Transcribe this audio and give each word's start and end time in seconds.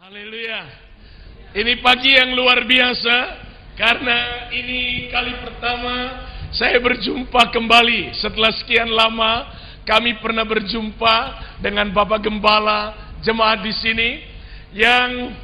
Haleluya. 0.00 0.64
Ini 1.60 1.76
pagi 1.84 2.16
yang 2.16 2.32
luar 2.32 2.64
biasa 2.64 3.16
karena 3.76 4.48
ini 4.48 5.12
kali 5.12 5.44
pertama 5.44 6.24
saya 6.56 6.80
berjumpa 6.80 7.52
kembali 7.52 8.16
setelah 8.16 8.48
sekian 8.48 8.88
lama 8.88 9.44
kami 9.84 10.16
pernah 10.24 10.48
berjumpa 10.48 11.16
dengan 11.60 11.92
Bapak 11.92 12.24
Gembala 12.24 13.12
jemaat 13.20 13.60
di 13.60 13.76
sini 13.76 14.24
yang 14.72 15.36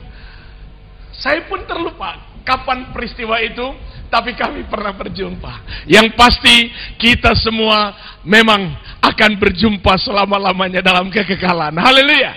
saya 1.12 1.44
pun 1.52 1.60
terlupa 1.68 2.40
kapan 2.40 2.96
peristiwa 2.96 3.36
itu 3.44 3.76
tapi 4.08 4.32
kami 4.32 4.64
pernah 4.72 4.96
berjumpa. 4.96 5.84
Yang 5.84 6.16
pasti 6.16 6.72
kita 6.96 7.36
semua 7.44 7.92
memang 8.24 8.72
akan 9.12 9.38
berjumpa 9.38 9.94
selama-lamanya 10.02 10.82
dalam 10.82 11.06
kekekalan. 11.12 11.74
Haleluya. 11.78 12.32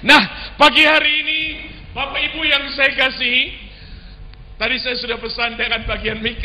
Nah, 0.00 0.54
pagi 0.56 0.84
hari 0.86 1.12
ini 1.24 1.40
Bapak 1.92 2.20
Ibu 2.32 2.40
yang 2.46 2.64
saya 2.72 2.94
kasihi, 2.96 3.52
tadi 4.56 4.76
saya 4.80 4.96
sudah 4.96 5.18
pesan 5.20 5.58
dengan 5.58 5.84
bagian 5.84 6.22
mic. 6.22 6.40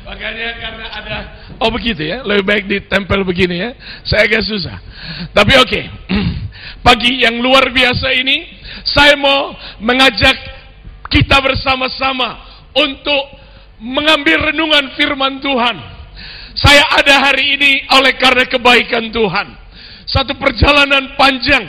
Makanya 0.00 0.48
karena 0.60 0.86
ada 0.92 1.16
oh 1.60 1.70
begitu 1.72 2.04
ya, 2.04 2.24
lebih 2.24 2.44
baik 2.44 2.64
ditempel 2.66 3.20
begini 3.22 3.60
ya. 3.60 3.70
Saya 4.02 4.26
agak 4.26 4.42
susah. 4.44 4.76
Tapi 5.36 5.52
oke. 5.60 5.68
Okay. 5.68 5.84
Pagi 6.86 7.20
yang 7.20 7.44
luar 7.44 7.68
biasa 7.68 8.08
ini 8.16 8.48
saya 8.88 9.12
mau 9.20 9.52
mengajak 9.84 10.32
kita 11.12 11.36
bersama-sama 11.44 12.40
untuk 12.72 13.36
mengambil 13.80 14.52
renungan 14.52 14.96
firman 14.96 15.44
Tuhan. 15.44 15.99
Saya 16.60 16.84
ada 16.92 17.24
hari 17.24 17.56
ini 17.56 17.88
oleh 17.88 18.20
karena 18.20 18.44
kebaikan 18.44 19.08
Tuhan. 19.08 19.48
Satu 20.04 20.36
perjalanan 20.36 21.16
panjang. 21.16 21.64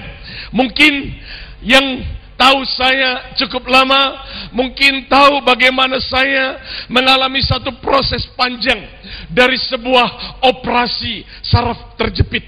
Mungkin 0.52 1.16
yang 1.64 2.04
tahu 2.36 2.60
saya 2.68 3.32
cukup 3.40 3.72
lama, 3.72 4.20
mungkin 4.52 5.08
tahu 5.08 5.48
bagaimana 5.48 5.96
saya 6.04 6.60
mengalami 6.92 7.40
satu 7.40 7.72
proses 7.80 8.28
panjang 8.36 8.84
dari 9.32 9.56
sebuah 9.56 10.44
operasi 10.52 11.24
saraf 11.40 11.96
terjepit 11.96 12.44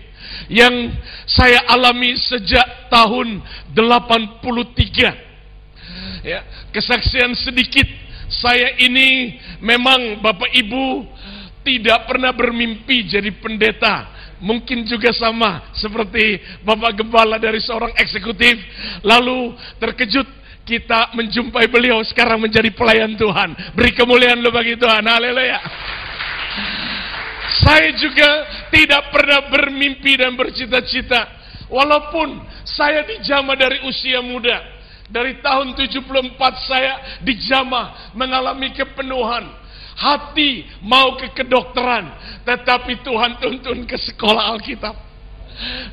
yang 0.51 0.91
saya 1.23 1.63
alami 1.71 2.19
sejak 2.19 2.91
tahun 2.91 3.39
83. 3.71 6.27
Ya, 6.27 6.43
kesaksian 6.75 7.31
sedikit 7.39 7.87
saya 8.33 8.73
ini 8.81 9.37
memang 9.61 10.19
Bapak 10.19 10.49
Ibu 10.51 11.05
tidak 11.63 12.05
pernah 12.05 12.35
bermimpi 12.35 13.07
jadi 13.07 13.31
pendeta. 13.39 14.11
Mungkin 14.43 14.83
juga 14.83 15.15
sama 15.15 15.71
seperti 15.71 16.35
Bapak 16.67 16.99
Gembala 16.99 17.39
dari 17.39 17.63
seorang 17.63 17.95
eksekutif. 17.95 18.59
Lalu 18.99 19.55
terkejut 19.79 20.27
kita 20.67 21.15
menjumpai 21.15 21.67
beliau 21.71 22.03
sekarang 22.03 22.43
menjadi 22.43 22.71
pelayan 22.75 23.15
Tuhan. 23.15 23.75
Beri 23.75 23.91
kemuliaan 23.95 24.43
lu 24.43 24.51
bagi 24.51 24.75
Tuhan. 24.75 25.03
Haleluya. 25.03 25.59
Saya 27.63 27.95
juga 27.95 28.29
tidak 28.71 29.11
pernah 29.11 29.47
bermimpi 29.47 30.19
dan 30.19 30.35
bercita-cita. 30.35 31.27
Walaupun 31.71 32.43
saya 32.67 33.07
dijama 33.07 33.55
dari 33.55 33.83
usia 33.87 34.19
muda. 34.19 34.75
Dari 35.07 35.39
tahun 35.45 35.77
74 35.77 36.35
saya 36.65 37.21
dijama 37.21 38.11
mengalami 38.17 38.73
kepenuhan. 38.73 39.62
Hati 39.93 40.65
mau 40.83 41.15
ke 41.17 41.31
kedokteran. 41.33 42.11
Tetapi 42.43 43.05
Tuhan 43.05 43.39
tuntun 43.39 43.85
ke 43.87 43.97
sekolah 43.97 44.53
Alkitab. 44.57 44.95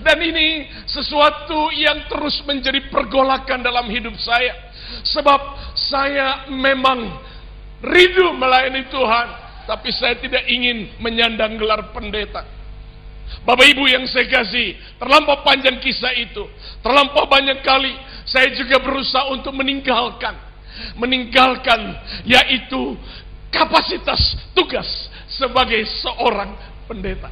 Dan 0.00 0.18
ini 0.24 0.66
sesuatu 0.88 1.68
yang 1.76 2.08
terus 2.08 2.40
menjadi 2.48 2.88
pergolakan 2.88 3.60
dalam 3.60 3.86
hidup 3.92 4.16
saya. 4.16 4.56
Sebab 5.04 5.40
saya 5.76 6.48
memang 6.48 7.20
rindu 7.84 8.34
melayani 8.36 8.88
Tuhan. 8.88 9.28
Tapi 9.68 9.88
saya 9.94 10.18
tidak 10.18 10.48
ingin 10.50 10.98
menyandang 10.98 11.54
gelar 11.60 11.94
pendeta. 11.94 12.42
Bapak 13.46 13.62
Ibu 13.72 13.86
yang 13.86 14.04
saya 14.10 14.26
kasih, 14.26 14.74
terlampau 14.98 15.46
panjang 15.46 15.78
kisah 15.78 16.10
itu. 16.18 16.42
Terlampau 16.82 17.30
banyak 17.30 17.62
kali 17.62 17.94
saya 18.26 18.52
juga 18.54 18.82
berusaha 18.82 19.30
untuk 19.32 19.54
meninggalkan. 19.56 20.34
Meninggalkan 20.96 21.98
yaitu 22.24 22.94
kapasitas 23.50 24.38
tugas 24.56 24.86
sebagai 25.28 25.82
seorang 26.02 26.54
pendeta. 26.86 27.30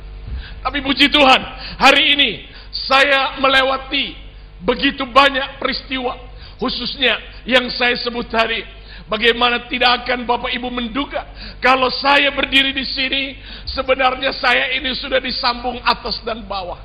Tapi 0.62 0.82
puji 0.82 1.10
Tuhan, 1.10 1.40
hari 1.78 2.18
ini 2.18 2.30
saya 2.70 3.38
melewati 3.38 4.14
begitu 4.62 5.06
banyak 5.06 5.58
peristiwa. 5.62 6.18
Khususnya 6.58 7.14
yang 7.46 7.70
saya 7.70 7.94
sebut 7.98 8.26
tadi. 8.26 8.76
Bagaimana 9.08 9.64
tidak 9.72 10.04
akan 10.04 10.28
Bapak 10.28 10.52
Ibu 10.52 10.68
menduga 10.68 11.24
kalau 11.64 11.88
saya 11.88 12.28
berdiri 12.28 12.76
di 12.76 12.84
sini 12.84 13.40
sebenarnya 13.64 14.36
saya 14.36 14.76
ini 14.76 14.92
sudah 14.92 15.16
disambung 15.16 15.80
atas 15.80 16.20
dan 16.28 16.44
bawah. 16.44 16.76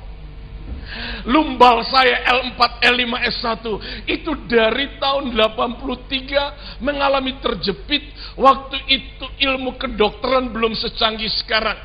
Lumbal 1.24 1.84
saya 1.88 2.22
L4, 2.30 2.60
L5, 2.84 3.12
S1 3.40 3.64
itu 4.06 4.32
dari 4.46 4.96
tahun 5.00 5.32
83 5.32 6.84
mengalami 6.84 7.40
terjepit. 7.40 8.14
Waktu 8.36 8.76
itu 8.90 9.26
ilmu 9.48 9.78
kedokteran 9.80 10.52
belum 10.52 10.76
secanggih 10.76 11.30
sekarang. 11.44 11.76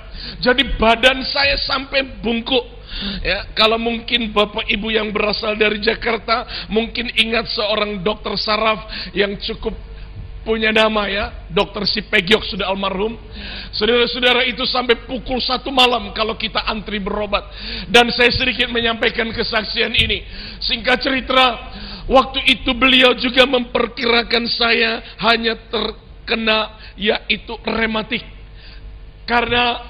Jadi 0.44 0.76
badan 0.76 1.24
saya 1.24 1.56
sampai 1.58 2.20
bungkuk. 2.20 2.80
Ya, 3.22 3.46
kalau 3.54 3.78
mungkin 3.78 4.34
Bapak 4.34 4.66
Ibu 4.66 4.90
yang 4.90 5.14
berasal 5.14 5.54
dari 5.56 5.78
Jakarta 5.78 6.66
mungkin 6.74 7.06
ingat 7.16 7.46
seorang 7.54 8.02
dokter 8.02 8.34
saraf 8.34 8.90
yang 9.14 9.38
cukup 9.38 9.78
punya 10.50 10.74
nama 10.74 11.06
ya, 11.06 11.46
dokter 11.54 11.86
si 11.86 12.02
Pegiok 12.02 12.42
sudah 12.50 12.74
almarhum. 12.74 13.14
Saudara-saudara 13.70 14.50
itu 14.50 14.66
sampai 14.66 15.06
pukul 15.06 15.38
satu 15.38 15.70
malam 15.70 16.10
kalau 16.18 16.34
kita 16.34 16.66
antri 16.66 16.98
berobat. 16.98 17.46
Dan 17.86 18.10
saya 18.10 18.34
sedikit 18.34 18.66
menyampaikan 18.74 19.30
kesaksian 19.30 19.94
ini. 19.94 20.26
Singkat 20.58 21.06
cerita, 21.06 21.46
waktu 22.10 22.50
itu 22.50 22.74
beliau 22.74 23.14
juga 23.14 23.46
memperkirakan 23.46 24.50
saya 24.50 25.06
hanya 25.22 25.54
terkena 25.70 26.82
yaitu 26.98 27.54
rematik. 27.62 28.26
Karena 29.30 29.86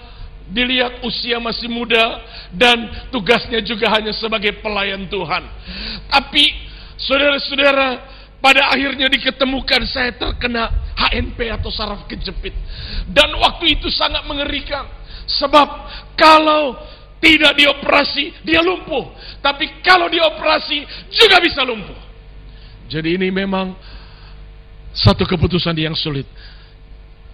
dilihat 0.52 1.00
usia 1.08 1.40
masih 1.40 1.72
muda 1.72 2.20
dan 2.52 3.08
tugasnya 3.16 3.64
juga 3.64 3.88
hanya 3.96 4.12
sebagai 4.12 4.60
pelayan 4.60 5.08
Tuhan. 5.08 5.44
Tapi 6.12 6.52
saudara-saudara, 7.00 8.19
pada 8.40 8.72
akhirnya 8.72 9.12
diketemukan 9.12 9.84
saya 9.84 10.16
terkena 10.16 10.72
HNP 10.96 11.40
atau 11.60 11.68
saraf 11.68 12.08
kejepit. 12.08 12.56
Dan 13.12 13.36
waktu 13.36 13.76
itu 13.76 13.92
sangat 13.92 14.24
mengerikan. 14.24 14.88
Sebab 15.28 15.68
kalau 16.16 16.80
tidak 17.20 17.52
dioperasi, 17.60 18.44
dia 18.48 18.64
lumpuh. 18.64 19.12
Tapi 19.44 19.84
kalau 19.84 20.08
dioperasi, 20.08 20.88
juga 21.12 21.38
bisa 21.44 21.68
lumpuh. 21.68 22.00
Jadi 22.88 23.20
ini 23.20 23.28
memang 23.28 23.76
satu 24.96 25.28
keputusan 25.28 25.76
yang 25.76 25.94
sulit. 25.94 26.26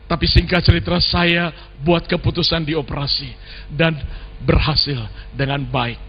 Tapi 0.05 0.25
singkat 0.25 0.61
cerita 0.65 0.97
saya 1.01 1.53
buat 1.85 2.09
keputusan 2.09 2.65
dioperasi. 2.65 3.29
Dan 3.69 3.94
berhasil 4.41 5.05
dengan 5.38 5.61
baik. 5.69 6.01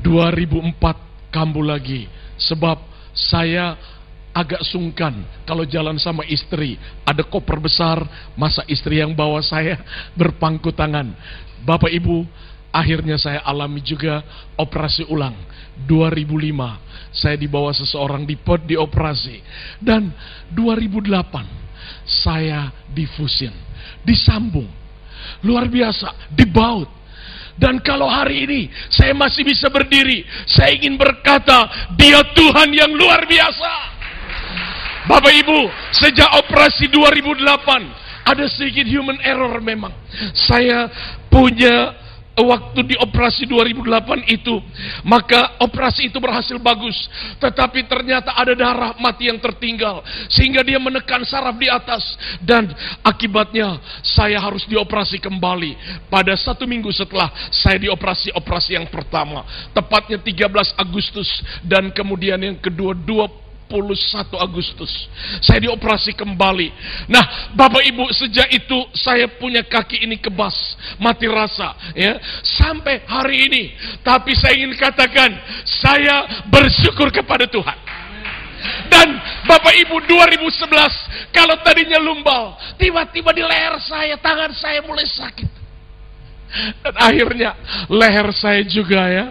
2004 0.00 1.30
kambuh 1.30 1.64
lagi. 1.64 2.08
Sebab 2.40 2.89
saya 3.14 3.76
agak 4.30 4.62
sungkan 4.62 5.26
kalau 5.42 5.66
jalan 5.66 5.98
sama 5.98 6.22
istri. 6.26 6.78
Ada 7.02 7.26
koper 7.26 7.58
besar, 7.58 8.02
masa 8.38 8.62
istri 8.70 9.02
yang 9.02 9.14
bawa 9.14 9.42
saya 9.42 9.78
berpangku 10.18 10.70
tangan. 10.70 11.12
Bapak 11.66 11.90
Ibu, 11.90 12.24
akhirnya 12.70 13.18
saya 13.18 13.42
alami 13.42 13.82
juga 13.82 14.22
operasi 14.56 15.06
ulang. 15.10 15.34
2005, 15.80 17.16
saya 17.16 17.36
dibawa 17.40 17.72
seseorang 17.72 18.28
di 18.28 18.36
pot 18.36 18.60
dioperasi. 18.62 19.40
Dan 19.80 20.12
2008, 20.52 21.24
saya 22.04 22.68
difusin, 22.92 23.52
disambung. 24.04 24.68
Luar 25.44 25.68
biasa, 25.68 26.32
dibaut. 26.32 26.99
Dan 27.60 27.84
kalau 27.84 28.08
hari 28.08 28.48
ini 28.48 28.60
saya 28.88 29.12
masih 29.12 29.44
bisa 29.44 29.68
berdiri, 29.68 30.24
saya 30.48 30.72
ingin 30.72 30.96
berkata, 30.96 31.68
Dia 31.92 32.24
Tuhan 32.32 32.72
yang 32.72 32.88
luar 32.96 33.28
biasa. 33.28 33.72
Bapak 35.04 35.32
Ibu, 35.44 35.68
sejak 35.92 36.40
operasi 36.40 36.88
2008, 36.88 38.24
ada 38.24 38.44
sedikit 38.48 38.88
human 38.88 39.20
error 39.20 39.60
memang. 39.60 39.92
Saya 40.32 40.88
punya 41.28 41.92
waktu 42.38 42.94
di 42.94 42.96
operasi 42.96 43.44
2008 43.46 44.26
itu, 44.30 44.62
maka 45.02 45.58
operasi 45.60 46.08
itu 46.08 46.18
berhasil 46.22 46.56
bagus. 46.62 46.96
Tetapi 47.42 47.84
ternyata 47.90 48.34
ada 48.38 48.54
darah 48.54 48.94
mati 49.02 49.26
yang 49.26 49.42
tertinggal. 49.42 50.02
Sehingga 50.30 50.62
dia 50.62 50.78
menekan 50.78 51.26
saraf 51.26 51.56
di 51.58 51.66
atas. 51.66 52.02
Dan 52.40 52.70
akibatnya 53.02 53.78
saya 54.04 54.38
harus 54.38 54.64
dioperasi 54.70 55.18
kembali. 55.18 56.06
Pada 56.08 56.32
satu 56.38 56.64
minggu 56.64 56.90
setelah 56.94 57.28
saya 57.50 57.76
dioperasi 57.82 58.32
operasi 58.34 58.78
yang 58.78 58.86
pertama. 58.88 59.42
Tepatnya 59.74 60.20
13 60.22 60.78
Agustus. 60.78 61.28
Dan 61.66 61.90
kemudian 61.90 62.38
yang 62.40 62.56
kedua 62.62 62.94
2 62.94 63.49
Agustus. 64.40 64.90
Saya 65.38 65.70
dioperasi 65.70 66.16
kembali. 66.18 66.68
Nah, 67.06 67.54
Bapak 67.54 67.86
Ibu, 67.86 68.10
sejak 68.10 68.50
itu 68.50 68.78
saya 68.96 69.30
punya 69.38 69.62
kaki 69.62 70.02
ini 70.02 70.18
kebas, 70.18 70.54
mati 70.98 71.30
rasa, 71.30 71.72
ya. 71.94 72.18
Sampai 72.42 73.06
hari 73.06 73.46
ini. 73.46 73.62
Tapi 74.02 74.34
saya 74.34 74.58
ingin 74.58 74.74
katakan, 74.74 75.30
saya 75.64 76.44
bersyukur 76.50 77.14
kepada 77.14 77.46
Tuhan. 77.46 77.78
Dan 78.92 79.08
Bapak 79.48 79.72
Ibu 79.88 80.04
2011 80.04 81.32
kalau 81.32 81.56
tadinya 81.64 81.96
lumbal, 81.96 82.58
tiba-tiba 82.76 83.32
di 83.32 83.40
leher 83.40 83.80
saya, 83.80 84.20
tangan 84.20 84.52
saya 84.52 84.84
mulai 84.84 85.08
sakit. 85.08 85.50
Dan 86.82 86.94
akhirnya 86.98 87.54
leher 87.86 88.28
saya 88.34 88.60
juga 88.66 89.06
ya 89.06 89.26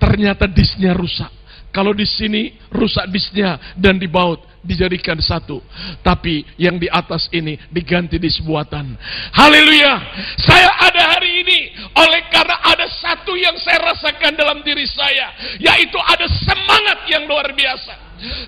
ternyata 0.00 0.48
disnya 0.48 0.96
rusak. 0.96 1.28
Kalau 1.70 1.94
di 1.94 2.02
sini 2.02 2.50
rusak 2.74 3.06
disnya 3.14 3.58
dan 3.78 3.98
di 3.98 4.10
baut 4.10 4.42
dijadikan 4.60 5.16
satu. 5.20 5.62
Tapi 6.04 6.44
yang 6.60 6.76
di 6.76 6.86
atas 6.88 7.28
ini 7.32 7.56
diganti 7.72 8.20
di 8.20 8.28
buatan. 8.44 8.96
Haleluya. 9.32 9.94
Saya 10.36 10.70
ada 10.90 11.02
hari 11.16 11.46
ini 11.46 11.58
oleh 11.96 12.22
karena 12.28 12.56
ada 12.60 12.86
satu 12.88 13.32
yang 13.36 13.56
saya 13.56 13.80
rasakan 13.92 14.36
dalam 14.36 14.60
diri 14.60 14.84
saya. 14.84 15.32
Yaitu 15.58 15.96
ada 15.96 16.28
semangat 16.28 17.08
yang 17.08 17.24
luar 17.24 17.50
biasa. 17.56 17.94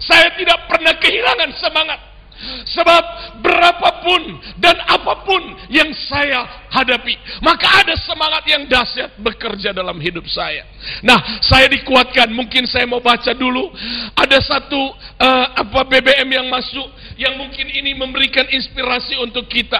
Saya 0.04 0.36
tidak 0.36 0.68
pernah 0.68 0.94
kehilangan 1.00 1.50
semangat. 1.56 2.00
Sebab 2.42 3.04
berapapun 3.38 4.34
dan 4.58 4.74
apa 4.82 5.22
pun 5.22 5.42
yang 5.70 5.94
saya 5.94 6.61
hadapi, 6.72 7.14
maka 7.44 7.84
ada 7.84 7.94
semangat 8.00 8.48
yang 8.48 8.64
dahsyat 8.64 9.20
bekerja 9.20 9.76
dalam 9.76 10.00
hidup 10.00 10.24
saya. 10.24 10.64
Nah, 11.04 11.44
saya 11.44 11.68
dikuatkan. 11.68 12.32
Mungkin 12.32 12.64
saya 12.64 12.88
mau 12.88 13.04
baca 13.04 13.30
dulu. 13.36 13.70
Ada 14.16 14.38
satu 14.40 14.80
uh, 15.20 15.46
apa 15.60 15.84
BBM 15.86 16.28
yang 16.32 16.46
masuk 16.48 16.88
yang 17.20 17.36
mungkin 17.36 17.68
ini 17.68 17.92
memberikan 17.92 18.48
inspirasi 18.48 19.20
untuk 19.20 19.46
kita. 19.46 19.78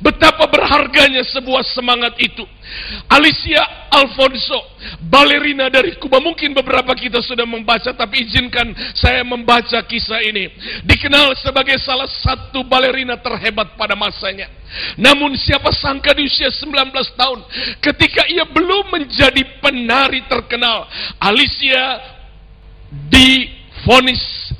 Betapa 0.00 0.48
berharganya 0.48 1.22
sebuah 1.28 1.62
semangat 1.76 2.16
itu. 2.18 2.42
Alicia 3.10 3.90
Alfonso, 3.90 4.78
balerina 5.10 5.66
dari 5.70 5.98
Kuba. 5.98 6.22
Mungkin 6.22 6.54
beberapa 6.54 6.94
kita 6.94 7.18
sudah 7.22 7.46
membaca, 7.46 7.90
tapi 7.90 8.26
izinkan 8.26 8.70
saya 8.94 9.26
membaca 9.26 9.78
kisah 9.86 10.22
ini. 10.22 10.50
Dikenal 10.86 11.34
sebagai 11.42 11.78
salah 11.82 12.06
satu 12.06 12.62
balerina 12.66 13.18
terhebat 13.18 13.74
pada 13.74 13.98
masanya. 13.98 14.46
Namun 14.94 15.34
siapa 15.34 15.74
sangka 15.74 16.14
di 16.14 16.29
usia 16.30 16.54
19 16.54 16.94
tahun, 17.18 17.38
ketika 17.82 18.22
ia 18.30 18.46
belum 18.46 18.94
menjadi 18.94 19.42
penari 19.58 20.22
terkenal, 20.30 20.86
Alicia 21.18 21.98
difonis 23.10 24.54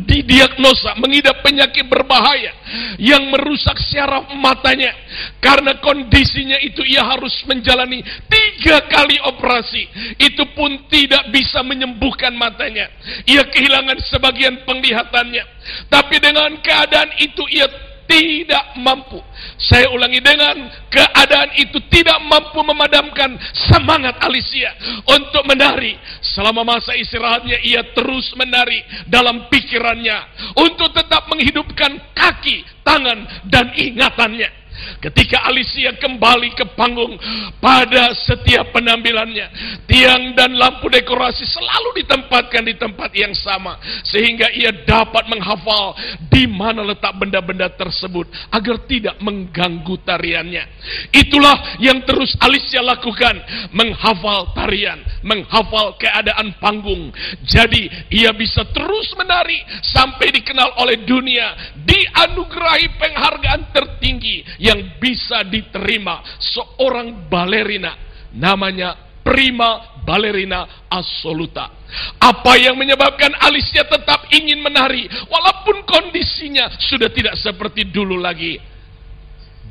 didiagnosa 0.00 0.96
mengidap 0.96 1.44
penyakit 1.44 1.84
berbahaya 1.84 2.56
yang 2.96 3.28
merusak 3.28 3.76
syaraf 3.92 4.32
matanya. 4.32 4.96
Karena 5.44 5.76
kondisinya 5.76 6.56
itu 6.64 6.80
ia 6.88 7.04
harus 7.04 7.36
menjalani 7.44 8.00
tiga 8.32 8.80
kali 8.88 9.20
operasi. 9.28 9.84
Itu 10.16 10.48
pun 10.56 10.88
tidak 10.88 11.28
bisa 11.28 11.60
menyembuhkan 11.60 12.32
matanya. 12.32 12.88
Ia 13.28 13.44
kehilangan 13.52 14.00
sebagian 14.08 14.64
penglihatannya. 14.64 15.44
Tapi 15.92 16.16
dengan 16.16 16.56
keadaan 16.64 17.12
itu 17.20 17.44
ia 17.52 17.68
tidak 18.12 18.76
mampu. 18.76 19.24
Saya 19.56 19.88
ulangi 19.88 20.20
dengan 20.20 20.68
keadaan 20.92 21.56
itu 21.56 21.80
tidak 21.88 22.20
mampu 22.28 22.60
memadamkan 22.60 23.40
semangat 23.72 24.20
Alicia 24.20 24.68
untuk 25.08 25.48
menari. 25.48 25.96
Selama 26.20 26.60
masa 26.60 26.92
istirahatnya 26.92 27.64
ia 27.64 27.80
terus 27.96 28.36
menari 28.36 28.84
dalam 29.08 29.48
pikirannya 29.48 30.28
untuk 30.60 30.92
tetap 30.92 31.24
menghidupkan 31.32 32.12
kaki, 32.12 32.84
tangan, 32.84 33.24
dan 33.48 33.72
ingatannya. 33.72 34.61
Ketika 34.98 35.44
Alicia 35.46 35.94
kembali 35.98 36.54
ke 36.54 36.64
panggung 36.78 37.18
pada 37.58 38.14
setiap 38.14 38.70
penampilannya, 38.74 39.46
tiang 39.86 40.34
dan 40.36 40.54
lampu 40.54 40.88
dekorasi 40.88 41.44
selalu 41.48 42.04
ditempatkan 42.04 42.62
di 42.66 42.74
tempat 42.78 43.10
yang 43.12 43.34
sama 43.34 43.78
sehingga 44.06 44.50
ia 44.52 44.70
dapat 44.84 45.28
menghafal 45.28 45.96
di 46.28 46.48
mana 46.48 46.82
letak 46.86 47.14
benda-benda 47.18 47.70
tersebut 47.72 48.28
agar 48.50 48.84
tidak 48.86 49.16
mengganggu 49.20 49.94
tariannya. 50.02 50.64
Itulah 51.12 51.78
yang 51.82 52.02
terus 52.04 52.34
Alicia 52.40 52.80
lakukan, 52.82 53.38
menghafal 53.72 54.52
tarian, 54.56 55.00
menghafal 55.22 55.94
keadaan 55.96 56.56
panggung. 56.58 57.12
Jadi 57.46 57.88
ia 58.12 58.34
bisa 58.34 58.66
terus 58.70 59.12
menari 59.16 59.60
sampai 59.82 60.34
dikenal 60.34 60.78
oleh 60.80 61.04
dunia, 61.04 61.74
dianugerahi 61.82 62.96
penghargaan 62.96 63.62
tertinggi 63.74 64.44
yang 64.62 64.96
bisa 65.02 65.42
diterima 65.42 66.22
seorang 66.38 67.26
balerina 67.26 67.98
namanya 68.30 69.18
prima 69.26 70.00
balerina 70.06 70.86
assoluta. 70.90 71.70
Apa 72.18 72.56
yang 72.58 72.78
menyebabkan 72.78 73.34
Alicia 73.42 73.84
tetap 73.84 74.30
ingin 74.32 74.62
menari 74.62 75.06
walaupun 75.28 75.84
kondisinya 75.84 76.70
sudah 76.78 77.10
tidak 77.12 77.36
seperti 77.38 77.90
dulu 77.90 78.16
lagi? 78.18 78.56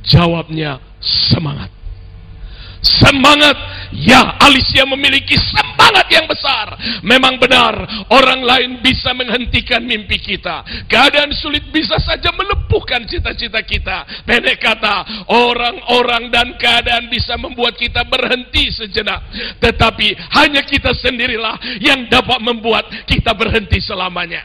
Jawabnya 0.06 0.78
semangat. 1.02 1.81
Semangat, 2.82 3.54
ya 3.94 4.42
Alicia 4.42 4.90
memiliki 4.90 5.38
semangat 5.38 6.10
yang 6.10 6.26
besar. 6.26 6.74
Memang 7.06 7.38
benar, 7.38 7.78
orang 8.10 8.42
lain 8.42 8.72
bisa 8.82 9.14
menghentikan 9.14 9.86
mimpi 9.86 10.18
kita. 10.18 10.66
Keadaan 10.90 11.30
sulit 11.38 11.70
bisa 11.70 12.02
saja 12.02 12.34
melumpuhkan 12.34 13.06
cita-cita 13.06 13.62
kita. 13.62 14.26
Pendek 14.26 14.58
kata, 14.58 15.30
orang-orang 15.30 16.34
dan 16.34 16.58
keadaan 16.58 17.06
bisa 17.14 17.38
membuat 17.38 17.78
kita 17.78 18.02
berhenti 18.10 18.74
sejenak. 18.74 19.30
Tetapi 19.62 20.18
hanya 20.42 20.66
kita 20.66 20.90
sendirilah 20.98 21.86
yang 21.86 22.10
dapat 22.10 22.42
membuat 22.42 22.90
kita 23.06 23.38
berhenti 23.38 23.78
selamanya. 23.78 24.42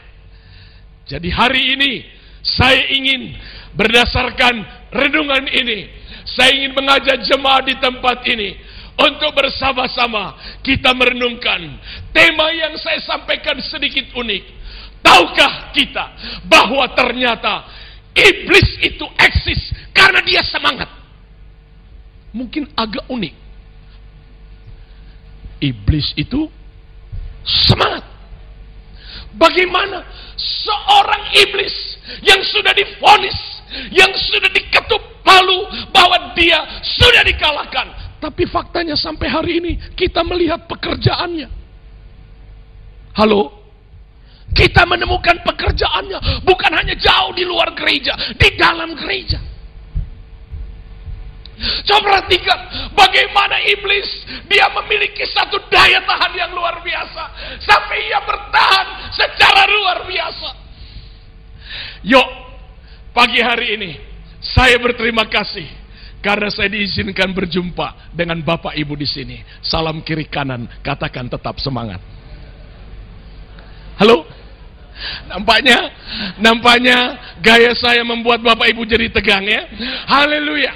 Jadi 1.09 1.33
hari 1.33 1.73
ini, 1.73 1.93
saya 2.45 2.85
ingin 2.93 3.33
berdasarkan 3.73 4.61
renungan 4.93 5.49
ini, 5.49 5.89
saya 6.35 6.51
ingin 6.59 6.75
mengajak 6.75 7.23
jemaah 7.23 7.63
di 7.63 7.75
tempat 7.79 8.19
ini 8.27 8.59
untuk 8.97 9.31
bersama-sama 9.31 10.35
kita 10.65 10.91
merenungkan 10.91 11.77
tema 12.11 12.49
yang 12.51 12.75
saya 12.81 12.99
sampaikan 13.05 13.55
sedikit 13.63 14.11
unik. 14.11 14.43
Tahukah 14.99 15.71
kita 15.71 16.05
bahwa 16.49 16.83
ternyata 16.91 17.63
iblis 18.11 18.81
itu 18.83 19.05
eksis 19.15 19.71
karena 19.95 20.19
dia 20.25 20.43
semangat? 20.43 20.89
Mungkin 22.35 22.67
agak 22.75 23.07
unik. 23.07 23.35
Iblis 25.63 26.13
itu 26.17 26.49
semangat. 27.45 28.03
Bagaimana 29.37 30.01
seorang 30.35 31.23
iblis 31.45 31.73
yang 32.25 32.41
sudah 32.41 32.73
difonis, 32.73 33.37
yang 33.93 34.09
sudah 34.13 34.49
diketuk 34.49 35.16
malu 35.27 35.67
bahwa 35.91 36.31
dia 36.31 36.63
sudah 36.79 37.27
dikalahkan. 37.27 37.87
Tapi 38.23 38.47
faktanya 38.47 38.95
sampai 38.95 39.27
hari 39.27 39.51
ini 39.59 39.71
kita 39.93 40.23
melihat 40.23 40.63
pekerjaannya. 40.65 41.51
Halo? 43.19 43.53
Kita 44.55 44.87
menemukan 44.87 45.43
pekerjaannya 45.43 46.41
bukan 46.47 46.71
hanya 46.71 46.95
jauh 46.95 47.35
di 47.35 47.43
luar 47.43 47.75
gereja, 47.75 48.15
di 48.39 48.49
dalam 48.55 48.95
gereja. 48.95 49.37
Coba 51.57 52.21
perhatikan 52.21 52.93
bagaimana 52.93 53.57
iblis 53.65 54.05
dia 54.45 54.69
memiliki 54.77 55.25
satu 55.25 55.57
daya 55.73 56.05
tahan 56.05 56.33
yang 56.37 56.53
luar 56.53 56.85
biasa 56.85 57.23
sampai 57.65 57.97
ia 58.05 58.21
bertahan 58.21 58.87
secara 59.09 59.65
luar 59.65 60.05
biasa. 60.05 60.49
Yuk, 62.05 62.29
pagi 63.09 63.41
hari 63.41 63.67
ini 63.73 63.91
saya 64.55 64.79
berterima 64.79 65.27
kasih 65.27 65.67
karena 66.23 66.49
saya 66.51 66.71
diizinkan 66.71 67.31
berjumpa 67.31 68.11
dengan 68.15 68.39
Bapak 68.43 68.75
Ibu 68.75 68.95
di 68.95 69.07
sini. 69.07 69.37
Salam 69.63 70.03
kiri 70.03 70.27
kanan, 70.27 70.67
katakan 70.83 71.27
tetap 71.27 71.59
semangat. 71.59 71.99
Halo? 73.97 74.27
Nampaknya, 75.29 75.93
nampaknya 76.41 76.97
gaya 77.37 77.73
saya 77.77 78.01
membuat 78.01 78.41
Bapak 78.41 78.65
Ibu 78.73 78.81
jadi 78.85 79.13
tegang 79.13 79.45
ya. 79.45 79.69
Haleluya. 80.09 80.73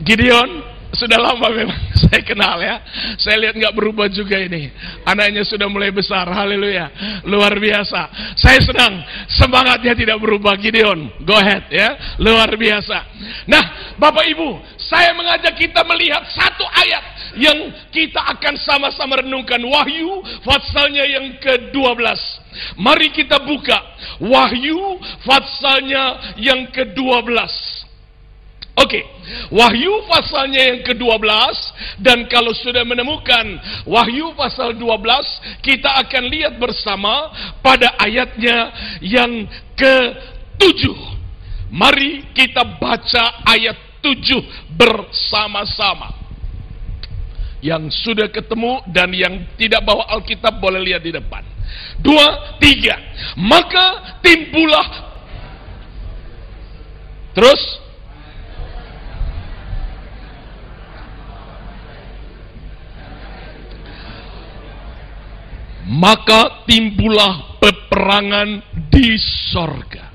Gideon 0.00 0.62
sudah 0.90 1.18
lama 1.22 1.46
memang 1.54 1.78
saya 2.02 2.20
kenal 2.26 2.58
ya. 2.58 2.82
Saya 3.18 3.36
lihat 3.46 3.54
nggak 3.54 3.74
berubah 3.74 4.10
juga 4.10 4.38
ini. 4.38 4.70
Anaknya 5.06 5.46
sudah 5.46 5.70
mulai 5.70 5.94
besar. 5.94 6.26
Haleluya. 6.26 6.90
Luar 7.26 7.54
biasa. 7.54 8.34
Saya 8.34 8.58
senang. 8.62 9.02
Semangatnya 9.30 9.94
tidak 9.94 10.18
berubah. 10.18 10.58
Gideon, 10.58 11.22
go 11.22 11.34
ahead 11.38 11.70
ya. 11.70 12.18
Luar 12.18 12.50
biasa. 12.58 12.98
Nah, 13.46 13.94
Bapak 13.96 14.26
Ibu, 14.34 14.80
saya 14.80 15.14
mengajak 15.14 15.54
kita 15.54 15.86
melihat 15.86 16.26
satu 16.34 16.66
ayat 16.66 17.04
yang 17.38 17.70
kita 17.94 18.18
akan 18.36 18.58
sama-sama 18.58 19.22
renungkan. 19.22 19.62
Wahyu 19.62 20.26
pasalnya 20.42 21.06
yang 21.06 21.38
ke-12. 21.38 22.18
Mari 22.82 23.14
kita 23.14 23.38
buka 23.46 23.78
Wahyu 24.18 24.98
pasalnya 25.22 26.34
yang 26.36 26.68
ke-12. 26.74 27.79
Oke, 28.80 28.96
okay. 28.96 29.04
Wahyu 29.52 30.08
pasalnya 30.08 30.72
yang 30.72 30.80
ke-12 30.86 31.28
dan 32.00 32.24
kalau 32.32 32.54
sudah 32.56 32.80
menemukan 32.86 33.60
Wahyu 33.84 34.32
pasal 34.32 34.72
12, 34.72 35.60
kita 35.60 36.00
akan 36.06 36.22
lihat 36.32 36.56
bersama 36.56 37.28
pada 37.60 37.92
ayatnya 38.00 38.72
yang 39.04 39.44
ke-7. 39.76 40.82
Mari 41.70 42.32
kita 42.32 42.64
baca 42.80 43.44
ayat 43.46 43.76
7 44.00 44.74
bersama-sama. 44.74 46.16
Yang 47.60 47.92
sudah 48.00 48.32
ketemu 48.32 48.80
dan 48.88 49.12
yang 49.12 49.44
tidak 49.60 49.84
bawa 49.84 50.08
Alkitab 50.16 50.56
boleh 50.56 50.80
lihat 50.80 51.04
di 51.04 51.12
depan. 51.12 51.44
Dua, 52.00 52.56
tiga. 52.56 52.96
Maka 53.36 54.16
timbullah 54.24 55.10
Terus 57.30 57.79
maka 65.88 66.64
timbullah 66.68 67.56
peperangan 67.60 68.60
di 68.92 69.16
sorga. 69.52 70.12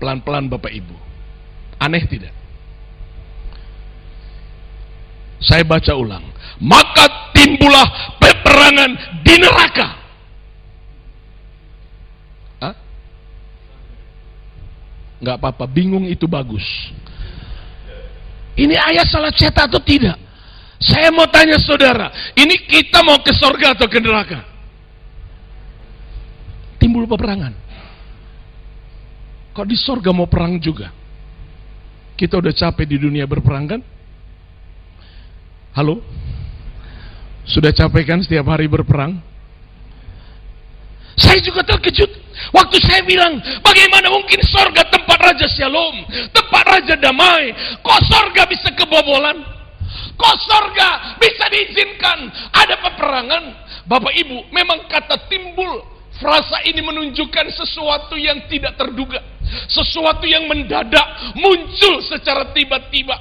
Pelan-pelan 0.00 0.48
Bapak 0.48 0.72
Ibu. 0.72 0.96
Aneh 1.80 2.04
tidak? 2.08 2.32
Saya 5.40 5.64
baca 5.64 5.92
ulang. 5.96 6.24
Maka 6.60 7.32
timbullah 7.32 8.16
peperangan 8.20 8.90
di 9.24 9.34
neraka. 9.40 9.88
Hah? 12.60 12.74
Nggak 15.20 15.36
apa-apa, 15.40 15.64
bingung 15.64 16.04
itu 16.04 16.28
bagus. 16.28 16.64
Ini 18.60 18.76
ayat 18.76 19.08
salah 19.08 19.32
cetak 19.32 19.72
atau 19.72 19.80
tidak? 19.80 20.29
Saya 20.80 21.12
mau 21.12 21.28
tanya 21.28 21.60
saudara, 21.60 22.08
ini 22.32 22.56
kita 22.64 23.04
mau 23.04 23.20
ke 23.20 23.36
sorga 23.36 23.76
atau 23.76 23.84
ke 23.84 24.00
neraka? 24.00 24.40
Timbul 26.80 27.04
peperangan. 27.04 27.52
Kok 29.52 29.66
di 29.68 29.76
sorga 29.76 30.08
mau 30.16 30.24
perang 30.24 30.56
juga? 30.56 30.88
Kita 32.16 32.40
udah 32.40 32.48
capek 32.56 32.88
di 32.88 32.96
dunia 32.96 33.28
berperang 33.28 33.76
kan? 33.76 33.80
Halo? 35.76 36.00
Sudah 37.44 37.76
capek 37.76 38.16
kan 38.16 38.24
setiap 38.24 38.48
hari 38.48 38.64
berperang? 38.64 39.20
Saya 41.20 41.44
juga 41.44 41.60
terkejut. 41.60 42.08
Waktu 42.56 42.76
saya 42.80 43.04
bilang, 43.04 43.36
bagaimana 43.60 44.08
mungkin 44.08 44.40
sorga 44.48 44.88
tempat 44.88 45.18
Raja 45.28 45.44
Shalom, 45.44 46.08
tempat 46.32 46.64
Raja 46.64 46.96
Damai, 46.96 47.52
kok 47.84 48.00
sorga 48.08 48.48
bisa 48.48 48.72
kebobolan? 48.72 49.59
Kok 50.14 50.36
sorga 50.46 51.16
bisa 51.18 51.44
diizinkan 51.48 52.18
ada 52.52 52.76
peperangan? 52.84 53.44
Bapak 53.88 54.12
Ibu, 54.14 54.52
memang 54.54 54.86
kata 54.86 55.26
timbul 55.26 55.90
Frasa 56.20 56.60
ini 56.68 56.84
menunjukkan 56.84 57.48
sesuatu 57.48 58.12
yang 58.20 58.44
tidak 58.44 58.76
terduga. 58.76 59.24
Sesuatu 59.72 60.28
yang 60.28 60.44
mendadak 60.52 61.32
muncul 61.32 62.04
secara 62.04 62.52
tiba-tiba. 62.52 63.16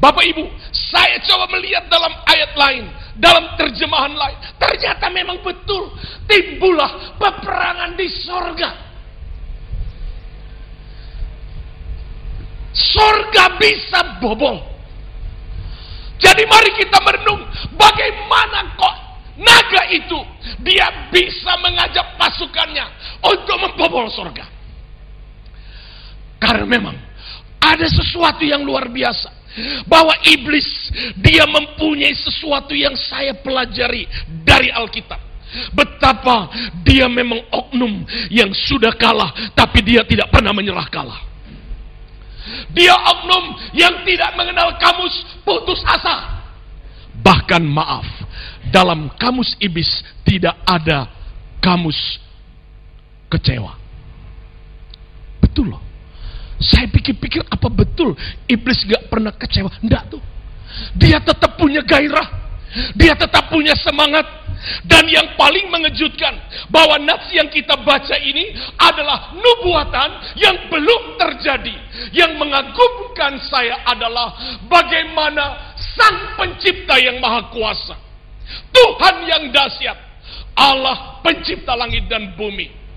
Bapak 0.00 0.24
Ibu, 0.24 0.48
saya 0.72 1.20
coba 1.28 1.44
melihat 1.52 1.92
dalam 1.92 2.16
ayat 2.24 2.52
lain, 2.56 2.84
dalam 3.20 3.52
terjemahan 3.60 4.16
lain. 4.16 4.38
Ternyata 4.56 5.12
memang 5.12 5.44
betul 5.44 5.92
timbullah 6.24 7.20
peperangan 7.20 7.92
di 8.00 8.08
sorga. 8.08 8.70
Sorga 12.72 13.60
bisa 13.60 14.24
bobol. 14.24 14.75
Jadi 16.16 16.42
mari 16.48 16.72
kita 16.72 16.98
merenung 17.04 17.44
bagaimana 17.76 18.72
kok 18.72 18.94
naga 19.36 19.82
itu 19.92 20.16
dia 20.64 21.12
bisa 21.12 21.60
mengajak 21.60 22.16
pasukannya 22.16 22.86
untuk 23.20 23.56
membobol 23.60 24.08
surga. 24.08 24.46
Karena 26.40 26.64
memang 26.64 26.96
ada 27.60 27.86
sesuatu 27.88 28.44
yang 28.44 28.64
luar 28.64 28.88
biasa 28.88 29.32
bahwa 29.88 30.12
iblis 30.28 30.68
dia 31.16 31.44
mempunyai 31.48 32.12
sesuatu 32.12 32.76
yang 32.76 32.92
saya 32.96 33.36
pelajari 33.40 34.04
dari 34.44 34.68
Alkitab. 34.72 35.20
Betapa 35.72 36.52
dia 36.84 37.08
memang 37.08 37.40
oknum 37.48 38.04
yang 38.28 38.52
sudah 38.52 38.92
kalah 38.98 39.32
tapi 39.56 39.80
dia 39.80 40.04
tidak 40.04 40.28
pernah 40.28 40.52
menyerah 40.52 40.88
kalah. 40.92 41.35
Dia 42.72 42.94
oknum 42.94 43.58
yang 43.74 44.06
tidak 44.06 44.34
mengenal 44.38 44.76
kamus 44.78 45.14
putus 45.42 45.82
asa. 45.82 46.38
Bahkan 47.16 47.64
maaf, 47.64 48.06
dalam 48.70 49.10
kamus 49.18 49.56
iblis 49.58 49.88
tidak 50.22 50.54
ada 50.68 51.10
kamus 51.58 51.96
kecewa. 53.32 53.74
Betul 55.42 55.74
loh. 55.74 55.82
Saya 56.56 56.88
pikir-pikir 56.88 57.44
apa 57.52 57.68
betul 57.68 58.16
iblis 58.48 58.80
gak 58.88 59.12
pernah 59.12 59.34
kecewa? 59.34 59.68
Enggak 59.84 60.08
tuh. 60.08 60.22
Dia 60.96 61.20
tetap 61.20 61.56
punya 61.60 61.84
gairah. 61.84 62.45
Dia 62.96 63.16
tetap 63.16 63.48
punya 63.48 63.72
semangat 63.80 64.46
dan 64.82 65.06
yang 65.06 65.38
paling 65.38 65.70
mengejutkan 65.70 66.34
bahwa 66.72 66.98
nats 66.98 67.30
yang 67.30 67.46
kita 67.52 67.78
baca 67.86 68.16
ini 68.18 68.50
adalah 68.80 69.36
nubuatan 69.36 70.36
yang 70.40 70.66
belum 70.66 71.20
terjadi. 71.20 71.76
Yang 72.10 72.32
mengagumkan 72.40 73.38
saya 73.46 73.86
adalah 73.86 74.58
bagaimana 74.66 75.74
Sang 75.76 76.36
Pencipta 76.40 76.98
yang 76.98 77.22
Maha 77.22 77.48
Kuasa, 77.52 77.96
Tuhan 78.74 79.16
yang 79.28 79.44
dahsyat, 79.54 79.98
Allah 80.58 81.22
Pencipta 81.22 81.78
langit 81.78 82.10
dan 82.10 82.34
bumi. 82.34 82.88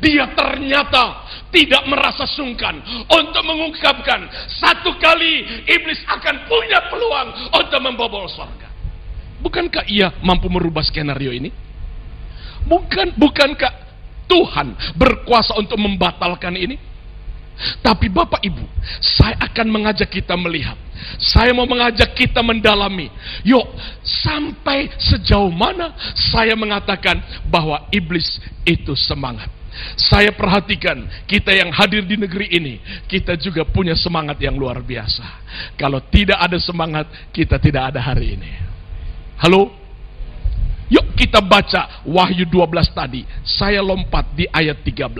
Dia 0.00 0.32
ternyata 0.32 1.26
tidak 1.52 1.84
merasa 1.84 2.24
sungkan 2.24 2.80
untuk 3.12 3.44
mengungkapkan 3.44 4.24
satu 4.48 4.96
kali 4.96 5.64
iblis 5.68 6.00
akan 6.08 6.48
punya 6.48 6.88
peluang 6.88 7.28
untuk 7.52 7.80
membobol 7.84 8.24
surga. 8.24 8.75
Bukankah 9.46 9.86
ia 9.86 10.10
mampu 10.26 10.50
merubah 10.50 10.82
skenario 10.82 11.30
ini? 11.30 11.54
Bukan, 12.66 13.14
bukankah 13.14 13.70
Tuhan 14.26 14.74
berkuasa 14.98 15.54
untuk 15.54 15.78
membatalkan 15.78 16.50
ini? 16.58 16.74
Tapi 17.78 18.10
Bapak 18.10 18.42
Ibu, 18.42 18.66
saya 18.98 19.38
akan 19.38 19.70
mengajak 19.70 20.10
kita 20.10 20.34
melihat. 20.34 20.74
Saya 21.22 21.54
mau 21.54 21.62
mengajak 21.64 22.10
kita 22.18 22.42
mendalami. 22.42 23.06
Yuk, 23.46 23.64
sampai 24.02 24.90
sejauh 24.98 25.48
mana 25.54 25.94
saya 26.34 26.58
mengatakan 26.58 27.22
bahwa 27.46 27.86
iblis 27.94 28.42
itu 28.66 28.98
semangat. 28.98 29.48
Saya 29.94 30.34
perhatikan 30.34 31.06
kita 31.30 31.54
yang 31.54 31.70
hadir 31.70 32.02
di 32.02 32.18
negeri 32.18 32.50
ini, 32.50 32.82
kita 33.06 33.38
juga 33.38 33.62
punya 33.62 33.94
semangat 33.94 34.42
yang 34.42 34.58
luar 34.58 34.82
biasa. 34.82 35.24
Kalau 35.78 36.02
tidak 36.02 36.42
ada 36.42 36.58
semangat, 36.58 37.06
kita 37.30 37.62
tidak 37.62 37.94
ada 37.94 38.00
hari 38.02 38.34
ini. 38.34 38.75
Halo? 39.36 39.68
Yuk 40.86 41.18
kita 41.18 41.42
baca 41.42 42.06
Wahyu 42.06 42.46
12 42.46 42.94
tadi. 42.94 43.26
Saya 43.42 43.82
lompat 43.82 44.32
di 44.32 44.46
ayat 44.48 44.80
13. 44.80 45.12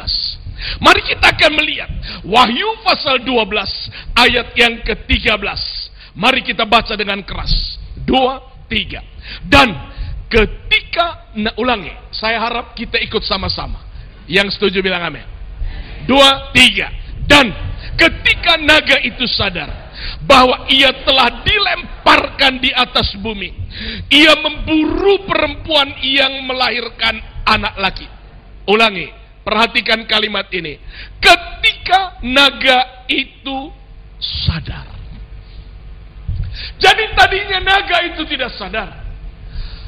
Mari 0.80 1.00
kita 1.04 1.36
akan 1.36 1.52
melihat 1.58 1.90
Wahyu 2.24 2.80
pasal 2.80 3.20
12 3.20 4.16
ayat 4.16 4.56
yang 4.56 4.80
ke-13. 4.86 5.60
Mari 6.16 6.40
kita 6.46 6.64
baca 6.64 6.96
dengan 6.96 7.20
keras. 7.20 7.76
Dua, 8.06 8.40
tiga. 8.72 9.04
Dan 9.44 9.74
ketika, 10.32 11.34
nah 11.36 11.52
ulangi, 11.60 11.92
saya 12.14 12.40
harap 12.40 12.72
kita 12.72 12.96
ikut 13.02 13.20
sama-sama. 13.20 13.84
Yang 14.24 14.56
setuju 14.56 14.80
bilang 14.80 15.04
amin. 15.04 15.26
Dua, 16.08 16.54
tiga. 16.56 16.88
Dan 17.26 17.52
ketika 17.98 18.56
naga 18.56 18.96
itu 19.02 19.26
sadar, 19.28 19.85
bahwa 20.24 20.68
ia 20.68 20.92
telah 21.04 21.42
dilemparkan 21.42 22.60
di 22.60 22.70
atas 22.72 23.16
bumi. 23.20 23.52
Ia 24.12 24.34
memburu 24.40 25.24
perempuan 25.24 25.96
yang 26.00 26.44
melahirkan 26.44 27.20
anak 27.44 27.74
laki. 27.80 28.06
Ulangi, 28.66 29.08
perhatikan 29.46 30.04
kalimat 30.10 30.50
ini. 30.50 30.76
Ketika 31.22 32.20
naga 32.26 33.06
itu 33.08 33.70
sadar. 34.18 34.86
Jadi 36.76 37.04
tadinya 37.16 37.60
naga 37.62 38.04
itu 38.10 38.22
tidak 38.26 38.52
sadar. 38.56 38.88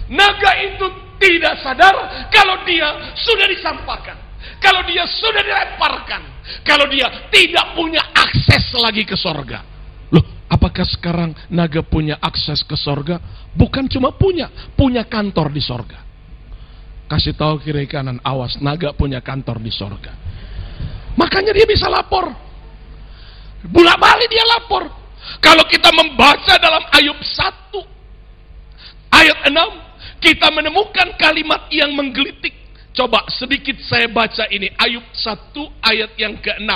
Naga 0.08 0.52
itu 0.64 0.86
tidak 1.20 1.60
sadar 1.60 1.94
kalau 2.32 2.64
dia 2.64 3.12
sudah 3.18 3.46
disampaikan. 3.50 4.16
Kalau 4.62 4.82
dia 4.86 5.04
sudah 5.06 5.42
dilemparkan. 5.42 6.22
Kalau 6.64 6.86
dia 6.88 7.28
tidak 7.28 7.76
punya 7.76 8.00
akses 8.14 8.72
lagi 8.78 9.04
ke 9.04 9.18
sorga. 9.18 9.77
Apakah 10.49 10.88
sekarang 10.88 11.37
naga 11.52 11.85
punya 11.85 12.17
akses 12.25 12.64
ke 12.64 12.73
sorga? 12.73 13.21
Bukan 13.52 13.85
cuma 13.85 14.17
punya, 14.17 14.49
punya 14.73 15.05
kantor 15.05 15.52
di 15.52 15.61
sorga. 15.61 16.00
Kasih 17.09 17.37
tahu 17.37 17.61
kiri 17.61 17.85
kanan, 17.88 18.21
awas, 18.25 18.57
naga 18.61 18.97
punya 18.97 19.21
kantor 19.21 19.61
di 19.61 19.69
sorga. 19.69 20.12
Makanya 21.17 21.52
dia 21.52 21.69
bisa 21.69 21.88
lapor. 21.88 22.33
Bulat 23.69 24.00
balik 24.00 24.28
dia 24.33 24.45
lapor. 24.45 24.88
Kalau 25.43 25.64
kita 25.69 25.93
membaca 25.93 26.55
dalam 26.57 26.85
Ayub 26.97 27.21
1 27.21 29.12
ayat 29.12 29.38
6, 29.52 30.23
kita 30.25 30.49
menemukan 30.49 31.12
kalimat 31.21 31.69
yang 31.69 31.93
menggelitik. 31.93 32.55
Coba 32.97 33.28
sedikit 33.31 33.78
saya 33.85 34.11
baca 34.11 34.49
ini. 34.50 34.73
Ayub 34.75 35.05
1 35.14 35.55
ayat 35.85 36.12
yang 36.19 36.35
ke-6. 36.40 36.71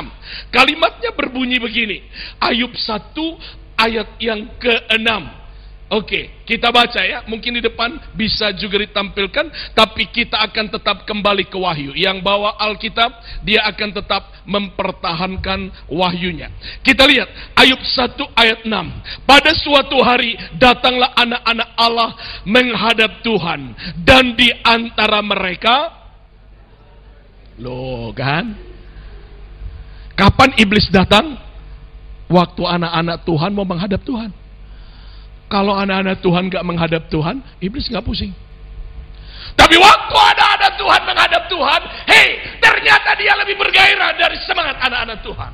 Kalimatnya 0.55 1.11
berbunyi 1.17 1.59
begini. 1.59 1.99
Ayub 2.39 2.71
1 2.75 3.62
ayat 3.83 4.09
yang 4.23 4.47
ke-6. 4.63 5.43
Oke, 5.93 6.41
kita 6.49 6.73
baca 6.73 7.05
ya. 7.05 7.21
Mungkin 7.29 7.61
di 7.61 7.63
depan 7.69 7.93
bisa 8.17 8.49
juga 8.57 8.81
ditampilkan, 8.81 9.77
tapi 9.77 10.09
kita 10.09 10.41
akan 10.41 10.73
tetap 10.73 11.05
kembali 11.05 11.53
ke 11.53 11.59
wahyu. 11.61 11.93
Yang 11.93 12.25
bawa 12.25 12.57
Alkitab, 12.57 13.13
dia 13.45 13.61
akan 13.69 14.01
tetap 14.01 14.25
mempertahankan 14.49 15.69
wahyunya. 15.93 16.49
Kita 16.81 17.05
lihat 17.05 17.29
Ayub 17.61 17.77
1 17.77 18.25
ayat 18.41 18.65
6. 18.65 18.73
Pada 19.29 19.53
suatu 19.53 20.01
hari 20.01 20.33
datanglah 20.57 21.13
anak-anak 21.13 21.69
Allah 21.77 22.11
menghadap 22.49 23.21
Tuhan 23.21 23.77
dan 24.01 24.33
di 24.33 24.49
antara 24.65 25.21
mereka 25.21 26.01
Loh 27.61 28.17
kan? 28.17 28.57
Kapan 30.17 30.57
iblis 30.57 30.89
datang? 30.89 31.37
Waktu 32.33 32.63
anak-anak 32.65 33.29
Tuhan 33.29 33.53
mau 33.53 33.69
menghadap 33.69 34.01
Tuhan. 34.09 34.33
Kalau 35.53 35.77
anak-anak 35.77 36.25
Tuhan 36.25 36.49
gak 36.49 36.65
menghadap 36.65 37.13
Tuhan, 37.13 37.45
iblis 37.61 37.93
gak 37.93 38.01
pusing. 38.01 38.33
Tapi 39.53 39.77
waktu 39.77 40.17
anak-anak 40.17 40.73
Tuhan 40.81 41.01
menghadap 41.05 41.43
Tuhan, 41.53 41.81
hei, 42.09 42.29
ternyata 42.57 43.13
dia 43.21 43.37
lebih 43.37 43.61
bergairah 43.61 44.17
dari 44.17 44.41
semangat 44.49 44.81
anak-anak 44.81 45.21
Tuhan. 45.21 45.53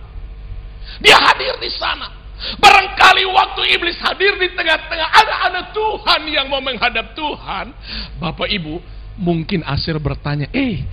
Dia 1.03 1.19
hadir 1.19 1.59
di 1.59 1.71
sana. 1.75 2.15
Barangkali 2.63 3.27
waktu 3.27 3.75
iblis 3.75 3.99
hadir 3.99 4.39
di 4.39 4.55
tengah-tengah 4.55 5.09
anak-anak 5.11 5.75
Tuhan 5.75 6.21
yang 6.31 6.47
mau 6.47 6.63
menghadap 6.63 7.11
Tuhan, 7.19 7.75
Bapak 8.23 8.47
Ibu, 8.47 8.79
mungkin 9.19 9.67
Asir 9.67 9.99
bertanya, 9.99 10.47
eh, 10.55 10.87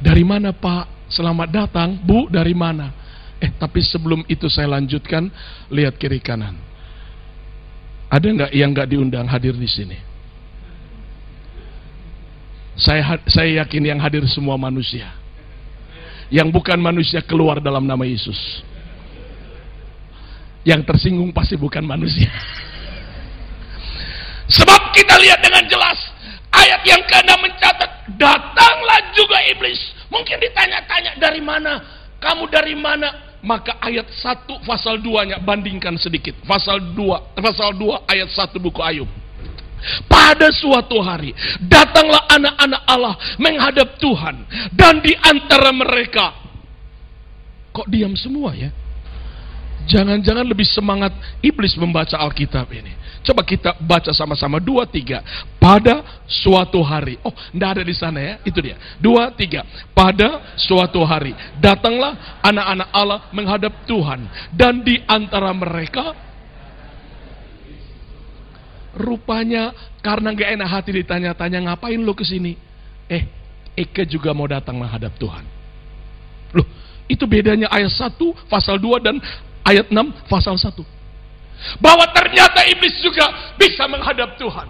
dari 0.00 0.24
mana 0.24 0.56
Pak? 0.56 1.12
Selamat 1.12 1.52
datang, 1.52 2.00
Bu, 2.00 2.32
dari 2.32 2.56
mana? 2.56 3.05
Eh, 3.36 3.52
tapi 3.60 3.84
sebelum 3.84 4.24
itu 4.32 4.48
saya 4.48 4.72
lanjutkan, 4.72 5.28
lihat 5.68 6.00
kiri 6.00 6.20
kanan. 6.24 6.56
Ada 8.08 8.26
nggak 8.26 8.50
yang 8.54 8.70
nggak 8.72 8.88
diundang 8.88 9.26
hadir 9.28 9.52
di 9.52 9.68
sini? 9.68 9.98
Saya 12.76 13.18
saya 13.28 13.64
yakin 13.64 13.82
yang 13.82 14.00
hadir 14.00 14.24
semua 14.28 14.56
manusia. 14.56 15.10
Yang 16.32 16.48
bukan 16.54 16.78
manusia 16.80 17.20
keluar 17.22 17.60
dalam 17.60 17.84
nama 17.84 18.04
Yesus. 18.04 18.64
Yang 20.66 20.82
tersinggung 20.88 21.30
pasti 21.30 21.54
bukan 21.54 21.84
manusia. 21.86 22.30
Sebab 24.46 24.94
kita 24.94 25.14
lihat 25.18 25.42
dengan 25.42 25.66
jelas 25.66 25.98
ayat 26.54 26.80
yang 26.86 27.02
ke 27.02 27.18
mencatat 27.20 27.90
datanglah 28.14 29.00
juga 29.12 29.38
iblis. 29.50 29.78
Mungkin 30.06 30.38
ditanya-tanya 30.38 31.18
dari 31.18 31.42
mana? 31.42 31.82
Kamu 32.22 32.46
dari 32.46 32.78
mana? 32.78 33.25
Maka 33.42 33.76
ayat 33.82 34.08
1 34.08 34.64
pasal 34.64 35.00
2-nya 35.02 35.42
bandingkan 35.42 35.96
sedikit. 36.00 36.36
Pasal 36.44 36.94
2, 36.94 37.36
pasal 37.40 37.76
2 37.76 38.06
ayat 38.08 38.28
1 38.30 38.56
buku 38.62 38.80
Ayub. 38.80 39.10
Pada 40.08 40.48
suatu 40.56 40.98
hari 41.04 41.36
datanglah 41.60 42.24
anak-anak 42.32 42.82
Allah 42.88 43.14
menghadap 43.36 44.00
Tuhan 44.00 44.48
dan 44.72 45.04
di 45.04 45.12
antara 45.20 45.68
mereka 45.70 46.32
kok 47.76 47.86
diam 47.92 48.16
semua 48.16 48.56
ya? 48.56 48.72
Jangan-jangan 49.86 50.42
lebih 50.42 50.66
semangat 50.66 51.14
iblis 51.38 51.78
membaca 51.78 52.18
Alkitab 52.18 52.66
ini. 52.74 52.90
Coba 53.22 53.42
kita 53.46 53.74
baca 53.78 54.10
sama-sama. 54.10 54.58
Dua, 54.58 54.86
tiga. 54.86 55.22
Pada 55.62 56.22
suatu 56.26 56.82
hari. 56.82 57.18
Oh, 57.22 57.34
tidak 57.34 57.68
ada 57.78 57.82
di 57.82 57.94
sana 57.94 58.18
ya. 58.18 58.34
Itu 58.42 58.58
dia. 58.62 58.78
Dua, 58.98 59.30
tiga. 59.34 59.62
Pada 59.94 60.54
suatu 60.58 61.02
hari. 61.06 61.34
Datanglah 61.58 62.38
anak-anak 62.42 62.88
Allah 62.90 63.20
menghadap 63.30 63.72
Tuhan. 63.86 64.26
Dan 64.54 64.82
di 64.82 65.02
antara 65.06 65.50
mereka. 65.54 66.14
Rupanya 68.96 69.74
karena 70.02 70.30
gak 70.34 70.50
enak 70.58 70.68
hati 70.70 70.90
ditanya-tanya. 71.02 71.66
Ngapain 71.66 71.98
lo 71.98 72.14
ke 72.14 72.22
sini? 72.22 72.54
Eh, 73.06 73.26
Eke 73.74 74.06
juga 74.06 74.34
mau 74.34 74.46
datang 74.46 74.78
menghadap 74.78 75.12
Tuhan. 75.18 75.44
Loh, 76.56 76.66
itu 77.10 77.28
bedanya 77.28 77.68
ayat 77.68 77.92
1, 77.92 78.48
pasal 78.48 78.80
2 78.80 79.04
dan 79.04 79.18
ayat 79.66 79.90
6, 79.90 80.30
pasal 80.30 80.54
1 80.54 80.96
bahwa 81.80 82.04
ternyata 82.12 82.64
iblis 82.68 83.00
juga 83.02 83.56
bisa 83.56 83.88
menghadap 83.88 84.36
Tuhan. 84.36 84.68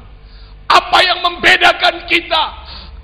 Apa 0.66 0.98
yang 1.02 1.22
membedakan 1.22 2.06
kita? 2.10 2.44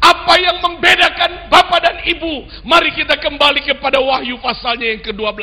Apa 0.02 0.34
yang 0.34 0.58
membedakan 0.58 1.46
Bapak 1.46 1.78
dan 1.78 1.96
Ibu? 2.02 2.66
Mari 2.66 2.90
kita 2.90 3.22
kembali 3.22 3.62
kepada 3.62 4.02
Wahyu 4.02 4.34
pasalnya 4.42 4.90
yang 4.90 4.98
ke-12. 4.98 5.38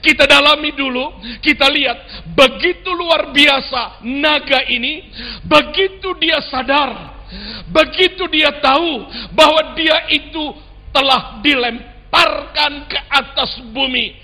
Kita 0.00 0.24
dalami 0.24 0.72
dulu, 0.72 1.12
kita 1.44 1.68
lihat 1.68 2.24
begitu 2.32 2.88
luar 2.96 3.28
biasa 3.36 4.00
naga 4.08 4.64
ini, 4.64 5.12
begitu 5.44 6.16
dia 6.16 6.40
sadar, 6.48 7.20
begitu 7.68 8.24
dia 8.32 8.48
tahu 8.64 9.12
bahwa 9.36 9.76
dia 9.76 10.08
itu 10.08 10.56
telah 10.88 11.44
dilemparkan 11.44 12.88
ke 12.88 12.98
atas 13.12 13.60
bumi. 13.76 14.16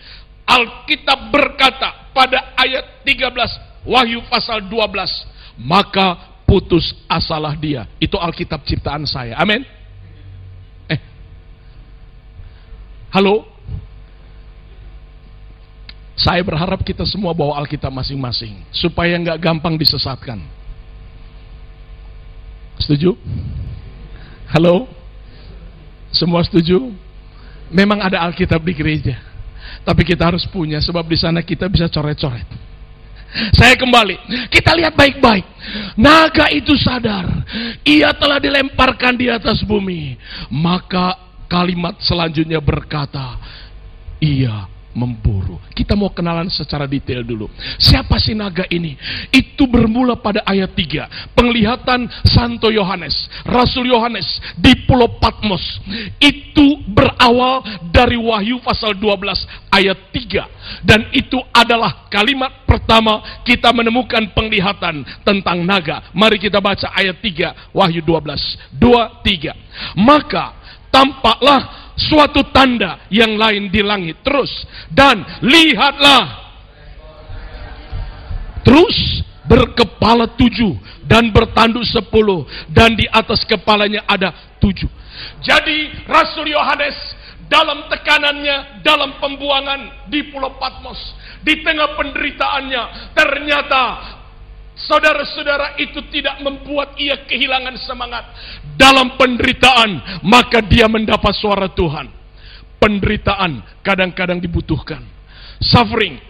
Alkitab 0.44 1.32
berkata, 1.32 2.04
pada 2.14 2.54
ayat 2.54 3.02
13 3.02 3.74
Wahyu 3.84 4.24
pasal 4.32 4.64
12 4.64 5.60
maka 5.60 6.40
putus 6.48 6.96
asalah 7.06 7.52
dia. 7.54 7.84
Itu 8.00 8.16
Alkitab 8.16 8.64
ciptaan 8.64 9.04
saya. 9.04 9.36
Amin. 9.36 9.62
Eh. 10.88 11.00
Halo? 13.12 13.44
Saya 16.16 16.40
berharap 16.46 16.80
kita 16.80 17.04
semua 17.04 17.34
bawa 17.36 17.60
Alkitab 17.60 17.92
masing-masing 17.92 18.64
supaya 18.72 19.14
nggak 19.20 19.38
gampang 19.38 19.76
disesatkan. 19.76 20.40
Setuju? 22.80 23.14
Halo? 24.50 24.88
Semua 26.14 26.40
setuju? 26.46 26.90
Memang 27.70 27.98
ada 28.00 28.22
Alkitab 28.22 28.62
di 28.62 28.72
gereja 28.74 29.33
tapi 29.82 30.02
kita 30.04 30.28
harus 30.32 30.44
punya 30.48 30.80
sebab 30.82 31.04
di 31.06 31.18
sana 31.18 31.40
kita 31.40 31.68
bisa 31.68 31.88
coret-coret. 31.88 32.46
Saya 33.58 33.74
kembali, 33.74 34.46
kita 34.46 34.78
lihat 34.78 34.94
baik-baik. 34.94 35.42
Naga 35.98 36.54
itu 36.54 36.78
sadar, 36.78 37.26
ia 37.82 38.14
telah 38.14 38.38
dilemparkan 38.38 39.18
di 39.18 39.26
atas 39.26 39.66
bumi. 39.66 40.14
Maka 40.54 41.18
kalimat 41.50 41.98
selanjutnya 41.98 42.62
berkata, 42.62 43.34
ia 44.22 44.70
memburu. 44.94 45.58
Kita 45.74 45.98
mau 45.98 46.08
kenalan 46.14 46.48
secara 46.48 46.86
detail 46.86 47.26
dulu. 47.26 47.50
Siapa 47.76 48.16
si 48.22 48.32
naga 48.32 48.64
ini? 48.70 48.94
Itu 49.34 49.66
bermula 49.66 50.16
pada 50.16 50.40
ayat 50.46 50.72
3. 50.72 51.34
Penglihatan 51.34 52.06
Santo 52.24 52.70
Yohanes, 52.70 53.12
Rasul 53.44 53.90
Yohanes 53.90 54.26
di 54.56 54.72
Pulau 54.86 55.18
Patmos. 55.18 55.62
Itu 56.22 56.80
berawal 56.88 57.66
dari 57.90 58.16
Wahyu 58.16 58.62
pasal 58.62 58.96
12 58.96 59.44
ayat 59.74 59.98
3. 60.14 60.86
Dan 60.86 61.10
itu 61.12 61.36
adalah 61.50 62.08
kalimat 62.08 62.64
pertama 62.64 63.20
kita 63.42 63.74
menemukan 63.74 64.30
penglihatan 64.32 65.02
tentang 65.26 65.60
naga. 65.66 66.08
Mari 66.14 66.38
kita 66.38 66.62
baca 66.62 66.94
ayat 66.94 67.18
3 67.18 67.74
Wahyu 67.74 68.00
12. 68.00 68.78
2 68.78 69.26
3. 69.26 69.98
Maka 69.98 70.54
tampaklah 70.94 71.83
suatu 71.94 72.42
tanda 72.50 73.06
yang 73.10 73.34
lain 73.38 73.70
di 73.70 73.80
langit. 73.82 74.20
Terus 74.22 74.50
dan 74.90 75.22
lihatlah. 75.42 76.44
Terus 78.64 79.20
berkepala 79.44 80.24
tujuh 80.40 80.72
dan 81.04 81.28
bertanduk 81.28 81.84
sepuluh 81.84 82.48
dan 82.72 82.96
di 82.96 83.04
atas 83.12 83.44
kepalanya 83.44 84.02
ada 84.08 84.32
tujuh. 84.56 84.88
Jadi 85.44 86.08
Rasul 86.08 86.48
Yohanes 86.48 86.96
dalam 87.44 87.86
tekanannya, 87.92 88.80
dalam 88.80 89.20
pembuangan 89.20 90.08
di 90.08 90.32
Pulau 90.32 90.56
Patmos, 90.56 90.98
di 91.44 91.60
tengah 91.60 91.92
penderitaannya, 91.92 92.82
ternyata 93.12 93.80
saudara-saudara 94.74 95.78
itu 95.78 96.02
tidak 96.10 96.42
membuat 96.42 96.98
ia 96.98 97.22
kehilangan 97.24 97.78
semangat 97.82 98.24
dalam 98.74 99.14
penderitaan, 99.14 100.22
maka 100.26 100.60
dia 100.60 100.90
mendapat 100.90 101.34
suara 101.38 101.70
Tuhan. 101.70 102.10
Penderitaan 102.78 103.64
kadang-kadang 103.80 104.42
dibutuhkan. 104.42 105.00
Suffering, 105.62 106.20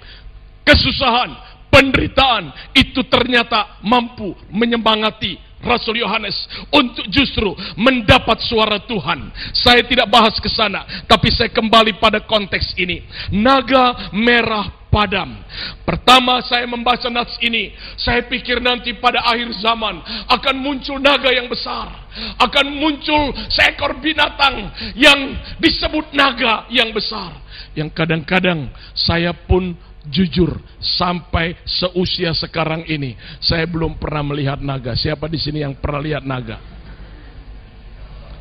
kesusahan, 0.62 1.34
penderitaan 1.72 2.54
itu 2.78 3.02
ternyata 3.10 3.82
mampu 3.82 4.38
menyemangati 4.54 5.34
Rasul 5.62 6.02
Yohanes 6.02 6.36
untuk 6.72 7.06
justru 7.08 7.54
mendapat 7.78 8.42
suara 8.44 8.82
Tuhan. 8.84 9.32
Saya 9.54 9.82
tidak 9.86 10.10
bahas 10.12 10.36
ke 10.38 10.50
sana, 10.50 10.84
tapi 11.08 11.32
saya 11.32 11.48
kembali 11.52 11.96
pada 11.98 12.20
konteks 12.22 12.76
ini. 12.76 13.04
Naga 13.32 14.12
merah 14.12 14.84
padam. 14.94 15.34
Pertama 15.82 16.38
saya 16.46 16.70
membaca 16.70 17.10
nats 17.10 17.34
ini, 17.42 17.74
saya 17.98 18.22
pikir 18.30 18.62
nanti 18.62 18.94
pada 18.94 19.26
akhir 19.26 19.50
zaman 19.58 19.98
akan 20.30 20.54
muncul 20.62 21.02
naga 21.02 21.34
yang 21.34 21.50
besar. 21.50 21.90
Akan 22.38 22.70
muncul 22.78 23.34
seekor 23.50 23.98
binatang 23.98 24.70
yang 24.94 25.34
disebut 25.58 26.14
naga 26.14 26.70
yang 26.70 26.94
besar. 26.94 27.42
Yang 27.74 27.90
kadang-kadang 27.90 28.70
saya 28.94 29.34
pun 29.34 29.74
jujur 30.08 30.60
sampai 30.80 31.56
seusia 31.64 32.36
sekarang 32.36 32.84
ini 32.84 33.16
saya 33.40 33.64
belum 33.64 33.96
pernah 33.96 34.20
melihat 34.20 34.60
naga. 34.60 34.92
Siapa 34.92 35.24
di 35.28 35.40
sini 35.40 35.64
yang 35.64 35.72
pernah 35.76 36.00
lihat 36.00 36.24
naga? 36.24 36.60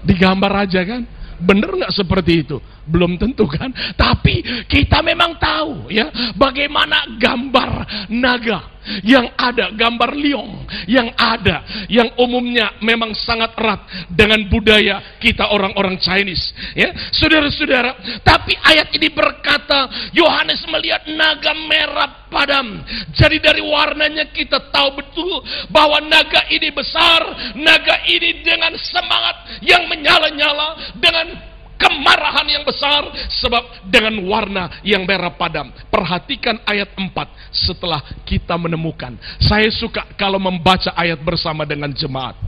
Digambar 0.03 0.67
aja 0.67 0.83
kan? 0.83 1.07
Bener 1.39 1.71
nggak 1.71 1.95
seperti 1.95 2.43
itu? 2.43 2.57
Belum 2.83 3.15
tentu 3.15 3.47
kan? 3.47 3.71
Tapi 3.95 4.67
kita 4.67 4.99
memang 4.99 5.39
tahu 5.39 5.87
ya 5.87 6.33
bagaimana 6.35 7.15
gambar 7.15 7.71
naga 8.11 8.73
yang 9.03 9.31
ada, 9.39 9.71
gambar 9.71 10.11
liong 10.11 10.67
yang 10.91 11.07
ada, 11.15 11.87
yang 11.87 12.11
umumnya 12.19 12.75
memang 12.83 13.15
sangat 13.15 13.55
erat 13.55 13.81
dengan 14.11 14.43
budaya 14.51 15.17
kita 15.23 15.47
orang-orang 15.55 15.95
Chinese. 16.03 16.51
Ya, 16.75 16.91
saudara-saudara. 17.15 18.19
Tapi 18.21 18.53
ayat 18.59 18.91
ini 18.91 19.07
berkata 19.11 20.11
Yohanes 20.11 20.67
melihat 20.67 21.07
naga 21.15 21.55
merah 21.55 22.27
padam. 22.27 22.83
Jadi 23.15 23.39
dari 23.39 23.63
warnanya 23.63 24.27
kita 24.35 24.67
tahu 24.67 24.99
betul 24.99 25.39
bahwa 25.71 26.03
naga 26.03 26.43
ini 26.51 26.67
besar, 26.75 27.55
naga 27.55 28.03
ini 28.03 28.43
dengan 28.43 28.75
semangat 28.75 29.63
yang 29.63 29.87
menyala-nyala, 29.87 30.99
dengan 30.99 31.52
kemarahan 31.83 32.47
yang 32.47 32.63
besar 32.63 33.03
sebab 33.43 33.83
dengan 33.91 34.15
warna 34.23 34.79
yang 34.87 35.03
merah 35.03 35.35
padam. 35.35 35.67
Perhatikan 35.91 36.63
ayat 36.63 36.95
4 36.95 37.11
setelah 37.51 37.99
kita 38.23 38.55
menemukan. 38.55 39.19
Saya 39.43 39.67
suka 39.67 40.07
kalau 40.15 40.39
membaca 40.39 40.95
ayat 40.95 41.19
bersama 41.19 41.67
dengan 41.67 41.91
jemaat. 41.91 42.39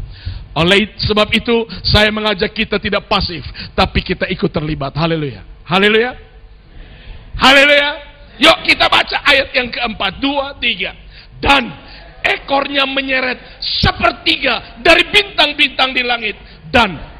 Oleh 0.55 0.95
sebab 1.03 1.27
itu 1.35 1.67
saya 1.83 2.07
mengajak 2.15 2.55
kita 2.55 2.79
tidak 2.79 3.11
pasif 3.11 3.43
tapi 3.75 3.99
kita 3.99 4.23
ikut 4.31 4.47
terlibat. 4.47 4.95
Haleluya. 4.95 5.43
Haleluya. 5.67 6.15
Haleluya. 7.35 7.91
Yuk 8.39 8.57
kita 8.63 8.87
baca 8.87 9.19
ayat 9.27 9.51
yang 9.51 9.67
keempat. 9.67 10.23
Dua, 10.23 10.55
tiga. 10.63 10.95
Dan 11.43 11.67
ekornya 12.23 12.87
menyeret 12.87 13.59
sepertiga 13.59 14.79
dari 14.79 15.03
bintang-bintang 15.11 15.91
di 15.91 16.03
langit. 16.07 16.35
Dan 16.71 17.14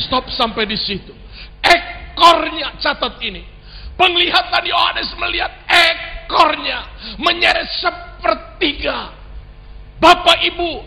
Stop 0.00 0.30
sampai 0.34 0.66
di 0.66 0.78
situ. 0.78 1.14
Ekornya 1.62 2.76
catat 2.78 3.18
ini. 3.22 3.42
Penglihatan 3.94 4.64
Yohanes 4.66 5.14
melihat 5.18 5.54
ekornya 5.70 6.78
menyeret 7.22 7.70
sepertiga. 7.78 9.14
Bapak 10.02 10.42
Ibu, 10.50 10.82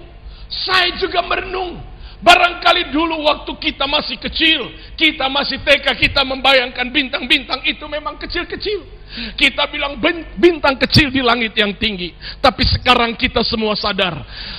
saya 0.52 0.92
juga 1.00 1.24
merenung 1.24 1.80
Barangkali 2.18 2.90
dulu 2.90 3.30
waktu 3.30 3.54
kita 3.62 3.86
masih 3.86 4.18
kecil, 4.18 4.74
kita 4.98 5.30
masih 5.30 5.62
TK, 5.62 5.86
kita 6.02 6.26
membayangkan 6.26 6.90
bintang-bintang 6.90 7.62
itu 7.62 7.86
memang 7.86 8.18
kecil-kecil. 8.18 8.98
Kita 9.38 9.70
bilang 9.70 10.02
bintang 10.36 10.82
kecil 10.82 11.14
di 11.14 11.22
langit 11.22 11.54
yang 11.54 11.78
tinggi. 11.78 12.12
Tapi 12.42 12.66
sekarang 12.66 13.14
kita 13.14 13.46
semua 13.46 13.78
sadar. 13.78 14.18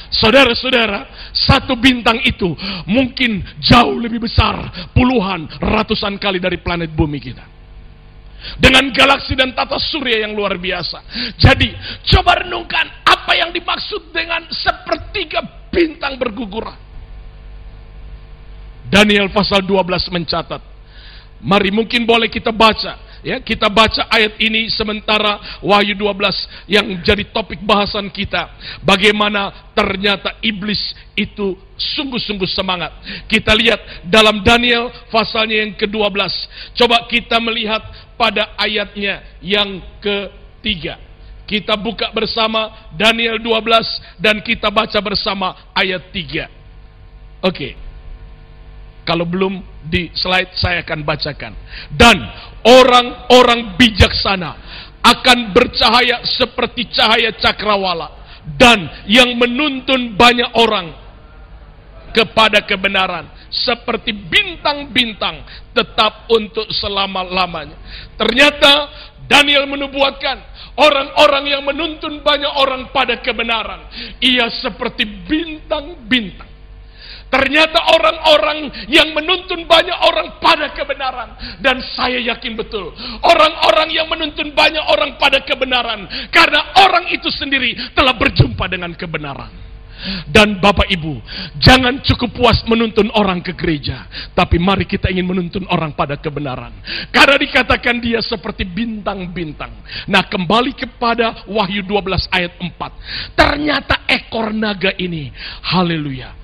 Saudara-saudara, 0.08 1.30
satu 1.34 1.74
bintang 1.74 2.22
itu 2.22 2.54
mungkin 2.86 3.42
jauh 3.58 3.98
lebih 3.98 4.24
besar. 4.24 4.88
Puluhan, 4.94 5.50
ratusan 5.58 6.14
kali 6.16 6.38
dari 6.38 6.62
planet 6.62 6.94
bumi 6.94 7.18
kita. 7.18 7.44
Dengan 8.54 8.88
galaksi 8.94 9.34
dan 9.34 9.50
tata 9.50 9.82
surya 9.82 10.22
yang 10.22 10.32
luar 10.32 10.56
biasa. 10.62 11.02
Jadi, 11.36 11.74
coba 12.06 12.46
renungkan 12.46 13.02
apa 13.02 13.34
yang 13.34 13.50
dimaksud 13.50 14.14
dengan 14.14 14.46
sepertiga 14.48 15.68
bintang 15.74 16.16
berguguran. 16.16 16.87
Daniel 18.88 19.28
pasal 19.30 19.62
12 19.64 20.08
mencatat. 20.10 20.60
Mari 21.38 21.70
mungkin 21.70 22.02
boleh 22.02 22.26
kita 22.26 22.50
baca 22.50 23.08
ya 23.22 23.42
kita 23.42 23.66
baca 23.70 24.06
ayat 24.10 24.38
ini 24.38 24.70
sementara 24.70 25.60
Wahyu 25.62 25.94
12 25.94 26.70
yang 26.70 26.86
jadi 27.02 27.26
topik 27.30 27.62
bahasan 27.62 28.10
kita. 28.10 28.50
Bagaimana 28.82 29.70
ternyata 29.74 30.38
iblis 30.42 30.80
itu 31.18 31.58
sungguh-sungguh 31.78 32.48
semangat. 32.50 32.94
Kita 33.26 33.54
lihat 33.54 34.06
dalam 34.06 34.42
Daniel 34.42 34.90
pasalnya 35.10 35.62
yang 35.66 35.72
ke-12 35.74 36.18
coba 36.78 37.06
kita 37.10 37.36
melihat 37.42 37.82
pada 38.18 38.54
ayatnya 38.58 39.22
yang 39.42 39.82
ketiga. 40.02 40.98
Kita 41.48 41.80
buka 41.80 42.12
bersama 42.12 42.92
Daniel 42.92 43.40
12 43.40 44.20
dan 44.20 44.44
kita 44.44 44.68
baca 44.68 45.00
bersama 45.00 45.56
ayat 45.72 46.12
3 46.12 46.44
oke. 47.40 47.48
okay. 47.48 47.87
Kalau 49.08 49.24
belum 49.24 49.80
di 49.88 50.12
slide 50.12 50.52
saya 50.52 50.84
akan 50.84 51.00
bacakan. 51.00 51.56
Dan 51.88 52.20
orang-orang 52.68 53.80
bijaksana 53.80 54.52
akan 55.00 55.56
bercahaya 55.56 56.20
seperti 56.28 56.92
cahaya 56.92 57.32
cakrawala 57.40 58.12
dan 58.60 59.08
yang 59.08 59.32
menuntun 59.40 60.12
banyak 60.12 60.52
orang 60.60 60.92
kepada 62.12 62.64
kebenaran 62.68 63.28
seperti 63.48 64.12
bintang-bintang 64.12 65.40
tetap 65.72 66.28
untuk 66.28 66.68
selama-lamanya. 66.68 67.76
Ternyata 68.20 68.72
Daniel 69.28 69.68
menubuatkan 69.68 70.36
orang-orang 70.76 71.44
yang 71.48 71.62
menuntun 71.64 72.20
banyak 72.20 72.52
orang 72.60 72.92
pada 72.92 73.20
kebenaran. 73.20 73.88
Ia 74.20 74.48
seperti 74.52 75.04
bintang-bintang 75.04 76.47
Ternyata 77.28 77.92
orang-orang 77.92 78.88
yang 78.88 79.12
menuntun 79.12 79.68
banyak 79.68 79.98
orang 80.00 80.40
pada 80.40 80.72
kebenaran. 80.72 81.60
Dan 81.60 81.84
saya 81.92 82.20
yakin 82.24 82.56
betul. 82.56 82.92
Orang-orang 83.20 83.88
yang 83.92 84.08
menuntun 84.08 84.56
banyak 84.56 84.84
orang 84.88 85.20
pada 85.20 85.44
kebenaran. 85.44 86.08
Karena 86.32 86.72
orang 86.88 87.12
itu 87.12 87.28
sendiri 87.28 87.92
telah 87.92 88.16
berjumpa 88.16 88.64
dengan 88.72 88.96
kebenaran. 88.96 89.68
Dan 90.30 90.62
Bapak 90.62 90.86
Ibu, 90.86 91.18
jangan 91.58 91.98
cukup 92.06 92.30
puas 92.38 92.62
menuntun 92.70 93.10
orang 93.18 93.42
ke 93.42 93.50
gereja, 93.50 94.06
tapi 94.30 94.54
mari 94.54 94.86
kita 94.86 95.10
ingin 95.10 95.26
menuntun 95.26 95.66
orang 95.66 95.90
pada 95.90 96.14
kebenaran. 96.14 96.70
Karena 97.10 97.34
dikatakan 97.34 97.98
dia 97.98 98.22
seperti 98.22 98.62
bintang-bintang. 98.62 99.74
Nah, 100.06 100.22
kembali 100.22 100.78
kepada 100.78 101.42
Wahyu 101.50 101.82
12 101.82 102.30
ayat 102.30 102.54
4. 102.62 103.34
Ternyata 103.34 104.06
ekor 104.06 104.54
naga 104.54 104.94
ini, 104.94 105.34
haleluya 105.66 106.38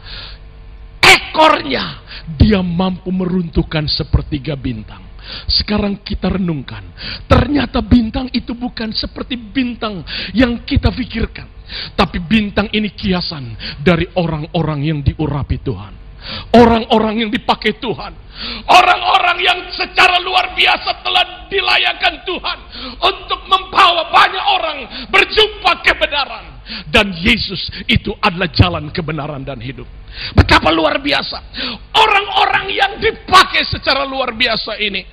ekornya 1.34 1.98
dia 2.38 2.62
mampu 2.62 3.10
meruntuhkan 3.10 3.90
sepertiga 3.90 4.54
bintang. 4.54 5.02
Sekarang 5.50 5.98
kita 6.04 6.30
renungkan, 6.30 6.86
ternyata 7.26 7.82
bintang 7.82 8.30
itu 8.30 8.54
bukan 8.54 8.94
seperti 8.94 9.34
bintang 9.34 10.06
yang 10.30 10.62
kita 10.62 10.94
pikirkan, 10.94 11.50
tapi 11.98 12.22
bintang 12.22 12.70
ini 12.70 12.92
kiasan 12.94 13.58
dari 13.82 14.06
orang-orang 14.14 14.80
yang 14.86 15.00
diurapi 15.02 15.58
Tuhan. 15.58 16.03
Orang-orang 16.54 17.26
yang 17.26 17.30
dipakai 17.30 17.76
Tuhan. 17.78 18.12
Orang-orang 18.66 19.38
yang 19.44 19.58
secara 19.70 20.18
luar 20.22 20.52
biasa 20.56 21.04
telah 21.04 21.46
dilayakan 21.46 22.14
Tuhan. 22.26 22.58
Untuk 22.98 23.40
membawa 23.46 24.10
banyak 24.10 24.44
orang 24.60 24.78
berjumpa 25.08 25.72
kebenaran. 25.84 26.44
Dan 26.88 27.12
Yesus 27.12 27.68
itu 27.84 28.16
adalah 28.24 28.48
jalan 28.48 28.88
kebenaran 28.88 29.44
dan 29.44 29.60
hidup. 29.60 29.86
Betapa 30.32 30.72
luar 30.72 31.02
biasa. 31.02 31.42
Orang-orang 31.92 32.72
yang 32.72 32.92
dipakai 33.02 33.66
secara 33.68 34.06
luar 34.08 34.32
biasa 34.32 34.80
ini. 34.80 35.04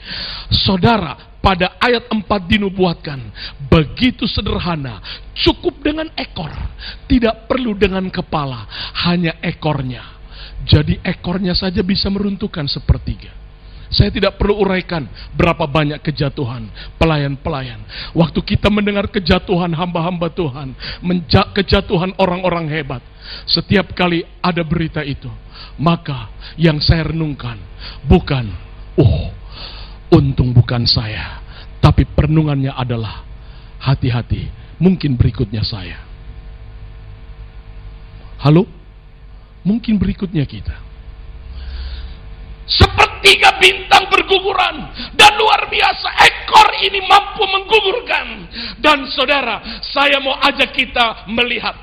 Saudara, 0.47 1.31
pada 1.41 1.75
ayat 1.81 2.05
4 2.07 2.21
dinubuatkan. 2.45 3.19
Begitu 3.67 4.29
sederhana. 4.29 5.01
Cukup 5.33 5.81
dengan 5.81 6.07
ekor. 6.13 6.53
Tidak 7.09 7.49
perlu 7.49 7.73
dengan 7.73 8.05
kepala. 8.13 8.69
Hanya 9.09 9.41
ekornya. 9.41 10.10
Jadi 10.65 11.01
ekornya 11.01 11.57
saja 11.57 11.81
bisa 11.81 12.09
meruntuhkan 12.09 12.69
sepertiga. 12.69 13.33
Saya 13.91 14.07
tidak 14.07 14.39
perlu 14.39 14.63
uraikan 14.63 15.03
berapa 15.35 15.67
banyak 15.67 15.99
kejatuhan 15.99 16.71
pelayan-pelayan. 16.95 17.83
Waktu 18.15 18.39
kita 18.39 18.71
mendengar 18.71 19.11
kejatuhan 19.11 19.75
hamba-hamba 19.75 20.31
Tuhan, 20.31 20.71
kejatuhan 21.51 22.15
orang-orang 22.15 22.71
hebat, 22.71 23.03
setiap 23.43 23.91
kali 23.91 24.23
ada 24.39 24.63
berita 24.63 25.03
itu, 25.03 25.27
maka 25.75 26.31
yang 26.55 26.79
saya 26.79 27.11
renungkan 27.11 27.59
bukan, 28.07 28.47
oh, 28.95 29.27
untung 30.07 30.55
bukan 30.55 30.87
saya, 30.87 31.43
tapi 31.83 32.07
perenungannya 32.07 32.71
adalah 32.71 33.27
hati-hati, 33.75 34.47
mungkin 34.79 35.19
berikutnya 35.19 35.67
saya. 35.67 35.99
Halo? 38.39 38.80
Mungkin 39.61 40.01
berikutnya 40.01 40.45
kita. 40.45 40.73
Sepertiga 42.65 43.59
bintang 43.59 44.07
berguguran 44.07 44.89
dan 45.13 45.35
luar 45.35 45.67
biasa 45.67 46.07
ekor 46.23 46.67
ini 46.81 46.99
mampu 47.03 47.43
menggugurkan. 47.45 48.27
Dan 48.79 49.05
saudara, 49.11 49.81
saya 49.83 50.17
mau 50.23 50.39
ajak 50.39 50.71
kita 50.73 51.27
melihat 51.29 51.75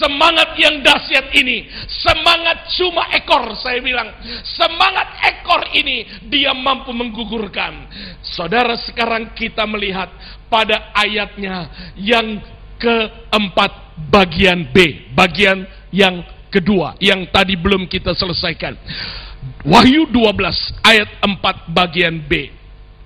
semangat 0.00 0.58
yang 0.58 0.82
dahsyat 0.82 1.30
ini, 1.32 1.68
semangat 1.86 2.66
cuma 2.76 3.08
ekor 3.14 3.54
saya 3.56 3.78
bilang, 3.80 4.10
semangat 4.42 5.22
ekor 5.22 5.62
ini 5.72 6.04
dia 6.28 6.52
mampu 6.52 6.90
menggugurkan. 6.90 7.86
Saudara 8.24 8.74
sekarang 8.80 9.32
kita 9.36 9.64
melihat 9.68 10.10
pada 10.50 10.90
ayatnya 10.96 11.70
yang 11.94 12.42
keempat 12.80 13.70
bagian 14.10 14.68
B, 14.74 15.08
bagian 15.14 15.64
yang 15.94 16.33
kedua 16.54 16.94
yang 17.02 17.26
tadi 17.34 17.58
belum 17.58 17.90
kita 17.90 18.14
selesaikan. 18.14 18.78
Wahyu 19.66 20.06
12 20.06 20.86
ayat 20.86 21.10
4 21.18 21.74
bagian 21.74 22.22
B. 22.22 22.54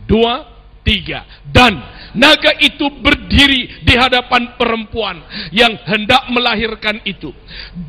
2 0.04 0.58
3 0.88 1.52
dan 1.52 1.76
naga 2.16 2.56
itu 2.64 2.88
berdiri 3.04 3.84
di 3.84 3.92
hadapan 3.92 4.56
perempuan 4.56 5.20
yang 5.52 5.76
hendak 5.84 6.24
melahirkan 6.32 7.04
itu 7.04 7.28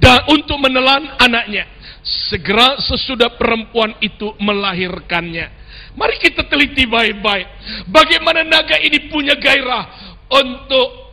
dan 0.03 0.27
untuk 0.27 0.59
menelan 0.59 1.07
anaknya 1.15 1.63
segera 2.03 2.75
sesudah 2.83 3.39
perempuan 3.39 3.95
itu 4.03 4.35
melahirkannya 4.43 5.47
mari 5.95 6.19
kita 6.19 6.43
teliti 6.51 6.83
baik-baik 6.83 7.47
bagaimana 7.87 8.43
naga 8.43 8.75
ini 8.83 9.07
punya 9.07 9.39
gairah 9.39 10.11
untuk 10.27 11.08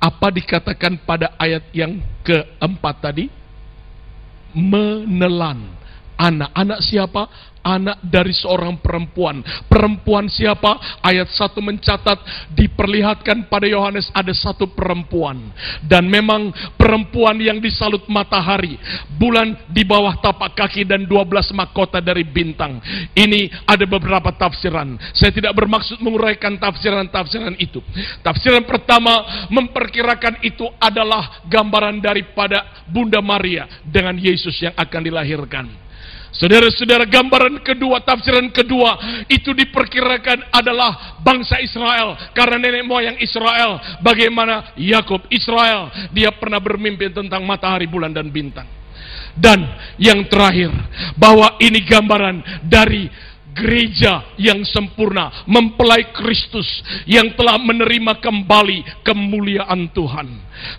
apa 0.00 0.32
dikatakan 0.32 0.96
pada 1.04 1.36
ayat 1.36 1.68
yang 1.76 2.00
keempat 2.24 2.94
tadi 3.04 3.28
menelan 4.56 5.80
anak. 6.20 6.50
Anak 6.56 6.80
siapa? 6.84 7.49
Anak 7.60 8.00
dari 8.00 8.32
seorang 8.32 8.80
perempuan. 8.80 9.44
Perempuan 9.68 10.32
siapa? 10.32 11.00
Ayat 11.04 11.28
1 11.28 11.60
mencatat 11.60 12.18
diperlihatkan 12.56 13.52
pada 13.52 13.68
Yohanes 13.68 14.08
ada 14.16 14.32
satu 14.32 14.72
perempuan. 14.72 15.52
Dan 15.84 16.08
memang 16.08 16.48
perempuan 16.80 17.36
yang 17.36 17.60
disalut 17.60 18.08
matahari. 18.08 18.80
Bulan 19.12 19.68
di 19.68 19.84
bawah 19.84 20.16
tapak 20.24 20.56
kaki 20.56 20.88
dan 20.88 21.04
12 21.04 21.52
mahkota 21.52 22.00
dari 22.00 22.24
bintang. 22.24 22.80
Ini 23.12 23.68
ada 23.68 23.84
beberapa 23.84 24.32
tafsiran. 24.32 24.96
Saya 25.12 25.28
tidak 25.28 25.52
bermaksud 25.52 26.00
menguraikan 26.00 26.56
tafsiran-tafsiran 26.56 27.60
itu. 27.60 27.84
Tafsiran 28.24 28.64
pertama 28.64 29.46
memperkirakan 29.52 30.40
itu 30.40 30.64
adalah 30.80 31.44
gambaran 31.44 32.00
daripada 32.00 32.84
Bunda 32.88 33.20
Maria 33.20 33.68
dengan 33.84 34.16
Yesus 34.16 34.56
yang 34.64 34.72
akan 34.76 35.00
dilahirkan. 35.04 35.89
Saudara-saudara, 36.30 37.10
gambaran 37.10 37.58
kedua, 37.66 38.06
tafsiran 38.06 38.46
kedua 38.54 39.22
itu 39.26 39.50
diperkirakan 39.50 40.54
adalah 40.54 41.18
bangsa 41.20 41.58
Israel 41.58 42.14
karena 42.30 42.56
nenek 42.56 42.86
moyang 42.86 43.18
Israel. 43.18 43.82
Bagaimana 43.98 44.72
Yakub 44.78 45.26
Israel 45.34 45.90
dia 46.14 46.30
pernah 46.30 46.62
bermimpi 46.62 47.10
tentang 47.10 47.42
matahari, 47.42 47.90
bulan 47.90 48.14
dan 48.14 48.30
bintang. 48.30 48.66
Dan 49.34 49.62
yang 49.98 50.26
terakhir, 50.26 50.70
bahwa 51.14 51.58
ini 51.62 51.82
gambaran 51.86 52.66
dari 52.66 53.06
gereja 53.54 54.34
yang 54.38 54.62
sempurna, 54.66 55.44
mempelai 55.46 56.10
Kristus 56.14 56.66
yang 57.06 57.34
telah 57.34 57.58
menerima 57.58 58.18
kembali 58.22 59.02
kemuliaan 59.04 59.90
Tuhan. 59.90 60.28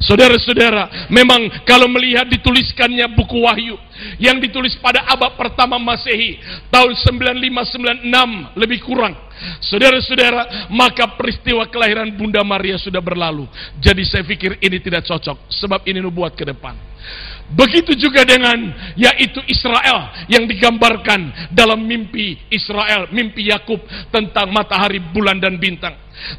Saudara-saudara, 0.01 1.09
memang 1.09 1.65
kalau 1.65 1.89
melihat 1.89 2.29
dituliskannya 2.29 3.09
buku 3.17 3.41
Wahyu 3.41 3.77
yang 4.21 4.37
ditulis 4.37 4.77
pada 4.77 5.05
abad 5.09 5.33
pertama 5.37 5.81
Masehi 5.81 6.37
tahun 6.69 6.93
9596 6.97 8.57
lebih 8.57 8.79
kurang. 8.85 9.17
Saudara-saudara, 9.57 10.69
maka 10.69 11.17
peristiwa 11.17 11.65
kelahiran 11.65 12.13
Bunda 12.13 12.45
Maria 12.45 12.77
sudah 12.77 13.01
berlalu. 13.01 13.49
Jadi 13.81 14.05
saya 14.05 14.21
pikir 14.21 14.61
ini 14.61 14.77
tidak 14.77 15.09
cocok 15.09 15.49
sebab 15.49 15.81
ini 15.89 15.97
nubuat 15.97 16.37
ke 16.37 16.45
depan. 16.45 16.77
Begitu 17.51 17.99
juga 17.99 18.23
dengan 18.23 18.55
yaitu 18.95 19.43
Israel 19.51 20.07
yang 20.31 20.47
digambarkan 20.47 21.51
dalam 21.51 21.83
mimpi 21.83 22.39
Israel, 22.47 23.11
mimpi 23.11 23.51
Yakub 23.51 23.83
tentang 24.07 24.47
matahari, 24.55 25.03
bulan 25.03 25.39
dan 25.43 25.59
bintang. 25.59 25.95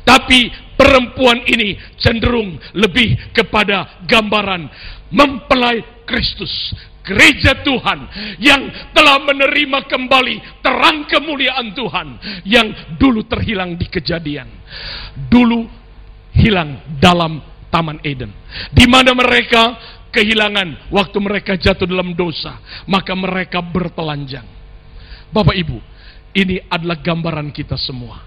Tapi 0.07 0.49
perempuan 0.79 1.45
ini 1.45 1.77
cenderung 2.01 2.57
lebih 2.73 3.33
kepada 3.37 4.05
gambaran 4.09 4.69
mempelai 5.13 5.85
Kristus, 6.09 6.73
gereja 7.05 7.61
Tuhan 7.61 8.09
yang 8.41 8.93
telah 8.97 9.21
menerima 9.21 9.85
kembali 9.85 10.65
terang 10.65 11.05
kemuliaan 11.05 11.77
Tuhan 11.77 12.09
yang 12.49 12.97
dulu 12.97 13.27
terhilang 13.29 13.77
di 13.77 13.87
kejadian. 13.91 14.49
Dulu 15.29 15.69
hilang 16.33 16.81
dalam 16.97 17.43
Taman 17.69 18.01
Eden. 18.05 18.33
Di 18.73 18.85
mana 18.89 19.17
mereka 19.17 19.77
kehilangan 20.13 20.93
waktu 20.93 21.19
mereka 21.19 21.57
jatuh 21.57 21.89
dalam 21.89 22.13
dosa, 22.13 22.61
maka 22.85 23.17
mereka 23.17 23.65
bertelanjang. 23.65 24.45
Bapak 25.33 25.57
Ibu, 25.57 25.81
ini 26.37 26.61
adalah 26.69 27.01
gambaran 27.01 27.49
kita 27.51 27.81
semua. 27.81 28.21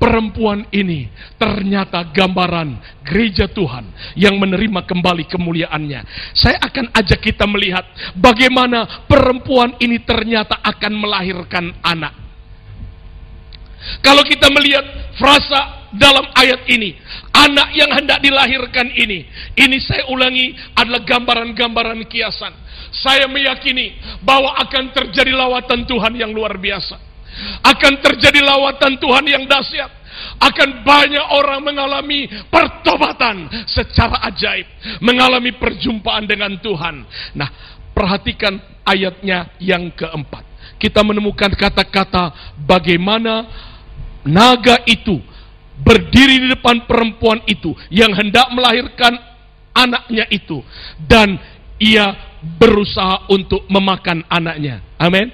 Perempuan 0.00 0.64
ini 0.72 1.12
ternyata 1.36 2.00
gambaran 2.08 3.04
gereja 3.04 3.44
Tuhan 3.44 3.84
yang 4.16 4.40
menerima 4.40 4.88
kembali 4.88 5.28
kemuliaannya. 5.28 6.32
Saya 6.32 6.56
akan 6.56 6.88
ajak 6.96 7.20
kita 7.20 7.44
melihat 7.44 7.84
bagaimana 8.16 9.04
perempuan 9.04 9.76
ini 9.76 10.00
ternyata 10.00 10.56
akan 10.64 10.92
melahirkan 10.96 11.76
anak. 11.84 12.16
Kalau 14.00 14.24
kita 14.24 14.48
melihat 14.48 14.88
frasa 15.20 15.79
dalam 15.94 16.26
ayat 16.34 16.66
ini. 16.70 16.94
Anak 17.34 17.68
yang 17.74 17.90
hendak 17.94 18.18
dilahirkan 18.22 18.90
ini. 18.94 19.26
Ini 19.58 19.76
saya 19.82 20.06
ulangi 20.10 20.54
adalah 20.76 21.02
gambaran-gambaran 21.02 22.06
kiasan. 22.06 22.52
Saya 22.90 23.30
meyakini 23.30 23.94
bahwa 24.22 24.54
akan 24.66 24.90
terjadi 24.90 25.30
lawatan 25.34 25.86
Tuhan 25.86 26.12
yang 26.18 26.34
luar 26.34 26.58
biasa. 26.58 26.98
Akan 27.62 28.02
terjadi 28.02 28.42
lawatan 28.42 28.98
Tuhan 28.98 29.24
yang 29.26 29.44
dahsyat. 29.46 30.02
Akan 30.42 30.82
banyak 30.82 31.26
orang 31.32 31.62
mengalami 31.64 32.26
pertobatan 32.50 33.46
secara 33.70 34.20
ajaib. 34.28 34.66
Mengalami 35.00 35.54
perjumpaan 35.54 36.26
dengan 36.26 36.58
Tuhan. 36.58 37.06
Nah, 37.38 37.48
perhatikan 37.94 38.58
ayatnya 38.84 39.54
yang 39.62 39.88
keempat. 39.94 40.42
Kita 40.80 41.04
menemukan 41.04 41.52
kata-kata 41.54 42.56
bagaimana 42.64 43.46
naga 44.24 44.80
itu 44.88 45.20
berdiri 45.80 46.44
di 46.44 46.48
depan 46.52 46.84
perempuan 46.84 47.40
itu 47.48 47.72
yang 47.88 48.12
hendak 48.12 48.52
melahirkan 48.52 49.16
anaknya 49.72 50.28
itu 50.28 50.60
dan 51.08 51.40
ia 51.80 52.12
berusaha 52.60 53.28
untuk 53.32 53.64
memakan 53.68 54.24
anaknya. 54.28 54.84
Amin. 55.00 55.32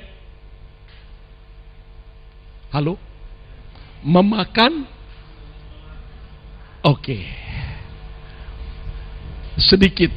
Halo? 2.70 2.98
Memakan? 4.06 4.86
Oke. 6.86 7.02
Okay. 7.02 7.22
Sedikit 9.56 10.12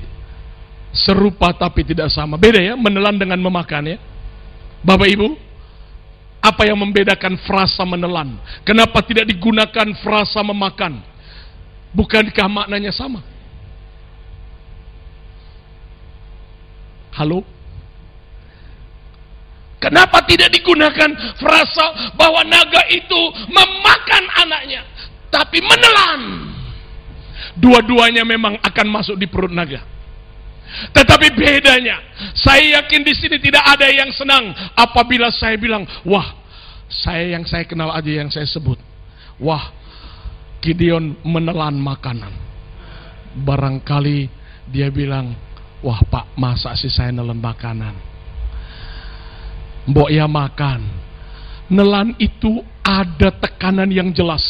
serupa 0.91 1.55
tapi 1.55 1.85
tidak 1.87 2.11
sama. 2.11 2.35
Beda 2.35 2.59
ya, 2.59 2.75
menelan 2.75 3.17
dengan 3.17 3.39
memakan 3.39 3.95
ya. 3.95 3.97
Bapak 4.83 5.07
Ibu, 5.09 5.48
apa 6.39 6.63
yang 6.63 6.79
membedakan 6.79 7.35
frasa 7.43 7.83
menelan? 7.83 8.39
Kenapa 8.63 9.03
tidak 9.03 9.27
digunakan 9.27 9.87
frasa 9.99 10.39
memakan? 10.39 11.03
Bukankah 11.91 12.47
maknanya 12.47 12.95
sama? 12.95 13.19
Halo? 17.11 17.43
Kenapa 19.79 20.23
tidak 20.27 20.51
digunakan 20.51 21.11
frasa 21.39 22.11
bahwa 22.15 22.43
naga 22.43 22.83
itu 22.91 23.19
memakan 23.47 24.23
anaknya, 24.43 24.83
tapi 25.31 25.63
menelan? 25.63 26.51
Dua-duanya 27.55 28.27
memang 28.27 28.59
akan 28.59 28.87
masuk 28.91 29.15
di 29.15 29.27
perut 29.27 29.51
naga. 29.51 29.98
Tetapi 30.93 31.33
bedanya, 31.33 31.97
saya 32.37 32.81
yakin 32.81 33.01
di 33.01 33.13
sini 33.17 33.37
tidak 33.41 33.65
ada 33.65 33.89
yang 33.89 34.13
senang 34.13 34.53
apabila 34.77 35.33
saya 35.33 35.57
bilang, 35.57 35.85
"Wah, 36.05 36.37
saya 36.89 37.33
yang 37.33 37.43
saya 37.45 37.65
kenal 37.65 37.89
aja 37.89 38.09
yang 38.09 38.29
saya 38.29 38.45
sebut. 38.45 38.77
Wah, 39.41 39.73
Gideon 40.61 41.17
menelan 41.25 41.77
makanan." 41.81 42.33
Barangkali 43.33 44.29
dia 44.69 44.93
bilang, 44.93 45.33
"Wah, 45.81 46.01
Pak, 46.05 46.37
masa 46.37 46.77
sih 46.77 46.91
saya 46.91 47.09
nelan 47.09 47.41
makanan?" 47.41 48.09
Mbok 49.89 50.09
ya 50.13 50.29
makan. 50.29 50.85
Nelan 51.69 52.13
itu 52.21 52.61
ada 52.89 53.29
tekanan 53.37 53.89
yang 53.93 54.09
jelas. 54.09 54.41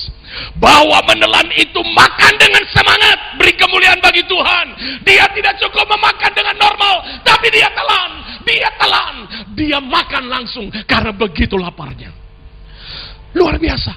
Bahwa 0.55 1.03
menelan 1.03 1.51
itu 1.59 1.81
makan 1.83 2.33
dengan 2.39 2.63
semangat. 2.71 3.35
Beri 3.35 3.53
kemuliaan 3.59 3.99
bagi 3.99 4.23
Tuhan. 4.23 4.67
Dia 5.03 5.27
tidak 5.35 5.59
cukup 5.59 5.83
memakan 5.91 6.31
dengan 6.31 6.55
normal. 6.55 6.95
Tapi 7.27 7.51
dia 7.51 7.67
telan. 7.75 8.11
Dia 8.47 8.69
telan. 8.79 9.15
Dia 9.59 9.77
makan 9.83 10.31
langsung. 10.31 10.71
Karena 10.87 11.11
begitu 11.11 11.59
laparnya. 11.59 12.15
Luar 13.35 13.59
biasa. 13.59 13.91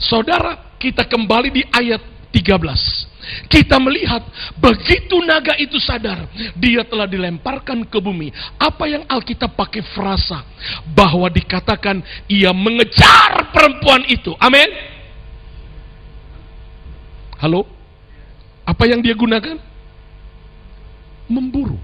Saudara, 0.00 0.76
kita 0.80 1.04
kembali 1.04 1.48
di 1.52 1.62
ayat 1.68 2.00
13. 2.32 3.15
Kita 3.50 3.82
melihat 3.82 4.22
begitu 4.54 5.18
naga 5.26 5.58
itu 5.58 5.82
sadar, 5.82 6.30
dia 6.54 6.86
telah 6.86 7.10
dilemparkan 7.10 7.82
ke 7.82 7.98
bumi. 7.98 8.30
Apa 8.54 8.86
yang 8.86 9.02
Alkitab 9.10 9.58
pakai 9.58 9.82
frasa 9.82 10.46
bahwa 10.94 11.26
dikatakan 11.26 12.06
ia 12.30 12.54
mengejar 12.54 13.50
perempuan 13.50 14.06
itu. 14.06 14.30
Amin. 14.38 14.70
Halo? 17.42 17.66
Apa 18.62 18.86
yang 18.86 19.02
dia 19.02 19.18
gunakan? 19.18 19.58
Memburu. 21.26 21.78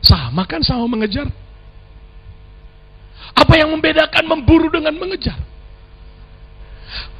Sama 0.00 0.48
kan 0.48 0.64
sama 0.64 0.88
mengejar? 0.88 1.28
Apa 3.36 3.60
yang 3.60 3.68
membedakan 3.68 4.24
memburu 4.24 4.72
dengan 4.72 4.96
mengejar? 4.96 5.36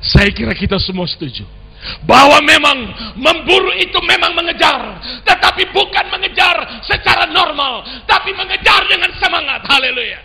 Saya 0.01 0.33
kira 0.33 0.57
kita 0.57 0.81
semua 0.81 1.05
setuju 1.05 1.62
bahwa 2.07 2.39
memang 2.43 2.79
memburu 3.19 3.73
itu 3.79 3.99
memang 4.03 4.35
mengejar, 4.35 5.03
tetapi 5.27 5.71
bukan 5.71 6.07
mengejar 6.11 6.83
secara 6.87 7.27
normal, 7.31 8.05
tapi 8.07 8.35
mengejar 8.35 8.87
dengan 8.87 9.11
semangat. 9.19 9.67
Haleluya. 9.67 10.21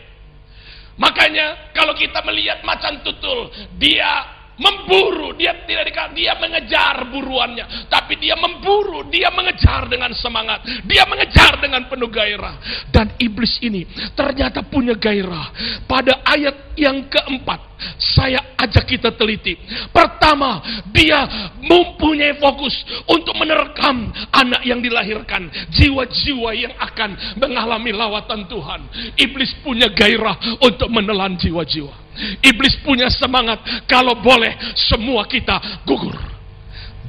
Makanya 0.98 1.74
kalau 1.78 1.94
kita 1.94 2.26
melihat 2.26 2.66
macan 2.66 3.06
tutul, 3.06 3.54
dia 3.78 4.38
memburu, 4.58 5.38
dia 5.38 5.54
tidak 5.70 5.86
dikatakan 5.94 6.18
dia 6.18 6.34
mengejar 6.42 7.06
buruannya, 7.14 7.88
tapi 7.94 8.18
dia 8.18 8.34
memburu, 8.34 9.06
dia 9.10 9.30
mengejar 9.30 9.86
dengan 9.86 10.10
semangat, 10.18 10.66
dia 10.90 11.06
mengejar 11.06 11.62
dengan 11.62 11.86
penuh 11.86 12.10
gairah. 12.10 12.58
Dan 12.90 13.14
iblis 13.22 13.62
ini 13.62 13.86
ternyata 14.18 14.66
punya 14.66 14.98
gairah. 14.98 15.54
Pada 15.86 16.26
ayat 16.26 16.74
yang 16.74 17.06
keempat, 17.06 17.67
saya 17.98 18.58
ajak 18.60 18.86
kita 18.98 19.16
teliti. 19.16 19.56
Pertama, 19.94 20.60
dia 20.92 21.54
mempunyai 21.62 22.36
fokus 22.42 22.74
untuk 23.08 23.34
menerkam 23.40 24.12
anak 24.34 24.62
yang 24.68 24.84
dilahirkan, 24.84 25.48
jiwa-jiwa 25.72 26.50
yang 26.58 26.74
akan 26.78 27.40
mengalami 27.40 27.96
lawatan 27.96 28.46
Tuhan. 28.52 28.82
Iblis 29.16 29.56
punya 29.64 29.88
gairah 29.94 30.60
untuk 30.60 30.92
menelan 30.92 31.40
jiwa-jiwa. 31.40 32.10
Iblis 32.42 32.82
punya 32.82 33.14
semangat 33.14 33.62
kalau 33.86 34.18
boleh 34.18 34.58
semua 34.74 35.24
kita 35.30 35.86
gugur. 35.86 36.27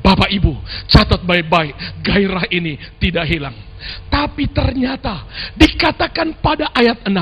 Bapak 0.05 0.31
Ibu, 0.31 0.55
catat 0.89 1.21
baik-baik, 1.27 1.75
gairah 2.03 2.47
ini 2.51 2.79
tidak 2.99 3.27
hilang. 3.29 3.57
Tapi 4.11 4.51
ternyata 4.51 5.23
dikatakan 5.55 6.43
pada 6.43 6.75
ayat 6.75 7.07
6, 7.07 7.15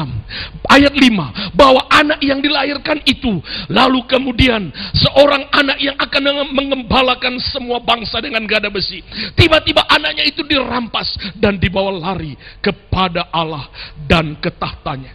ayat 0.72 0.94
5 0.96 1.52
bahwa 1.52 1.84
anak 1.92 2.20
yang 2.24 2.40
dilahirkan 2.40 3.04
itu 3.04 3.44
lalu 3.68 4.00
kemudian 4.08 4.72
seorang 4.96 5.44
anak 5.52 5.76
yang 5.76 5.96
akan 6.00 6.48
mengembalakan 6.56 7.36
semua 7.52 7.76
bangsa 7.84 8.24
dengan 8.24 8.48
gada 8.48 8.72
besi. 8.72 9.04
Tiba-tiba 9.36 9.84
anaknya 9.84 10.24
itu 10.24 10.40
dirampas 10.48 11.36
dan 11.36 11.60
dibawa 11.60 11.92
lari 11.92 12.32
kepada 12.64 13.28
Allah 13.28 13.68
dan 14.08 14.32
ke 14.40 14.48
tahtanya. 14.48 15.12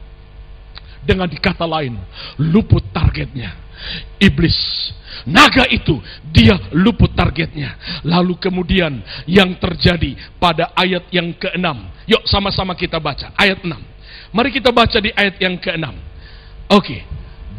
Dengan 1.02 1.26
kata 1.34 1.65
lain, 1.65 1.97
luput 2.38 2.86
targetnya. 2.93 3.70
Iblis, 4.20 4.58
naga 5.26 5.65
itu, 5.70 6.00
dia 6.30 6.58
luput 6.72 7.12
targetnya. 7.13 7.76
Lalu 8.06 8.38
kemudian 8.38 9.02
yang 9.28 9.58
terjadi 9.58 10.15
pada 10.38 10.72
ayat 10.78 11.08
yang 11.12 11.34
keenam. 11.38 11.89
Yuk 12.08 12.26
sama-sama 12.26 12.74
kita 12.74 12.98
baca, 12.98 13.34
ayat 13.38 13.62
6. 13.63 13.72
Mari 14.32 14.50
kita 14.52 14.72
baca 14.72 14.98
di 15.00 15.12
ayat 15.12 15.36
yang 15.44 15.60
keenam. 15.60 15.96
Oke, 16.72 17.04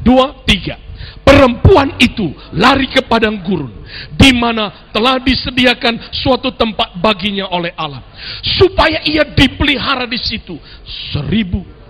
dua, 0.00 0.40
tiga. 0.48 0.80
Perempuan 1.22 1.98
itu 1.98 2.30
lari 2.54 2.86
ke 2.86 3.02
padang 3.02 3.42
gurun, 3.42 3.82
di 4.14 4.30
mana 4.32 4.90
telah 4.94 5.18
disediakan 5.18 6.14
suatu 6.14 6.54
tempat 6.54 6.94
baginya 7.02 7.50
oleh 7.50 7.74
Allah, 7.74 8.02
supaya 8.40 9.02
ia 9.02 9.26
dipelihara 9.26 10.06
di 10.06 10.18
situ 10.18 10.54
seribu 11.10 11.81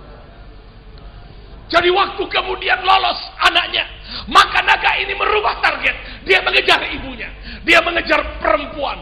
jadi 1.70 1.88
waktu 1.88 2.22
kemudian 2.29 2.85
lolos 2.85 3.20
anaknya, 3.38 3.87
maka 4.29 4.61
naga 4.61 4.98
ini 5.01 5.16
merubah 5.16 5.62
target. 5.62 6.25
Dia 6.27 6.44
mengejar 6.44 6.85
ibunya. 6.90 7.31
Dia 7.62 7.81
mengejar 7.81 8.42
perempuan. 8.42 8.98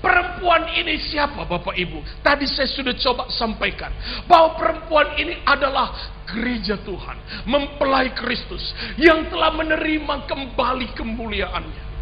Perempuan 0.00 0.68
ini 0.76 1.00
siapa 1.00 1.48
Bapak 1.48 1.72
Ibu? 1.72 2.20
Tadi 2.20 2.44
saya 2.44 2.68
sudah 2.68 2.92
coba 2.96 3.28
sampaikan. 3.32 3.92
Bahwa 4.28 4.56
perempuan 4.56 5.16
ini 5.16 5.40
adalah 5.44 5.92
gereja 6.28 6.80
Tuhan. 6.80 7.44
Mempelai 7.48 8.12
Kristus. 8.16 8.72
Yang 8.96 9.32
telah 9.32 9.52
menerima 9.52 10.28
kembali 10.28 10.96
kemuliaannya. 10.96 11.93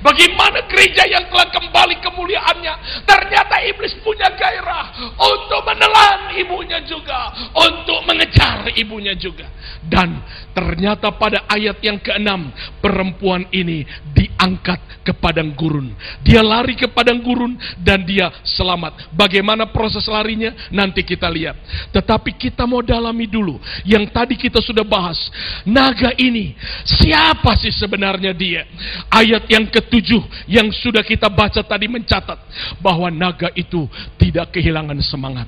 Bagaimana 0.00 0.64
gereja 0.66 1.04
yang 1.06 1.28
telah 1.28 1.48
kembali 1.52 2.00
kemuliaannya? 2.00 3.04
Ternyata 3.04 3.54
iblis 3.68 3.94
punya 4.00 4.32
gairah 4.34 5.16
untuk 5.16 5.60
menelan 5.64 6.36
ibunya 6.36 6.80
juga, 6.84 7.32
untuk 7.52 8.04
mengejar 8.04 8.68
ibunya 8.76 9.14
juga. 9.16 9.48
Dan 9.80 10.20
ternyata 10.52 11.12
pada 11.16 11.48
ayat 11.48 11.80
yang 11.80 11.96
keenam, 12.00 12.52
perempuan 12.80 13.48
ini 13.52 13.84
diangkat 14.12 15.04
ke 15.04 15.12
padang 15.16 15.56
gurun. 15.56 15.92
Dia 16.20 16.44
lari 16.44 16.76
ke 16.76 16.88
padang 16.92 17.24
gurun 17.24 17.56
dan 17.80 18.04
dia 18.04 18.28
selamat. 18.44 19.12
Bagaimana 19.16 19.68
proses 19.72 20.04
larinya? 20.04 20.52
Nanti 20.68 21.00
kita 21.00 21.28
lihat. 21.32 21.56
Tetapi 21.94 22.36
kita 22.36 22.68
mau 22.68 22.84
dalami 22.84 23.24
dulu 23.24 23.56
yang 23.88 24.04
tadi 24.10 24.36
kita 24.36 24.60
sudah 24.60 24.84
bahas. 24.84 25.16
Naga 25.64 26.12
ini, 26.20 26.52
siapa 26.84 27.56
sih 27.56 27.72
sebenarnya 27.72 28.36
dia? 28.36 28.68
Ayat 29.08 29.48
yang 29.48 29.69
ketujuh 29.70 30.50
yang 30.50 30.68
sudah 30.74 31.00
kita 31.00 31.30
baca 31.30 31.62
tadi 31.62 31.86
mencatat 31.86 32.38
bahwa 32.82 33.08
naga 33.08 33.48
itu 33.54 33.86
tidak 34.18 34.52
kehilangan 34.52 34.98
semangat. 35.00 35.46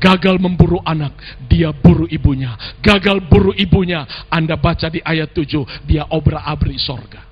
Gagal 0.00 0.40
memburu 0.40 0.80
anak, 0.82 1.14
dia 1.46 1.70
buru 1.70 2.08
ibunya. 2.08 2.56
Gagal 2.80 3.22
buru 3.28 3.52
ibunya, 3.54 4.08
Anda 4.32 4.56
baca 4.56 4.88
di 4.88 5.04
ayat 5.04 5.36
tujuh, 5.36 5.62
dia 5.84 6.08
obra-abri 6.08 6.80
sorga. 6.80 7.22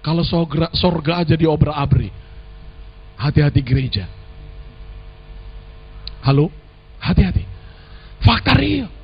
Kalau 0.00 0.24
sorga, 0.24 0.72
sorga 0.74 1.20
aja 1.22 1.36
di 1.36 1.44
obra-abri, 1.44 2.10
hati-hati 3.16 3.60
gereja. 3.60 4.04
Halo? 6.20 6.52
Hati-hati. 7.00 7.44
Fakta 8.20 8.52
real. 8.52 8.99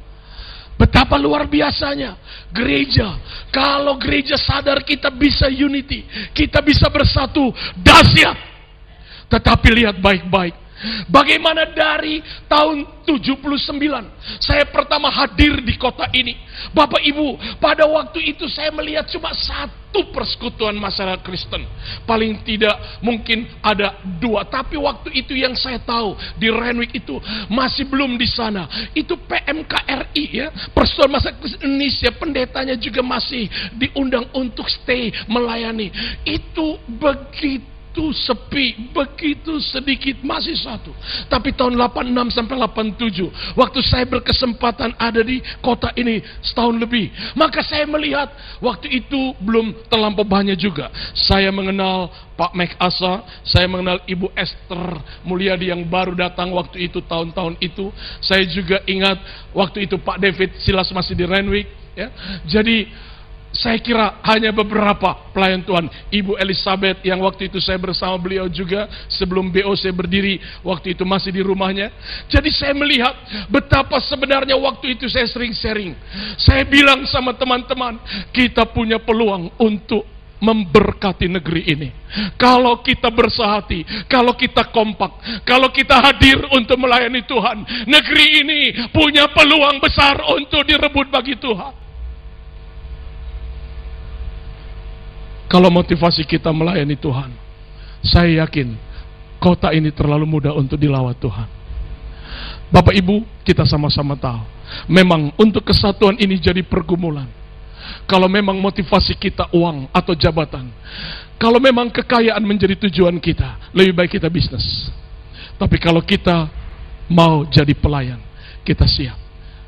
Betapa 0.76 1.16
luar 1.16 1.48
biasanya 1.48 2.20
gereja. 2.52 3.16
Kalau 3.48 3.96
gereja 3.96 4.36
sadar 4.36 4.84
kita 4.84 5.08
bisa 5.08 5.48
unity, 5.48 6.04
kita 6.36 6.60
bisa 6.60 6.92
bersatu, 6.92 7.48
dahsyat. 7.80 8.36
Tetapi 9.32 9.68
lihat 9.72 9.96
baik-baik. 9.96 10.65
Bagaimana 11.08 11.72
dari 11.72 12.20
tahun 12.44 12.84
79 13.08 14.42
saya 14.42 14.68
pertama 14.68 15.08
hadir 15.08 15.62
di 15.64 15.78
kota 15.80 16.10
ini. 16.12 16.36
Bapak 16.76 17.00
Ibu, 17.00 17.56
pada 17.62 17.88
waktu 17.88 18.34
itu 18.36 18.44
saya 18.50 18.68
melihat 18.74 19.08
cuma 19.08 19.32
satu 19.32 20.12
persekutuan 20.12 20.76
masyarakat 20.76 21.22
Kristen. 21.24 21.64
Paling 22.04 22.44
tidak 22.44 22.76
mungkin 23.00 23.48
ada 23.64 23.96
dua, 24.20 24.44
tapi 24.44 24.76
waktu 24.76 25.14
itu 25.16 25.32
yang 25.32 25.56
saya 25.56 25.80
tahu 25.80 26.18
di 26.36 26.52
Renwick 26.52 26.92
itu 26.92 27.16
masih 27.48 27.88
belum 27.88 28.20
di 28.20 28.28
sana. 28.28 28.68
Itu 28.92 29.16
PMKRI 29.16 30.24
ya, 30.28 30.48
Persekutuan 30.74 31.16
Masyarakat 31.16 31.40
Kristen 31.40 31.64
Indonesia, 31.64 32.10
pendetanya 32.12 32.76
juga 32.76 33.00
masih 33.00 33.48
diundang 33.72 34.28
untuk 34.36 34.68
stay 34.68 35.08
melayani. 35.30 35.88
Itu 36.26 36.76
begitu 36.84 37.75
begitu 37.96 38.12
sepi, 38.12 38.66
begitu 38.92 39.56
sedikit, 39.72 40.20
masih 40.20 40.52
satu. 40.52 40.92
Tapi 41.32 41.56
tahun 41.56 41.80
86 41.80 42.28
sampai 42.28 42.56
87, 42.60 43.56
waktu 43.56 43.80
saya 43.80 44.04
berkesempatan 44.04 44.92
ada 45.00 45.24
di 45.24 45.40
kota 45.64 45.96
ini 45.96 46.20
setahun 46.44 46.76
lebih, 46.76 47.08
maka 47.32 47.64
saya 47.64 47.88
melihat 47.88 48.28
waktu 48.60 49.00
itu 49.00 49.32
belum 49.40 49.88
terlampau 49.88 50.28
banyak 50.28 50.60
juga. 50.60 50.92
Saya 51.16 51.48
mengenal 51.48 52.12
Pak 52.36 52.52
Mek 52.52 52.76
Asa, 52.76 53.24
saya 53.48 53.64
mengenal 53.64 54.04
Ibu 54.04 54.28
Esther 54.36 55.00
Mulyadi 55.24 55.72
yang 55.72 55.88
baru 55.88 56.12
datang 56.12 56.52
waktu 56.52 56.92
itu 56.92 57.00
tahun-tahun 57.00 57.56
itu. 57.64 57.88
Saya 58.20 58.44
juga 58.44 58.84
ingat 58.84 59.16
waktu 59.56 59.88
itu 59.88 59.96
Pak 59.96 60.20
David 60.20 60.52
Silas 60.60 60.92
masih 60.92 61.16
di 61.16 61.24
Renwick. 61.24 61.72
Ya. 61.96 62.12
Jadi 62.44 62.92
saya 63.54 63.80
kira 63.80 64.20
hanya 64.22 64.52
beberapa 64.52 65.32
pelayan 65.32 65.64
Tuhan. 65.64 65.88
Ibu 66.12 66.36
Elizabeth 66.36 67.00
yang 67.02 67.24
waktu 67.24 67.48
itu 67.48 67.62
saya 67.62 67.80
bersama 67.80 68.18
beliau 68.20 68.46
juga 68.52 68.86
sebelum 69.08 69.48
BOC 69.48 69.84
berdiri 69.96 70.38
waktu 70.60 70.92
itu 70.92 71.02
masih 71.08 71.32
di 71.32 71.40
rumahnya. 71.40 71.88
Jadi 72.28 72.52
saya 72.52 72.76
melihat 72.76 73.16
betapa 73.48 73.96
sebenarnya 74.04 74.54
waktu 74.60 74.98
itu 74.98 75.08
saya 75.08 75.24
sering 75.30 75.56
sharing. 75.56 75.96
Saya 76.36 76.68
bilang 76.68 77.08
sama 77.08 77.32
teman-teman, 77.32 77.96
kita 78.34 78.68
punya 78.68 79.00
peluang 79.00 79.48
untuk 79.56 80.04
memberkati 80.36 81.32
negeri 81.32 81.62
ini. 81.72 81.88
Kalau 82.36 82.84
kita 82.84 83.08
bersahati, 83.08 84.04
kalau 84.04 84.36
kita 84.36 84.68
kompak, 84.68 85.42
kalau 85.48 85.72
kita 85.72 85.96
hadir 85.96 86.36
untuk 86.52 86.76
melayani 86.76 87.24
Tuhan, 87.24 87.88
negeri 87.88 88.26
ini 88.44 88.60
punya 88.92 89.32
peluang 89.32 89.80
besar 89.80 90.20
untuk 90.36 90.60
direbut 90.68 91.08
bagi 91.08 91.40
Tuhan. 91.40 91.85
Kalau 95.46 95.70
motivasi 95.70 96.26
kita 96.26 96.50
melayani 96.50 96.98
Tuhan, 96.98 97.30
saya 98.02 98.44
yakin 98.44 98.74
kota 99.38 99.70
ini 99.70 99.94
terlalu 99.94 100.26
mudah 100.26 100.52
untuk 100.54 100.78
dilawat 100.78 101.16
Tuhan. 101.22 101.48
Bapak 102.66 102.98
Ibu, 102.98 103.22
kita 103.46 103.62
sama-sama 103.62 104.18
tahu, 104.18 104.42
memang 104.90 105.30
untuk 105.38 105.62
kesatuan 105.62 106.18
ini 106.18 106.34
jadi 106.42 106.66
pergumulan. 106.66 107.30
Kalau 108.10 108.26
memang 108.26 108.58
motivasi 108.58 109.14
kita 109.14 109.46
uang 109.54 109.86
atau 109.94 110.18
jabatan, 110.18 110.66
kalau 111.38 111.62
memang 111.62 111.86
kekayaan 111.94 112.42
menjadi 112.42 112.74
tujuan 112.88 113.14
kita, 113.22 113.70
lebih 113.70 113.94
baik 113.94 114.18
kita 114.18 114.26
bisnis. 114.26 114.90
Tapi 115.54 115.78
kalau 115.78 116.02
kita 116.02 116.50
mau 117.06 117.46
jadi 117.46 117.70
pelayan, 117.78 118.18
kita 118.66 118.82
siap. 118.90 119.14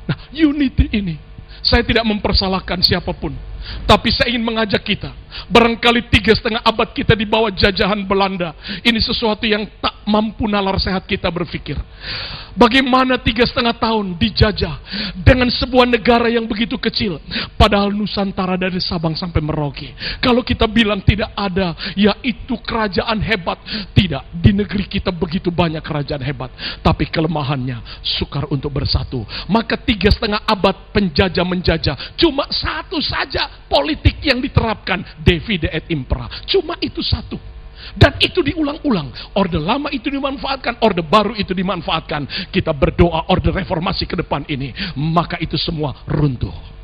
Nah, 0.03 0.17
unity 0.35 0.91
ini, 0.91 1.15
saya 1.63 1.79
tidak 1.87 2.03
mempersalahkan 2.03 2.83
siapa 2.83 3.15
pun. 3.15 3.31
Tapi 3.89 4.13
saya 4.13 4.29
ingin 4.29 4.45
mengajak 4.45 4.85
kita, 4.85 5.09
barangkali 5.49 6.13
tiga 6.13 6.33
setengah 6.37 6.61
abad 6.61 6.89
kita 6.93 7.17
di 7.17 7.25
bawah 7.25 7.49
jajahan 7.49 8.05
Belanda. 8.05 8.53
Ini 8.85 9.01
sesuatu 9.01 9.49
yang 9.49 9.65
tak 9.81 10.05
mampu 10.05 10.45
nalar 10.45 10.77
sehat 10.77 11.05
kita 11.05 11.29
berpikir. 11.29 11.77
Bagaimana 12.57 13.21
tiga 13.21 13.45
setengah 13.45 13.77
tahun 13.77 14.17
dijajah 14.17 14.75
dengan 15.21 15.47
sebuah 15.53 15.85
negara 15.85 16.27
yang 16.27 16.49
begitu 16.49 16.75
kecil. 16.81 17.21
Padahal 17.55 17.93
Nusantara 17.93 18.57
dari 18.57 18.81
Sabang 18.81 19.13
sampai 19.13 19.39
Merauke. 19.39 19.93
Kalau 20.19 20.41
kita 20.41 20.65
bilang 20.65 20.99
tidak 21.05 21.29
ada, 21.37 21.77
yaitu 21.93 22.57
kerajaan 22.59 23.21
hebat. 23.21 23.61
Tidak, 23.93 24.33
di 24.33 24.51
negeri 24.51 24.89
kita 24.89 25.13
begitu 25.13 25.53
banyak 25.53 25.79
kerajaan 25.79 26.25
hebat. 26.25 26.51
Tapi 26.81 27.07
kelemahannya 27.07 28.01
sukar 28.01 28.49
untuk 28.49 28.73
bersatu. 28.73 29.23
Maka 29.47 29.77
tiga 29.79 30.09
setengah 30.11 30.43
abad 30.43 30.91
penjajah 30.91 31.45
menjajah. 31.45 31.95
Cuma 32.19 32.49
satu 32.49 32.99
saja 32.99 33.58
politik 33.67 34.21
yang 34.23 34.39
diterapkan. 34.39 35.03
Divide 35.19 35.67
et 35.73 35.89
impera. 35.91 36.29
Cuma 36.47 36.77
itu 36.79 37.03
satu. 37.03 37.35
Dan 37.95 38.15
itu 38.21 38.43
diulang-ulang. 38.45 39.33
Orde 39.33 39.57
lama 39.57 39.89
itu 39.89 40.11
dimanfaatkan, 40.11 40.83
orde 40.83 41.01
baru 41.01 41.33
itu 41.33 41.55
dimanfaatkan. 41.55 42.51
Kita 42.53 42.75
berdoa 42.75 43.31
orde 43.31 43.49
reformasi 43.49 44.05
ke 44.05 44.19
depan 44.19 44.45
ini, 44.45 44.71
maka 44.95 45.39
itu 45.41 45.57
semua 45.57 45.95
runtuh. 46.05 46.78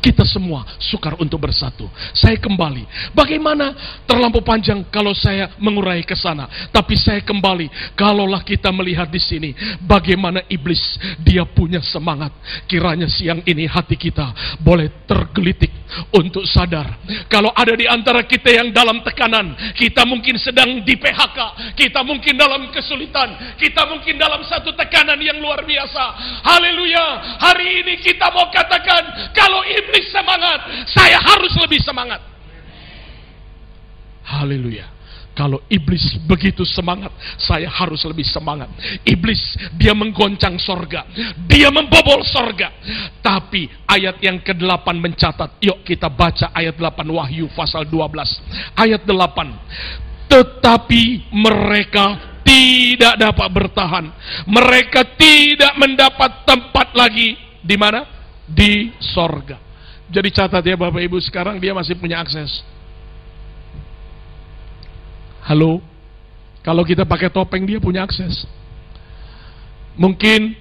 Kita 0.00 0.24
semua 0.24 0.64
sukar 0.80 1.16
untuk 1.20 1.42
bersatu. 1.42 1.88
Saya 2.16 2.36
kembali. 2.40 3.12
Bagaimana 3.12 3.72
terlampau 4.04 4.44
panjang 4.44 4.84
kalau 4.88 5.12
saya 5.12 5.52
mengurai 5.60 6.02
ke 6.02 6.16
sana. 6.16 6.48
Tapi 6.70 6.94
saya 6.96 7.20
kembali. 7.22 7.96
Kalaulah 7.98 8.42
kita 8.42 8.70
melihat 8.72 9.08
di 9.08 9.20
sini. 9.20 9.50
Bagaimana 9.82 10.44
iblis 10.48 10.82
dia 11.20 11.44
punya 11.44 11.80
semangat. 11.84 12.32
Kiranya 12.68 13.06
siang 13.08 13.40
ini 13.44 13.64
hati 13.68 13.96
kita 13.96 14.58
boleh 14.60 15.04
tergelitik 15.08 15.70
untuk 16.14 16.42
sadar. 16.46 16.98
Kalau 17.30 17.54
ada 17.54 17.74
di 17.74 17.86
antara 17.86 18.24
kita 18.26 18.50
yang 18.50 18.74
dalam 18.74 19.02
tekanan. 19.04 19.54
Kita 19.74 20.02
mungkin 20.06 20.36
sedang 20.40 20.82
di 20.82 20.94
PHK. 20.98 21.38
Kita 21.78 22.02
mungkin 22.02 22.34
dalam 22.34 22.70
kesulitan. 22.70 23.56
Kita 23.58 23.86
mungkin 23.86 24.18
dalam 24.18 24.42
satu 24.46 24.74
tekanan 24.74 25.18
yang 25.20 25.38
luar 25.38 25.62
biasa. 25.62 26.04
Haleluya. 26.42 27.38
Hari 27.38 27.84
ini 27.84 27.94
kita 28.02 28.30
mau 28.34 28.50
katakan. 28.50 29.32
Kalau 29.34 29.62
iblis 29.74 30.06
semangat, 30.14 30.60
saya 30.90 31.18
harus 31.18 31.54
lebih 31.58 31.80
semangat. 31.82 32.20
Haleluya. 34.24 34.94
Kalau 35.34 35.58
iblis 35.66 36.14
begitu 36.30 36.62
semangat, 36.62 37.10
saya 37.42 37.66
harus 37.66 38.06
lebih 38.06 38.22
semangat. 38.22 38.70
Iblis 39.02 39.58
dia 39.74 39.90
menggoncang 39.90 40.54
sorga, 40.62 41.02
dia 41.50 41.74
membobol 41.74 42.22
sorga. 42.22 42.70
Tapi 43.18 43.66
ayat 43.82 44.22
yang 44.22 44.38
ke-8 44.38 44.86
mencatat, 44.94 45.58
yuk 45.58 45.82
kita 45.82 46.06
baca 46.06 46.54
ayat 46.54 46.78
8 46.78 47.02
Wahyu 47.10 47.50
pasal 47.50 47.82
12. 47.90 48.78
Ayat 48.78 49.02
8. 49.02 50.30
Tetapi 50.30 51.34
mereka 51.34 52.38
tidak 52.46 53.18
dapat 53.18 53.48
bertahan. 53.50 54.06
Mereka 54.46 55.18
tidak 55.18 55.74
mendapat 55.82 56.46
tempat 56.46 56.94
lagi 56.94 57.34
di 57.58 57.74
mana? 57.74 58.13
Di 58.44 58.92
sorga. 59.00 59.56
Jadi 60.08 60.28
catat 60.28 60.60
ya 60.60 60.76
Bapak 60.76 61.00
Ibu 61.00 61.16
sekarang 61.24 61.56
dia 61.56 61.72
masih 61.72 61.96
punya 61.96 62.20
akses. 62.20 62.60
Halo? 65.44 65.80
Kalau 66.64 66.84
kita 66.84 67.04
pakai 67.04 67.28
topeng 67.28 67.64
dia 67.64 67.80
punya 67.80 68.04
akses. 68.04 68.48
Mungkin 69.96 70.56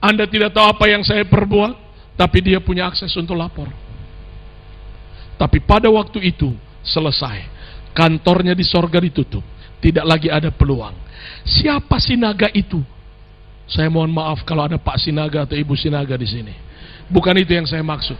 Anda 0.00 0.28
tidak 0.28 0.52
tahu 0.52 0.66
apa 0.68 0.84
yang 0.88 1.00
saya 1.04 1.24
perbuat, 1.24 1.76
tapi 2.16 2.44
dia 2.44 2.60
punya 2.60 2.88
akses 2.88 3.12
untuk 3.16 3.36
lapor. 3.36 3.68
Tapi 5.40 5.60
pada 5.64 5.88
waktu 5.88 6.20
itu 6.32 6.52
selesai. 6.84 7.52
Kantornya 7.94 8.52
di 8.52 8.66
sorga 8.66 9.00
ditutup. 9.00 9.42
Tidak 9.80 10.04
lagi 10.04 10.28
ada 10.32 10.50
peluang. 10.50 10.96
Siapa 11.44 12.00
sinaga 12.00 12.48
itu? 12.52 12.80
Saya 13.64 13.88
mohon 13.88 14.12
maaf 14.12 14.44
kalau 14.44 14.68
ada 14.68 14.76
Pak 14.76 15.00
Sinaga 15.00 15.48
atau 15.48 15.56
Ibu 15.56 15.72
Sinaga 15.72 16.16
di 16.20 16.28
sini. 16.28 16.52
Bukan 17.08 17.36
itu 17.36 17.52
yang 17.52 17.68
saya 17.68 17.84
maksud. 17.84 18.16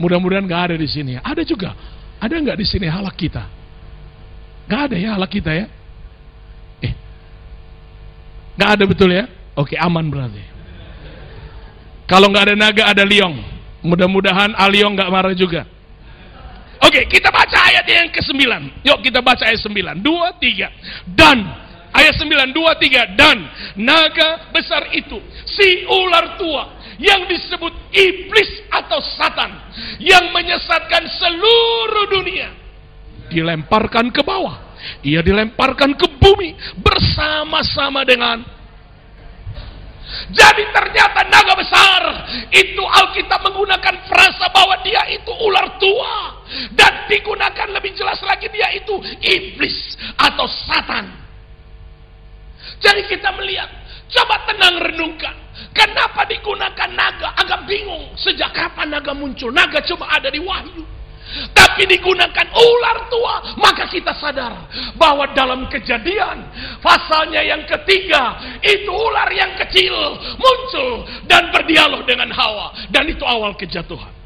Mudah-mudahan 0.00 0.46
nggak 0.48 0.62
ada 0.72 0.76
di 0.80 0.88
sini. 0.88 1.20
Ada 1.20 1.44
juga. 1.44 1.76
Ada 2.20 2.34
nggak 2.40 2.58
di 2.58 2.66
sini 2.66 2.86
halak 2.88 3.16
kita? 3.16 3.44
Nggak 4.66 4.80
ada 4.90 4.96
ya 4.96 5.08
halak 5.16 5.30
kita 5.32 5.50
ya? 5.52 5.66
Eh, 6.84 6.92
nggak 8.56 8.70
ada 8.78 8.84
betul 8.86 9.10
ya? 9.12 9.24
Oke 9.56 9.76
aman 9.76 10.06
berarti. 10.08 10.42
Kalau 12.08 12.26
nggak 12.32 12.44
ada 12.50 12.54
naga 12.58 12.82
ada 12.90 13.04
liong. 13.06 13.38
Mudah-mudahan 13.80 14.52
aliong 14.56 14.92
nggak 14.98 15.10
marah 15.12 15.32
juga. 15.32 15.64
Oke, 16.80 17.04
kita 17.12 17.28
baca 17.28 17.58
ayat 17.68 17.84
yang 17.84 18.08
ke-9. 18.08 18.40
Yuk 18.88 18.98
kita 19.04 19.20
baca 19.20 19.44
ayat 19.44 19.60
9. 19.60 20.00
2 20.00 20.08
3. 20.40 21.12
Dan 21.12 21.38
ayat 21.92 22.14
9 22.16 22.56
2 22.56 22.82
3 22.82 23.18
dan 23.18 23.36
naga 23.78 24.50
besar 24.54 24.88
itu 24.94 25.18
si 25.46 25.84
ular 25.86 26.38
tua 26.38 26.79
yang 27.00 27.24
disebut 27.26 27.72
iblis 27.90 28.50
atau 28.68 29.00
satan 29.16 29.50
yang 29.98 30.28
menyesatkan 30.36 31.08
seluruh 31.08 32.06
dunia 32.12 32.48
dilemparkan 33.32 34.12
ke 34.12 34.20
bawah 34.20 34.76
ia 35.00 35.24
dilemparkan 35.24 35.96
ke 35.96 36.06
bumi 36.20 36.52
bersama-sama 36.76 38.04
dengan 38.04 38.44
jadi 40.30 40.62
ternyata 40.74 41.26
naga 41.30 41.54
besar 41.54 42.02
itu 42.50 42.82
Alkitab 42.82 43.40
menggunakan 43.46 43.94
frasa 44.10 44.50
bahwa 44.50 44.78
dia 44.82 45.06
itu 45.10 45.30
ular 45.30 45.78
tua 45.78 46.42
dan 46.74 47.06
digunakan 47.06 47.68
lebih 47.70 47.94
jelas 47.94 48.18
lagi 48.26 48.50
dia 48.50 48.74
itu 48.74 48.94
iblis 49.22 49.94
atau 50.18 50.46
satan. 50.46 51.06
Jadi 52.80 53.06
kita 53.06 53.30
melihat, 53.38 53.70
coba 54.10 54.36
tenang 54.46 54.76
renungkan. 54.82 55.34
Kenapa 55.70 56.26
digunakan 56.26 56.90
naga? 56.92 57.32
Agak 57.38 57.64
bingung. 57.64 58.10
Sejak 58.18 58.50
kapan 58.52 58.90
naga 58.90 59.14
muncul? 59.14 59.54
Naga 59.54 59.78
cuma 59.86 60.10
ada 60.10 60.28
di 60.28 60.42
wahyu. 60.42 60.82
Tapi 61.54 61.86
digunakan 61.86 62.46
ular 62.50 62.98
tua. 63.06 63.54
Maka 63.54 63.86
kita 63.86 64.10
sadar 64.18 64.66
bahwa 64.98 65.30
dalam 65.30 65.70
kejadian. 65.70 66.42
Pasalnya 66.82 67.40
yang 67.46 67.62
ketiga. 67.64 68.36
Itu 68.60 68.90
ular 68.90 69.30
yang 69.30 69.54
kecil 69.56 69.94
muncul. 70.36 71.06
Dan 71.24 71.54
berdialog 71.54 72.02
dengan 72.04 72.34
Hawa. 72.34 72.90
Dan 72.90 73.06
itu 73.08 73.22
awal 73.22 73.54
kejatuhan. 73.54 74.19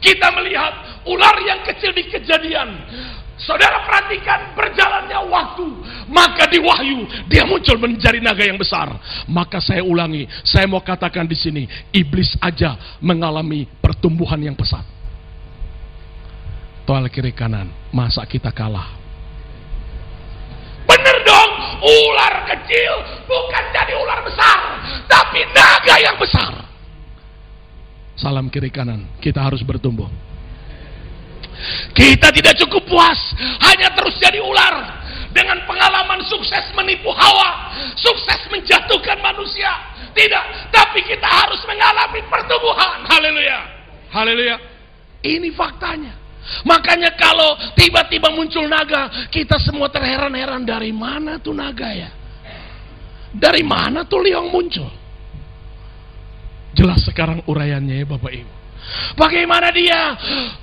Kita 0.00 0.28
melihat 0.36 1.04
ular 1.08 1.36
yang 1.44 1.60
kecil 1.64 1.90
di 1.96 2.04
kejadian. 2.08 2.68
Saudara 3.40 3.80
perhatikan 3.88 4.52
berjalannya 4.52 5.18
waktu. 5.32 5.66
Maka 6.12 6.44
di 6.52 6.60
wahyu 6.60 7.08
dia 7.24 7.48
muncul 7.48 7.80
menjadi 7.80 8.20
naga 8.20 8.44
yang 8.44 8.60
besar. 8.60 8.92
Maka 9.24 9.64
saya 9.64 9.80
ulangi, 9.80 10.28
saya 10.44 10.68
mau 10.68 10.84
katakan 10.84 11.24
di 11.24 11.36
sini, 11.38 11.64
iblis 11.88 12.36
aja 12.44 12.76
mengalami 13.00 13.64
pertumbuhan 13.80 14.36
yang 14.44 14.52
pesat. 14.52 14.84
Toal 16.84 17.08
kiri 17.08 17.32
kanan, 17.32 17.72
masa 17.94 18.26
kita 18.28 18.52
kalah? 18.52 18.92
Bener 20.84 21.16
dong, 21.22 21.52
ular 21.80 22.34
kecil 22.50 22.92
bukan 23.24 23.64
jadi 23.70 23.94
ular 23.94 24.20
besar, 24.26 24.58
tapi 25.06 25.46
naga 25.54 25.96
yang 26.02 26.18
besar. 26.18 26.59
Salam 28.20 28.52
kiri 28.52 28.68
kanan, 28.68 29.08
kita 29.16 29.40
harus 29.40 29.64
bertumbuh. 29.64 30.12
Kita 31.96 32.28
tidak 32.36 32.60
cukup 32.60 32.84
puas 32.84 33.20
hanya 33.64 33.96
terus 33.96 34.16
jadi 34.20 34.44
ular 34.44 35.00
dengan 35.32 35.64
pengalaman 35.64 36.20
sukses 36.28 36.68
menipu 36.76 37.08
Hawa, 37.16 37.72
sukses 37.96 38.44
menjatuhkan 38.52 39.24
manusia. 39.24 39.72
Tidak, 40.12 40.68
tapi 40.68 41.00
kita 41.06 41.24
harus 41.24 41.64
mengalami 41.64 42.20
pertumbuhan. 42.28 43.08
Haleluya. 43.08 43.58
Haleluya. 44.12 44.56
Ini 45.24 45.48
faktanya. 45.56 46.12
Makanya 46.68 47.16
kalau 47.16 47.56
tiba-tiba 47.72 48.28
muncul 48.36 48.68
naga, 48.68 49.30
kita 49.32 49.56
semua 49.64 49.88
terheran-heran 49.88 50.66
dari 50.66 50.92
mana 50.92 51.40
tuh 51.40 51.56
naga 51.56 51.88
ya? 51.88 52.10
Dari 53.32 53.64
mana 53.64 54.04
tuh 54.04 54.20
liang 54.28 54.50
muncul? 54.52 54.99
Jelas 56.74 57.02
sekarang 57.02 57.42
uraiannya 57.50 58.02
ya 58.02 58.06
Bapak 58.06 58.32
Ibu. 58.32 58.52
Bagaimana 59.14 59.70
dia 59.70 60.16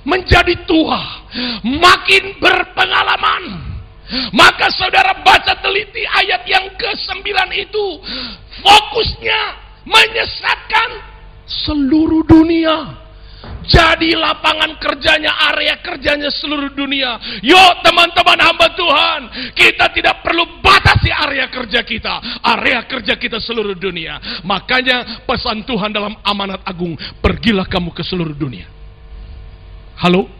menjadi 0.04 0.66
tua, 0.68 1.00
makin 1.64 2.36
berpengalaman. 2.40 3.44
Maka 4.32 4.72
saudara 4.72 5.20
baca 5.20 5.52
teliti 5.60 6.00
ayat 6.04 6.44
yang 6.48 6.64
ke-9 6.80 7.28
itu. 7.60 7.86
Fokusnya 8.64 9.40
menyesatkan 9.84 10.88
seluruh 11.44 12.24
dunia. 12.24 13.07
Jadi 13.68 14.16
lapangan 14.16 14.80
kerjanya, 14.80 15.28
area 15.52 15.76
kerjanya 15.78 16.32
seluruh 16.32 16.72
dunia. 16.72 17.38
Yuk 17.44 17.84
teman-teman 17.84 18.40
hamba 18.40 18.72
Tuhan, 18.72 19.20
kita 19.52 19.92
tidak 19.92 20.24
perlu 20.24 20.58
batasi 20.64 21.12
area 21.12 21.46
kerja 21.52 21.84
kita. 21.84 22.40
Area 22.40 22.80
kerja 22.88 23.14
kita 23.20 23.36
seluruh 23.38 23.76
dunia. 23.76 24.40
Makanya 24.42 25.22
pesan 25.28 25.68
Tuhan 25.68 25.92
dalam 25.92 26.16
amanat 26.24 26.64
agung, 26.64 26.96
pergilah 27.20 27.68
kamu 27.68 27.92
ke 27.92 28.02
seluruh 28.02 28.34
dunia. 28.34 28.66
Halo? 30.00 30.37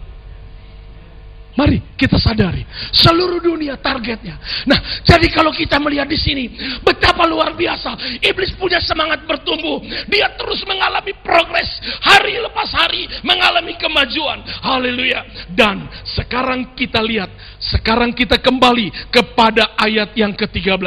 Mari 1.58 1.98
kita 1.98 2.22
sadari 2.22 2.62
seluruh 2.94 3.42
dunia 3.42 3.74
targetnya. 3.82 4.38
Nah, 4.70 5.02
jadi 5.02 5.26
kalau 5.34 5.50
kita 5.50 5.82
melihat 5.82 6.06
di 6.06 6.14
sini 6.14 6.54
betapa 6.86 7.26
luar 7.26 7.58
biasa 7.58 8.22
iblis 8.22 8.54
punya 8.54 8.78
semangat 8.78 9.26
bertumbuh. 9.26 9.82
Dia 10.06 10.38
terus 10.38 10.62
mengalami 10.70 11.18
progres 11.18 11.66
hari 11.98 12.38
lepas 12.38 12.70
hari 12.70 13.10
mengalami 13.26 13.74
kemajuan. 13.74 14.38
Haleluya. 14.62 15.50
Dan 15.50 15.90
sekarang 16.06 16.78
kita 16.78 17.02
lihat, 17.02 17.34
sekarang 17.58 18.14
kita 18.14 18.38
kembali 18.38 19.10
kepada 19.10 19.74
ayat 19.82 20.14
yang 20.14 20.38
ke-13. 20.38 20.78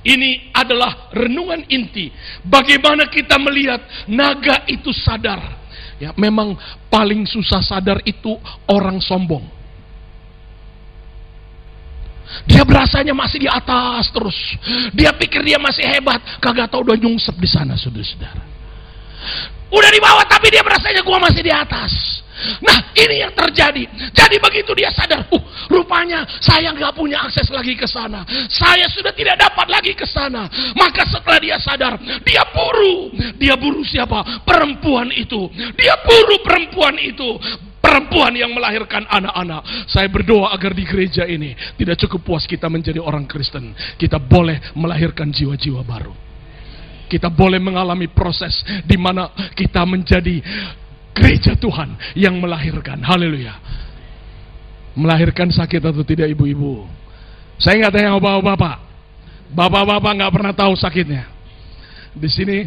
Ini 0.00 0.56
adalah 0.56 1.12
renungan 1.12 1.68
inti 1.68 2.08
bagaimana 2.40 3.04
kita 3.12 3.36
melihat 3.36 3.84
naga 4.08 4.64
itu 4.64 4.96
sadar. 4.96 5.60
Ya, 6.00 6.16
memang 6.16 6.56
paling 6.88 7.28
susah 7.28 7.60
sadar 7.60 8.00
itu 8.08 8.32
orang 8.64 8.96
sombong. 9.04 9.59
Dia 12.46 12.62
berasanya 12.62 13.14
masih 13.16 13.46
di 13.46 13.48
atas 13.50 14.10
terus. 14.14 14.36
Dia 14.94 15.14
pikir 15.14 15.42
dia 15.42 15.58
masih 15.58 15.84
hebat. 15.86 16.20
Kagak 16.38 16.70
tahu 16.70 16.86
udah 16.86 16.96
nyungsep 16.96 17.34
di 17.36 17.48
sana, 17.48 17.74
saudara-saudara. 17.74 18.42
Udah 19.70 19.90
di 19.90 20.00
bawah 20.02 20.26
tapi 20.26 20.50
dia 20.50 20.66
berasanya 20.66 21.02
gua 21.06 21.22
masih 21.22 21.42
di 21.46 21.52
atas. 21.52 22.20
Nah 22.64 22.90
ini 22.96 23.20
yang 23.20 23.32
terjadi. 23.36 23.84
Jadi 24.16 24.36
begitu 24.40 24.72
dia 24.72 24.88
sadar, 24.90 25.28
uh 25.28 25.42
rupanya 25.68 26.24
saya 26.40 26.72
nggak 26.72 26.96
punya 26.96 27.28
akses 27.28 27.46
lagi 27.52 27.76
ke 27.76 27.84
sana. 27.84 28.24
Saya 28.48 28.88
sudah 28.88 29.12
tidak 29.12 29.36
dapat 29.36 29.68
lagi 29.68 29.92
ke 29.92 30.08
sana. 30.08 30.48
Maka 30.72 31.04
setelah 31.06 31.38
dia 31.38 31.60
sadar, 31.60 32.00
dia 32.24 32.42
buru. 32.50 33.12
Dia 33.36 33.54
buru 33.60 33.84
siapa? 33.84 34.42
Perempuan 34.42 35.12
itu. 35.12 35.52
Dia 35.76 36.00
buru 36.00 36.40
perempuan 36.40 36.96
itu 36.96 37.36
perempuan 37.80 38.36
yang 38.36 38.52
melahirkan 38.52 39.08
anak-anak. 39.08 39.88
Saya 39.90 40.06
berdoa 40.06 40.52
agar 40.54 40.76
di 40.76 40.84
gereja 40.86 41.26
ini 41.26 41.56
tidak 41.80 41.98
cukup 42.06 42.20
puas 42.22 42.44
kita 42.46 42.68
menjadi 42.70 43.00
orang 43.02 43.26
Kristen. 43.26 43.74
Kita 43.96 44.20
boleh 44.20 44.72
melahirkan 44.76 45.32
jiwa-jiwa 45.32 45.82
baru. 45.82 46.14
Kita 47.10 47.26
boleh 47.26 47.58
mengalami 47.58 48.06
proses 48.06 48.62
di 48.86 48.94
mana 48.94 49.34
kita 49.58 49.82
menjadi 49.82 50.38
gereja 51.10 51.58
Tuhan 51.58 52.14
yang 52.14 52.38
melahirkan. 52.38 53.02
Haleluya. 53.02 53.58
Melahirkan 54.94 55.50
sakit 55.50 55.82
atau 55.82 56.06
tidak 56.06 56.30
ibu-ibu? 56.30 56.86
Saya 57.58 57.82
nggak 57.82 57.92
tanya 57.92 58.14
bapak-bapak. 58.14 58.76
Bapak-bapak 59.50 60.12
nggak 60.22 60.32
pernah 60.32 60.52
tahu 60.54 60.72
sakitnya. 60.78 61.26
Di 62.14 62.30
sini 62.30 62.66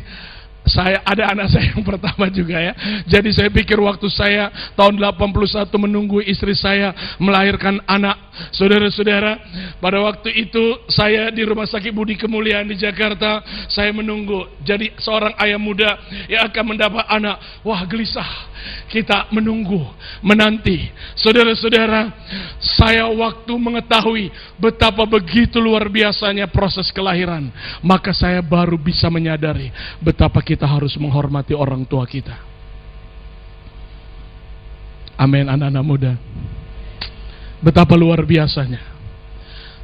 saya 0.63 1.03
ada 1.03 1.35
anak 1.35 1.51
saya 1.51 1.75
yang 1.75 1.83
pertama 1.83 2.31
juga 2.31 2.55
ya. 2.55 2.73
Jadi 3.03 3.35
saya 3.35 3.49
pikir 3.51 3.75
waktu 3.79 4.07
saya 4.07 4.47
tahun 4.79 4.95
81 4.95 5.67
menunggu 5.75 6.23
istri 6.23 6.55
saya 6.55 6.95
melahirkan 7.19 7.83
anak. 7.83 8.31
Saudara-saudara, 8.49 9.37
pada 9.77 10.01
waktu 10.01 10.33
itu 10.33 10.63
saya 10.89 11.29
di 11.29 11.45
Rumah 11.45 11.69
Sakit 11.69 11.93
Budi 11.93 12.17
Kemuliaan 12.17 12.65
di 12.65 12.79
Jakarta, 12.79 13.45
saya 13.69 13.93
menunggu. 13.93 14.49
Jadi 14.65 14.89
seorang 14.97 15.37
ayah 15.37 15.59
muda 15.61 15.91
yang 16.25 16.49
akan 16.49 16.63
mendapat 16.73 17.05
anak. 17.11 17.61
Wah, 17.61 17.85
gelisah. 17.85 18.53
Kita 18.87 19.27
menunggu, 19.35 19.83
menanti. 20.23 20.87
Saudara-saudara, 21.19 22.07
saya 22.79 23.05
waktu 23.11 23.51
mengetahui 23.51 24.31
betapa 24.55 25.03
begitu 25.03 25.59
luar 25.59 25.91
biasanya 25.91 26.47
proses 26.47 26.87
kelahiran, 26.95 27.51
maka 27.83 28.15
saya 28.15 28.39
baru 28.39 28.79
bisa 28.79 29.11
menyadari 29.11 29.67
betapa 29.99 30.39
kita 30.39 30.52
kita 30.53 30.69
harus 30.69 30.93
menghormati 31.01 31.57
orang 31.57 31.81
tua 31.89 32.05
kita. 32.05 32.37
Amin 35.17 35.49
anak-anak 35.49 35.81
muda. 35.81 36.13
Betapa 37.57 37.97
luar 37.97 38.21
biasanya. 38.21 38.93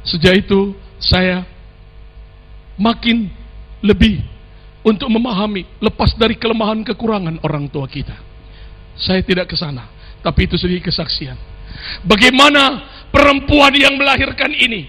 Sejak 0.06 0.46
itu 0.46 0.78
saya 1.02 1.42
makin 2.78 3.26
lebih 3.82 4.22
untuk 4.86 5.10
memahami 5.10 5.66
lepas 5.82 6.14
dari 6.14 6.38
kelemahan 6.38 6.86
kekurangan 6.86 7.42
orang 7.42 7.66
tua 7.66 7.90
kita. 7.90 8.14
Saya 8.94 9.26
tidak 9.26 9.50
ke 9.50 9.58
sana, 9.58 9.90
tapi 10.22 10.46
itu 10.46 10.54
sedikit 10.54 10.94
kesaksian. 10.94 11.34
Bagaimana 12.06 12.86
perempuan 13.10 13.74
yang 13.74 13.98
melahirkan 13.98 14.54
ini 14.54 14.86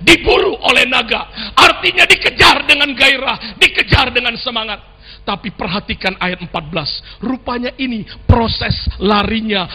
diburu 0.00 0.56
oleh 0.64 0.88
naga, 0.88 1.52
artinya 1.52 2.08
dikejar 2.08 2.64
dengan 2.64 2.96
gairah, 2.96 3.60
dikejar 3.60 4.14
dengan 4.14 4.34
semangat. 4.40 4.97
Tapi 5.28 5.52
perhatikan 5.52 6.16
ayat 6.16 6.40
14. 6.40 7.20
Rupanya 7.20 7.76
ini 7.76 8.08
proses 8.24 8.88
larinya 8.96 9.68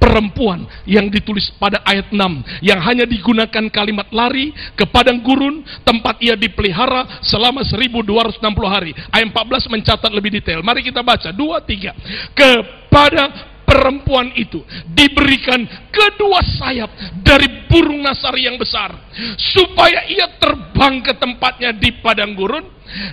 perempuan 0.00 0.68
yang 0.84 1.08
ditulis 1.08 1.48
pada 1.56 1.80
ayat 1.84 2.12
6 2.12 2.20
yang 2.60 2.76
hanya 2.84 3.08
digunakan 3.08 3.64
kalimat 3.72 4.04
lari 4.12 4.52
ke 4.76 4.84
padang 4.84 5.24
gurun 5.24 5.64
tempat 5.80 6.20
ia 6.20 6.36
dipelihara 6.36 7.20
selama 7.24 7.64
1260 7.64 8.40
hari. 8.64 8.92
Ayat 9.12 9.28
14 9.32 9.72
mencatat 9.72 10.12
lebih 10.12 10.40
detail. 10.40 10.60
Mari 10.60 10.84
kita 10.84 11.00
baca 11.00 11.32
2 11.32 11.36
3. 11.36 12.36
Kepada 12.36 13.53
perempuan 13.64 14.30
itu 14.36 14.62
diberikan 14.86 15.64
kedua 15.90 16.40
sayap 16.44 16.90
dari 17.24 17.66
burung 17.66 18.04
nasari 18.04 18.46
yang 18.46 18.60
besar 18.60 18.94
supaya 19.36 20.06
ia 20.06 20.38
terbang 20.38 21.02
ke 21.02 21.12
tempatnya 21.18 21.74
di 21.74 21.90
padang 21.98 22.36
gurun 22.36 22.64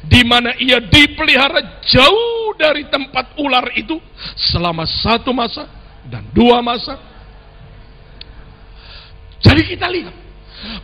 di 0.05 0.21
mana 0.27 0.53
ia 0.61 0.77
dipelihara 0.83 1.81
jauh 1.81 2.53
dari 2.59 2.85
tempat 2.91 3.33
ular 3.41 3.71
itu 3.73 3.97
selama 4.37 4.85
satu 4.85 5.33
masa 5.33 5.65
dan 6.05 6.27
dua 6.35 6.61
masa. 6.61 6.99
Jadi 9.41 9.73
kita 9.73 9.89
lihat 9.89 10.13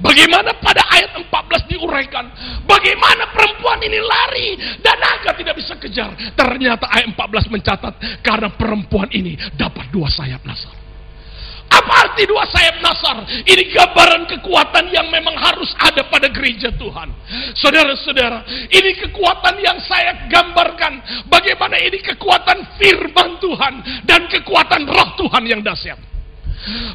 Bagaimana 0.02 0.58
pada 0.58 0.82
ayat 0.94 1.14
14 1.18 1.72
diuraikan, 1.72 2.26
bagaimana 2.66 3.30
perempuan 3.30 3.80
ini 3.82 4.00
lari 4.02 4.58
dan 4.82 4.98
naga 4.98 5.34
tidak 5.38 5.56
bisa 5.58 5.78
kejar. 5.78 6.14
Ternyata 6.34 6.90
ayat 6.90 7.14
14 7.14 7.54
mencatat 7.54 7.94
karena 8.26 8.50
perempuan 8.54 9.10
ini 9.14 9.38
dapat 9.54 9.90
dua 9.94 10.10
sayap 10.10 10.42
nasar. 10.46 10.88
Apa 11.68 12.08
arti 12.08 12.24
dua 12.24 12.48
sayap 12.48 12.80
nasar? 12.80 13.28
Ini 13.44 13.64
gambaran 13.76 14.24
kekuatan 14.40 14.88
yang 14.88 15.12
memang 15.12 15.36
harus 15.36 15.68
ada 15.76 16.08
pada 16.08 16.32
gereja 16.32 16.72
Tuhan. 16.72 17.12
Saudara-saudara, 17.60 18.48
ini 18.72 18.96
kekuatan 19.04 19.60
yang 19.60 19.76
saya 19.84 20.32
gambarkan. 20.32 21.28
Bagaimana 21.28 21.76
ini 21.84 22.00
kekuatan 22.00 22.80
firman 22.80 23.36
Tuhan 23.44 23.74
dan 24.08 24.32
kekuatan 24.32 24.88
roh 24.88 25.10
Tuhan 25.20 25.44
yang 25.44 25.60
dahsyat. 25.60 26.07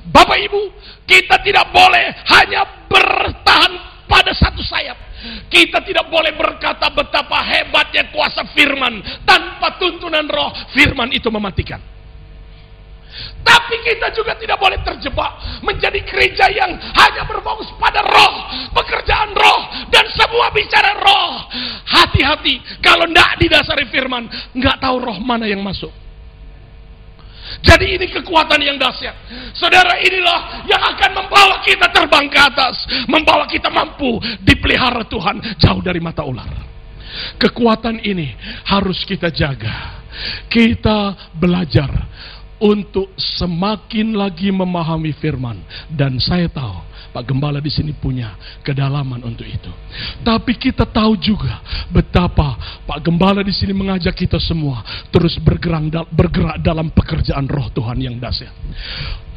Bapak 0.09 0.39
Ibu, 0.51 0.63
kita 1.07 1.41
tidak 1.41 1.71
boleh 1.71 2.07
hanya 2.29 2.87
bertahan 2.91 3.73
pada 4.11 4.33
satu 4.37 4.61
sayap. 4.61 4.99
Kita 5.47 5.81
tidak 5.87 6.11
boleh 6.11 6.35
berkata 6.35 6.91
betapa 6.91 7.39
hebatnya 7.47 8.11
kuasa 8.11 8.43
firman. 8.51 9.23
Tanpa 9.23 9.79
tuntunan 9.79 10.27
roh, 10.27 10.51
firman 10.75 11.15
itu 11.15 11.31
mematikan. 11.31 11.79
Tapi 13.43 13.75
kita 13.85 14.09
juga 14.17 14.33
tidak 14.41 14.57
boleh 14.57 14.81
terjebak 14.81 15.61
menjadi 15.61 16.01
gereja 16.07 16.47
yang 16.49 16.73
hanya 16.73 17.23
berfokus 17.29 17.69
pada 17.77 18.01
roh, 18.01 18.35
pekerjaan 18.73 19.37
roh, 19.37 19.61
dan 19.93 20.07
semua 20.17 20.49
bicara 20.55 20.97
roh. 20.97 21.45
Hati-hati, 21.85 22.81
kalau 22.81 23.05
tidak 23.11 23.37
didasari 23.37 23.85
firman, 23.93 24.27
nggak 24.57 24.81
tahu 24.81 24.97
roh 25.03 25.19
mana 25.21 25.45
yang 25.45 25.61
masuk. 25.61 25.93
Jadi 27.61 28.01
ini 28.01 28.07
kekuatan 28.09 28.61
yang 28.65 28.81
dahsyat. 28.81 29.13
Saudara 29.53 30.01
inilah 30.01 30.65
yang 30.65 30.81
akan 30.81 31.11
membawa 31.21 31.61
kita 31.61 31.93
terbang 31.93 32.27
ke 32.33 32.41
atas. 32.41 32.77
Membawa 33.05 33.45
kita 33.45 33.69
mampu 33.69 34.17
dipelihara 34.41 35.05
Tuhan 35.05 35.61
jauh 35.61 35.83
dari 35.85 36.01
mata 36.01 36.25
ular. 36.25 36.49
Kekuatan 37.37 38.01
ini 38.01 38.33
harus 38.65 39.05
kita 39.05 39.29
jaga. 39.29 40.01
Kita 40.49 41.33
belajar 41.37 41.89
untuk 42.63 43.11
semakin 43.19 44.15
lagi 44.15 44.55
memahami 44.55 45.11
firman 45.19 45.59
dan 45.91 46.17
saya 46.23 46.47
tahu 46.47 46.92
Pak 47.13 47.29
Gembala 47.29 47.61
di 47.61 47.69
sini 47.69 47.93
punya 47.93 48.35
kedalaman 48.65 49.21
untuk 49.23 49.45
itu. 49.45 49.69
Tapi 50.25 50.57
kita 50.57 50.89
tahu 50.89 51.15
juga 51.21 51.61
betapa 51.93 52.57
Pak 52.89 52.99
Gembala 53.05 53.45
di 53.45 53.53
sini 53.53 53.77
mengajak 53.77 54.17
kita 54.17 54.41
semua 54.41 54.81
terus 55.13 55.37
bergerak 55.39 56.09
bergerak 56.09 56.57
dalam 56.65 56.89
pekerjaan 56.89 57.45
roh 57.47 57.69
Tuhan 57.71 58.01
yang 58.01 58.17
dahsyat. 58.17 58.53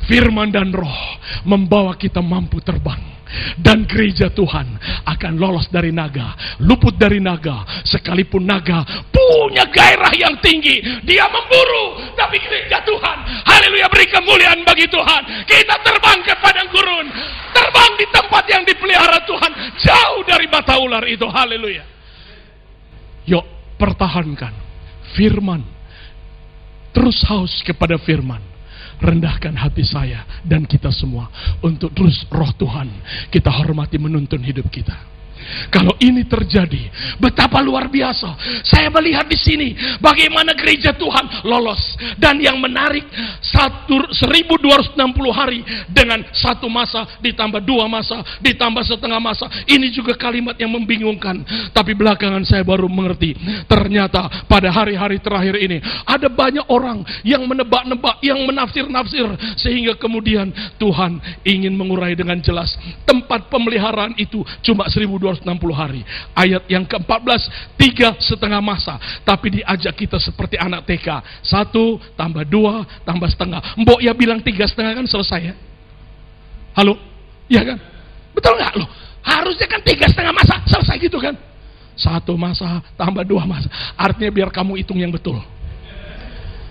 Firman 0.07 0.53
dan 0.53 0.71
roh 0.71 1.19
membawa 1.43 1.97
kita 1.97 2.23
mampu 2.23 2.63
terbang 2.63 3.14
dan 3.59 3.83
gereja 3.89 4.29
Tuhan 4.31 4.77
akan 5.05 5.33
lolos 5.35 5.67
dari 5.73 5.89
naga, 5.89 6.57
luput 6.61 6.95
dari 6.95 7.17
naga, 7.19 7.65
sekalipun 7.85 8.45
naga 8.45 8.83
punya 9.09 9.65
gairah 9.69 10.13
yang 10.15 10.35
tinggi, 10.39 10.81
dia 11.03 11.25
memburu, 11.27 12.01
tapi 12.15 12.37
gereja 12.39 12.81
Tuhan, 12.85 13.17
haleluya 13.45 13.87
beri 13.89 14.07
kemuliaan 14.09 14.61
bagi 14.63 14.87
Tuhan, 14.87 15.21
kita 15.45 15.75
terbang 15.81 16.19
ke 16.23 16.33
padang 16.39 16.69
gurun, 16.69 17.07
terbang 17.51 17.91
di 17.97 18.05
tempat 18.13 18.43
yang 18.49 18.63
dipelihara 18.63 19.19
Tuhan, 19.25 19.51
jauh 19.81 20.21
dari 20.23 20.47
mata 20.47 20.77
ular 20.79 21.03
itu, 21.05 21.25
haleluya. 21.25 21.85
Yuk, 23.25 23.45
pertahankan 23.81 24.53
firman, 25.17 25.65
terus 26.93 27.19
haus 27.25 27.63
kepada 27.65 27.97
firman, 27.97 28.54
rendahkan 28.99 29.55
hati 29.55 29.83
saya 29.83 30.23
dan 30.43 30.67
kita 30.67 30.91
semua 30.91 31.29
untuk 31.63 31.91
terus 31.95 32.25
roh 32.29 32.51
Tuhan 32.55 32.91
kita 33.31 33.49
hormati 33.49 33.97
menuntun 33.97 34.41
hidup 34.43 34.67
kita. 34.69 35.14
Kalau 35.69 35.95
ini 36.01 36.25
terjadi, 36.25 36.89
betapa 37.21 37.61
luar 37.61 37.87
biasa. 37.89 38.61
Saya 38.65 38.89
melihat 38.91 39.27
di 39.27 39.37
sini 39.37 39.67
bagaimana 39.99 40.53
gereja 40.57 40.93
Tuhan 40.95 41.45
lolos 41.45 41.81
dan 42.17 42.39
yang 42.41 42.57
menarik 42.59 43.05
satu 43.41 44.09
1260 44.13 44.95
hari 45.31 45.61
dengan 45.89 46.23
satu 46.33 46.67
masa 46.71 47.19
ditambah 47.21 47.61
dua 47.63 47.85
masa 47.89 48.21
ditambah 48.41 48.83
setengah 48.85 49.19
masa. 49.21 49.45
Ini 49.65 49.91
juga 49.91 50.13
kalimat 50.17 50.57
yang 50.57 50.71
membingungkan. 50.73 51.41
Tapi 51.71 51.97
belakangan 51.97 52.43
saya 52.45 52.63
baru 52.65 52.89
mengerti. 52.89 53.35
Ternyata 53.65 54.45
pada 54.45 54.69
hari-hari 54.71 55.19
terakhir 55.19 55.55
ini 55.59 55.81
ada 56.05 56.29
banyak 56.29 56.65
orang 56.69 57.01
yang 57.25 57.43
menebak-nebak, 57.45 58.21
yang 58.21 58.41
menafsir-nafsir 58.45 59.27
sehingga 59.59 59.95
kemudian 59.97 60.51
Tuhan 60.77 61.17
ingin 61.43 61.73
mengurai 61.75 62.13
dengan 62.13 62.37
jelas 62.41 62.75
tempat 63.07 63.47
pemeliharaan 63.49 64.17
itu 64.19 64.43
cuma 64.61 64.87
1200 64.87 65.34
360 65.43 65.75
hari. 65.75 66.01
Ayat 66.31 66.63
yang 66.71 66.87
ke-14, 66.87 67.41
tiga 67.75 68.15
setengah 68.21 68.61
masa. 68.63 68.95
Tapi 69.27 69.59
diajak 69.59 69.95
kita 69.95 70.17
seperti 70.21 70.55
anak 70.55 70.87
TK. 70.87 71.07
Satu, 71.43 71.99
tambah 72.15 72.47
dua, 72.47 72.87
tambah 73.03 73.27
setengah. 73.27 73.75
Mbok 73.79 73.99
ya 73.99 74.13
bilang 74.15 74.39
tiga 74.39 74.63
setengah 74.69 74.95
kan 74.95 75.05
selesai 75.07 75.41
ya? 75.51 75.55
Halo? 76.75 76.99
Ya 77.47 77.61
kan? 77.63 77.77
Betul 78.35 78.59
nggak 78.59 78.73
loh? 78.79 78.89
Harusnya 79.25 79.67
kan 79.67 79.81
tiga 79.81 80.05
setengah 80.11 80.35
masa 80.35 80.61
selesai 80.67 80.95
gitu 81.01 81.17
kan? 81.17 81.33
Satu 81.95 82.35
masa 82.35 82.83
tambah 82.99 83.23
dua 83.23 83.47
masa. 83.47 83.71
Artinya 83.95 84.27
biar 84.29 84.49
kamu 84.51 84.75
hitung 84.83 84.99
yang 84.99 85.09
betul. 85.09 85.39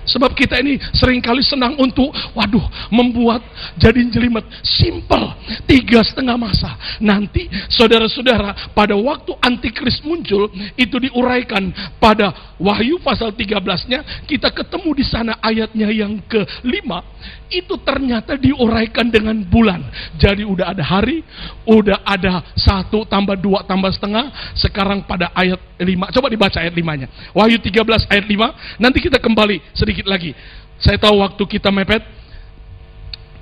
Sebab 0.04 0.36
kita 0.36 0.60
ini 0.60 0.76
sering 0.92 1.20
kali 1.24 1.40
senang 1.40 1.76
untuk, 1.80 2.12
waduh, 2.36 2.64
membuat 2.92 3.40
jadi 3.80 4.04
jelimet. 4.12 4.44
Simple. 4.64 5.34
Tiga 5.64 6.04
setengah 6.04 6.36
masa. 6.36 6.76
Nanti 7.00 7.48
saudara-saudara 7.72 8.74
pada 8.76 8.96
waktu 8.96 9.32
antikris 9.40 10.00
muncul, 10.04 10.50
itu 10.76 10.96
diuraikan 10.98 11.72
pada 11.96 12.54
Wahyu 12.58 13.02
pasal 13.02 13.34
13-nya, 13.34 14.26
kita 14.30 14.50
ketemu 14.54 14.90
di 14.94 15.04
sana 15.04 15.42
ayatnya 15.42 15.90
yang 15.90 16.22
kelima 16.30 17.02
itu 17.54 17.78
ternyata 17.86 18.34
diuraikan 18.34 19.06
dengan 19.06 19.38
bulan. 19.46 19.78
Jadi 20.18 20.42
udah 20.42 20.74
ada 20.74 20.82
hari, 20.82 21.22
udah 21.62 22.02
ada 22.02 22.42
satu 22.58 23.06
tambah 23.06 23.38
dua 23.38 23.62
tambah 23.62 23.94
setengah. 23.94 24.58
Sekarang 24.58 25.06
pada 25.06 25.30
ayat 25.30 25.62
lima. 25.78 26.10
Coba 26.10 26.26
dibaca 26.26 26.58
ayat 26.58 26.74
limanya. 26.74 27.06
Wahyu 27.30 27.62
13 27.62 28.10
ayat 28.10 28.26
lima. 28.26 28.50
Nanti 28.82 28.98
kita 28.98 29.22
kembali 29.22 29.62
sedikit 29.70 29.93
lagi. 30.02 30.34
Saya 30.82 30.98
tahu 30.98 31.22
waktu 31.22 31.42
kita 31.46 31.70
mepet. 31.70 32.02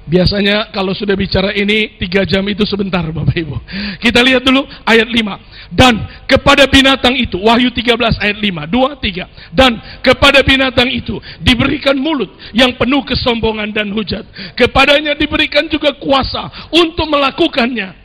Biasanya 0.03 0.75
kalau 0.75 0.91
sudah 0.99 1.15
bicara 1.15 1.55
ini 1.55 1.95
tiga 1.95 2.27
jam 2.27 2.43
itu 2.51 2.67
sebentar 2.67 3.07
Bapak 3.07 3.39
Ibu. 3.39 3.55
Kita 4.03 4.19
lihat 4.19 4.43
dulu 4.43 4.67
ayat 4.83 5.07
5. 5.07 5.71
Dan 5.71 5.95
kepada 6.27 6.67
binatang 6.67 7.15
itu, 7.15 7.39
Wahyu 7.39 7.71
13 7.71 8.19
ayat 8.19 8.35
5, 8.35 8.67
2, 8.67 8.99
3. 8.99 9.55
Dan 9.55 9.79
kepada 10.03 10.43
binatang 10.43 10.91
itu 10.91 11.23
diberikan 11.39 11.95
mulut 11.95 12.35
yang 12.51 12.75
penuh 12.75 13.07
kesombongan 13.07 13.71
dan 13.71 13.95
hujat. 13.95 14.27
Kepadanya 14.59 15.15
diberikan 15.15 15.71
juga 15.71 15.95
kuasa 15.95 16.51
untuk 16.75 17.07
melakukannya. 17.07 18.03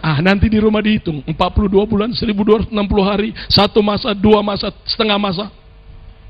Ah, 0.00 0.20
nanti 0.20 0.48
di 0.48 0.60
rumah 0.60 0.80
dihitung. 0.80 1.24
42 1.24 1.84
bulan, 1.88 2.12
1260 2.12 2.72
hari, 3.04 3.32
satu 3.48 3.84
masa, 3.84 4.16
dua 4.16 4.40
masa, 4.44 4.72
setengah 4.84 5.20
masa. 5.20 5.59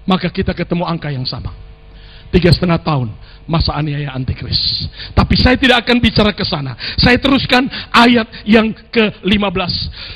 Maka 0.08 0.32
kita 0.32 0.56
ketemu 0.56 0.88
angka 0.88 1.12
yang 1.12 1.28
sama. 1.28 1.52
Tiga 2.30 2.54
setengah 2.54 2.78
tahun 2.78 3.10
masa 3.50 3.74
aniaya 3.74 4.14
antikris. 4.14 4.86
Tapi 5.10 5.34
saya 5.34 5.58
tidak 5.58 5.82
akan 5.82 5.98
bicara 5.98 6.30
ke 6.30 6.46
sana. 6.46 6.78
Saya 6.94 7.18
teruskan 7.18 7.66
ayat 7.90 8.46
yang 8.46 8.70
ke-15. 8.94 9.72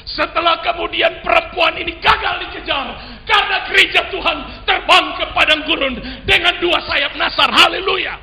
Setelah 0.06 0.62
kemudian 0.62 1.18
perempuan 1.18 1.74
ini 1.74 1.98
gagal 1.98 2.46
dikejar 2.46 2.86
karena 3.26 3.66
gereja 3.66 4.06
Tuhan 4.14 4.62
terbang 4.62 5.06
ke 5.18 5.24
padang 5.34 5.66
gurun 5.66 5.98
dengan 6.22 6.54
dua 6.62 6.78
sayap 6.86 7.18
nasar. 7.18 7.50
Haleluya. 7.50 8.14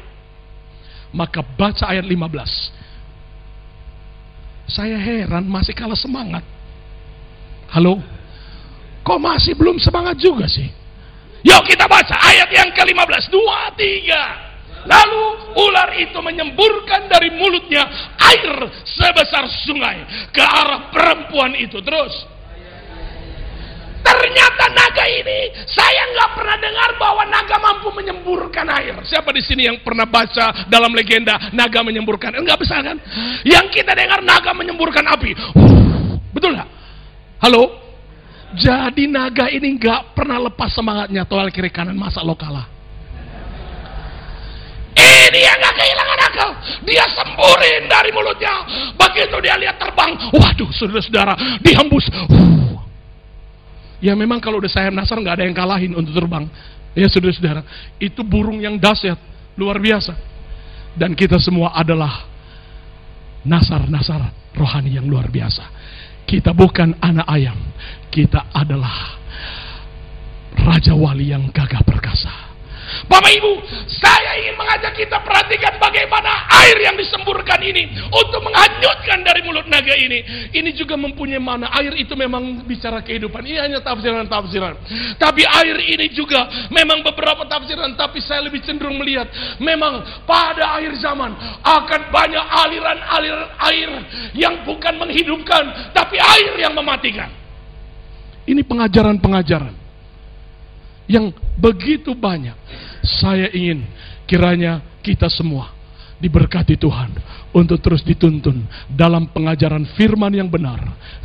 Maka 1.12 1.44
baca 1.44 1.92
ayat 1.92 2.08
15. 2.08 4.72
Saya 4.72 4.96
heran 4.96 5.44
masih 5.44 5.76
kalah 5.76 6.00
semangat. 6.00 6.48
Halo? 7.68 8.00
Kok 9.04 9.20
masih 9.20 9.60
belum 9.60 9.76
semangat 9.84 10.16
juga 10.16 10.48
sih? 10.48 10.72
Yuk 11.42 11.62
kita 11.66 11.90
baca 11.90 12.16
ayat 12.22 12.50
yang 12.54 12.70
ke-15. 12.74 13.34
Dua, 13.34 13.74
tiga. 13.74 14.54
Lalu 14.82 15.54
ular 15.62 15.94
itu 15.98 16.18
menyemburkan 16.22 17.06
dari 17.06 17.30
mulutnya 17.38 17.86
air 18.18 18.66
sebesar 18.82 19.46
sungai 19.66 20.30
ke 20.34 20.42
arah 20.42 20.90
perempuan 20.90 21.54
itu. 21.58 21.78
Terus. 21.82 22.14
Ternyata 24.02 24.66
naga 24.74 25.06
ini 25.06 25.54
saya 25.70 26.10
nggak 26.10 26.30
pernah 26.34 26.58
dengar 26.58 26.90
bahwa 26.98 27.24
naga 27.30 27.58
mampu 27.62 27.94
menyemburkan 27.94 28.66
air. 28.74 28.98
Siapa 29.06 29.30
di 29.30 29.46
sini 29.46 29.70
yang 29.70 29.78
pernah 29.86 30.10
baca 30.10 30.66
dalam 30.66 30.90
legenda 30.98 31.38
naga 31.54 31.86
menyemburkan? 31.86 32.34
Enggak 32.34 32.66
bisa 32.66 32.82
kan? 32.82 32.98
Yang 33.46 33.82
kita 33.82 33.94
dengar 33.94 34.26
naga 34.26 34.58
menyemburkan 34.58 35.06
api. 35.06 35.38
betul 36.34 36.58
nggak? 36.58 36.70
Halo? 37.46 37.91
Jadi 38.52 39.08
naga 39.08 39.48
ini 39.48 39.80
nggak 39.80 40.12
pernah 40.12 40.36
lepas 40.40 40.76
semangatnya 40.76 41.24
toal 41.24 41.48
kiri 41.48 41.72
kanan 41.72 41.96
masa 41.96 42.20
lo 42.20 42.36
kalah. 42.36 42.68
Ini 44.92 45.40
yang 45.40 45.58
gak 45.64 45.76
kehilangan 45.80 46.20
akal. 46.28 46.50
Dia 46.84 47.06
semburin 47.08 47.88
dari 47.88 48.12
mulutnya. 48.12 48.54
Begitu 49.00 49.38
dia 49.40 49.56
lihat 49.56 49.80
terbang. 49.80 50.12
Waduh, 50.36 50.68
saudara-saudara, 50.76 51.64
dihembus. 51.64 52.12
Uh. 52.12 52.76
Ya 54.04 54.18
memang 54.18 54.44
kalau 54.44 54.60
udah 54.60 54.68
sayap 54.68 54.92
nasar 54.92 55.16
nggak 55.22 55.40
ada 55.40 55.44
yang 55.48 55.56
kalahin 55.56 55.96
untuk 55.96 56.12
terbang. 56.12 56.50
Ya 56.92 57.08
saudara-saudara, 57.08 57.64
itu 58.04 58.20
burung 58.26 58.60
yang 58.60 58.76
dahsyat, 58.76 59.16
luar 59.56 59.80
biasa. 59.80 60.12
Dan 60.98 61.16
kita 61.16 61.40
semua 61.40 61.72
adalah 61.72 62.28
nasar-nasar 63.48 64.52
rohani 64.52 65.00
yang 65.00 65.08
luar 65.08 65.32
biasa. 65.32 65.64
Kita 66.28 66.56
bukan 66.56 66.96
anak 67.04 67.28
ayam, 67.28 67.58
kita 68.08 68.48
adalah 68.56 69.20
raja 70.56 70.94
wali 70.96 71.32
yang 71.32 71.50
gagah 71.52 71.82
perkasa 71.84 72.51
Bapak 73.10 73.32
Ibu, 73.34 73.52
saya 73.92 74.40
ingin 74.40 74.56
mengajak 74.56 74.94
kita 74.96 75.20
perhatikan 75.20 75.76
bagaimana 75.82 76.48
air 76.64 76.78
yang 76.80 76.96
disemburkan 76.96 77.60
ini 77.60 77.90
untuk 78.08 78.40
menghanyutkan 78.46 79.26
dari 79.26 79.44
mulut 79.44 79.68
naga 79.68 79.92
ini. 79.98 80.50
Ini 80.54 80.70
juga 80.78 80.96
mempunyai 80.96 81.42
mana. 81.42 81.68
Air 81.76 81.98
itu 82.00 82.14
memang 82.16 82.64
bicara 82.64 83.04
kehidupan. 83.04 83.44
Ini 83.44 83.60
hanya 83.68 83.80
tafsiran-tafsiran. 83.84 84.76
Tapi 85.20 85.44
air 85.44 85.78
ini 85.82 86.08
juga 86.14 86.48
memang 86.70 87.04
beberapa 87.04 87.44
tafsiran. 87.50 87.98
Tapi 87.98 88.24
saya 88.24 88.46
lebih 88.46 88.64
cenderung 88.64 88.96
melihat 89.02 89.28
memang 89.60 90.24
pada 90.24 90.80
akhir 90.80 90.96
zaman 91.02 91.36
akan 91.66 92.02
banyak 92.14 92.46
aliran-aliran 92.64 93.50
air 93.74 93.92
yang 94.38 94.64
bukan 94.64 94.96
menghidupkan, 95.02 95.92
tapi 95.92 96.22
air 96.22 96.54
yang 96.62 96.72
mematikan. 96.78 97.28
Ini 98.46 98.62
pengajaran-pengajaran 98.66 99.81
yang 101.12 101.36
begitu 101.60 102.16
banyak. 102.16 102.56
Saya 103.04 103.52
ingin 103.52 103.84
kiranya 104.24 104.80
kita 105.04 105.28
semua 105.28 105.76
diberkati 106.22 106.78
Tuhan 106.78 107.12
untuk 107.52 107.82
terus 107.82 108.06
dituntun 108.06 108.64
dalam 108.88 109.28
pengajaran 109.34 109.84
firman 109.98 110.32
yang 110.32 110.48
benar, 110.48 110.80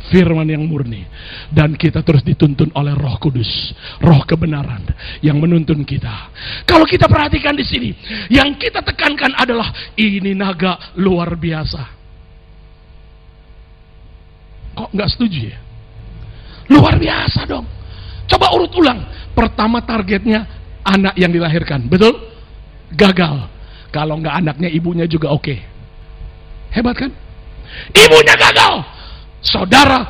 firman 0.09 0.49
yang 0.49 0.65
murni. 0.65 1.05
Dan 1.53 1.77
kita 1.77 2.03
terus 2.03 2.25
dituntun 2.25 2.73
oleh 2.75 2.91
roh 2.97 3.15
kudus, 3.21 3.71
roh 4.03 4.25
kebenaran 4.27 4.83
yang 5.23 5.39
menuntun 5.39 5.85
kita. 5.87 6.33
Kalau 6.65 6.83
kita 6.83 7.07
perhatikan 7.07 7.55
di 7.55 7.63
sini, 7.63 7.93
yang 8.27 8.57
kita 8.59 8.83
tekankan 8.83 9.37
adalah 9.37 9.71
ini 9.95 10.33
naga 10.33 10.97
luar 10.99 11.37
biasa. 11.37 11.95
Kok 14.77 14.89
nggak 14.93 15.09
setuju 15.13 15.39
ya? 15.53 15.57
Luar 16.67 16.99
biasa 16.99 17.47
dong. 17.47 17.76
Coba 18.27 18.51
urut 18.53 18.71
ulang. 18.75 19.31
Pertama 19.31 19.81
targetnya 19.83 20.45
anak 20.83 21.15
yang 21.15 21.31
dilahirkan. 21.31 21.87
Betul? 21.87 22.15
Gagal. 22.91 23.47
Kalau 23.91 24.19
nggak 24.19 24.35
anaknya 24.43 24.69
ibunya 24.71 25.07
juga 25.07 25.31
oke. 25.31 25.43
Okay. 25.43 25.59
Hebat 26.75 26.95
kan? 26.99 27.11
Ibunya 27.95 28.35
gagal. 28.35 28.83
Saudara, 29.39 30.03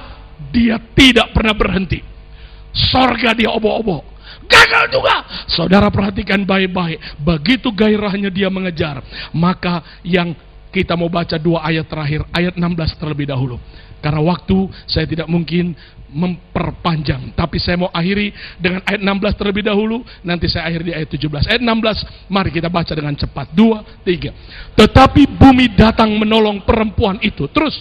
dia 0.49 0.81
tidak 0.97 1.33
pernah 1.33 1.53
berhenti. 1.53 2.01
Sorga 2.73 3.33
dia 3.33 3.53
obo-obo. 3.53 4.05
Gagal 4.47 4.93
juga. 4.93 5.25
Saudara 5.49 5.91
perhatikan 5.91 6.47
baik-baik. 6.47 7.19
Begitu 7.19 7.73
gairahnya 7.73 8.31
dia 8.31 8.47
mengejar. 8.47 9.03
Maka 9.35 9.99
yang 10.05 10.33
kita 10.71 10.95
mau 10.95 11.11
baca 11.11 11.35
dua 11.35 11.65
ayat 11.67 11.89
terakhir. 11.89 12.23
Ayat 12.31 12.55
16 12.55 13.01
terlebih 13.01 13.27
dahulu. 13.27 13.59
Karena 13.99 14.21
waktu 14.21 14.69
saya 14.85 15.09
tidak 15.09 15.27
mungkin 15.27 15.73
memperpanjang. 16.07 17.35
Tapi 17.35 17.59
saya 17.59 17.75
mau 17.75 17.91
akhiri 17.91 18.31
dengan 18.57 18.79
ayat 18.87 19.01
16 19.03 19.39
terlebih 19.39 19.63
dahulu. 19.67 20.01
Nanti 20.23 20.47
saya 20.47 20.71
akhiri 20.71 20.83
di 20.91 20.93
ayat 20.95 21.09
17. 21.11 21.51
Ayat 21.51 21.61
16, 21.61 22.31
mari 22.31 22.49
kita 22.49 22.71
baca 22.71 22.93
dengan 22.95 23.15
cepat. 23.15 23.51
Dua, 23.51 23.83
tiga. 24.07 24.31
Tetapi 24.73 25.27
bumi 25.35 25.75
datang 25.75 26.09
menolong 26.15 26.63
perempuan 26.63 27.19
itu. 27.19 27.45
Terus. 27.51 27.75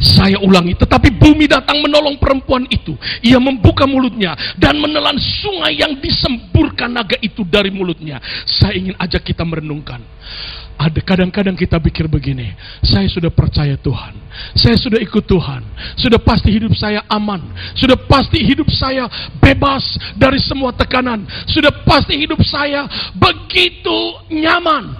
Saya 0.00 0.40
ulangi, 0.40 0.72
tetapi 0.72 1.12
bumi 1.12 1.44
datang 1.44 1.84
menolong 1.84 2.16
perempuan 2.16 2.64
itu. 2.72 2.96
Ia 3.20 3.36
membuka 3.36 3.84
mulutnya 3.84 4.32
dan 4.56 4.80
menelan 4.80 5.20
sungai 5.20 5.76
yang 5.76 6.00
disemburkan 6.00 6.88
naga 6.88 7.20
itu 7.20 7.44
dari 7.44 7.68
mulutnya. 7.68 8.16
Saya 8.48 8.80
ingin 8.80 8.96
ajak 8.96 9.28
kita 9.28 9.44
merenungkan. 9.44 10.00
Ada 10.80 11.04
kadang-kadang 11.04 11.52
kita 11.52 11.76
pikir 11.76 12.08
begini, 12.08 12.56
saya 12.80 13.04
sudah 13.04 13.28
percaya 13.28 13.76
Tuhan, 13.76 14.16
saya 14.56 14.80
sudah 14.80 14.96
ikut 14.96 15.28
Tuhan, 15.28 15.60
sudah 15.92 16.16
pasti 16.16 16.48
hidup 16.48 16.72
saya 16.72 17.04
aman, 17.04 17.52
sudah 17.76 18.00
pasti 18.08 18.40
hidup 18.40 18.64
saya 18.72 19.04
bebas 19.36 20.00
dari 20.16 20.40
semua 20.40 20.72
tekanan, 20.72 21.28
sudah 21.44 21.68
pasti 21.84 22.16
hidup 22.16 22.40
saya 22.40 22.88
begitu 23.12 24.24
nyaman. 24.32 24.96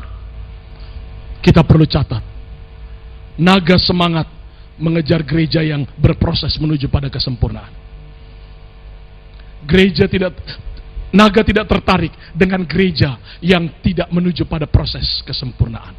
Kita 1.41 1.65
perlu 1.65 1.89
catat, 1.89 2.21
naga 3.41 3.81
semangat 3.81 4.29
mengejar 4.81 5.21
gereja 5.23 5.61
yang 5.61 5.85
berproses 6.01 6.57
menuju 6.57 6.89
pada 6.89 7.13
kesempurnaan. 7.13 7.71
Gereja 9.69 10.09
tidak 10.09 10.35
naga 11.13 11.45
tidak 11.45 11.69
tertarik 11.69 12.11
dengan 12.33 12.65
gereja 12.65 13.21
yang 13.45 13.69
tidak 13.85 14.09
menuju 14.09 14.49
pada 14.49 14.65
proses 14.65 15.21
kesempurnaan. 15.23 15.93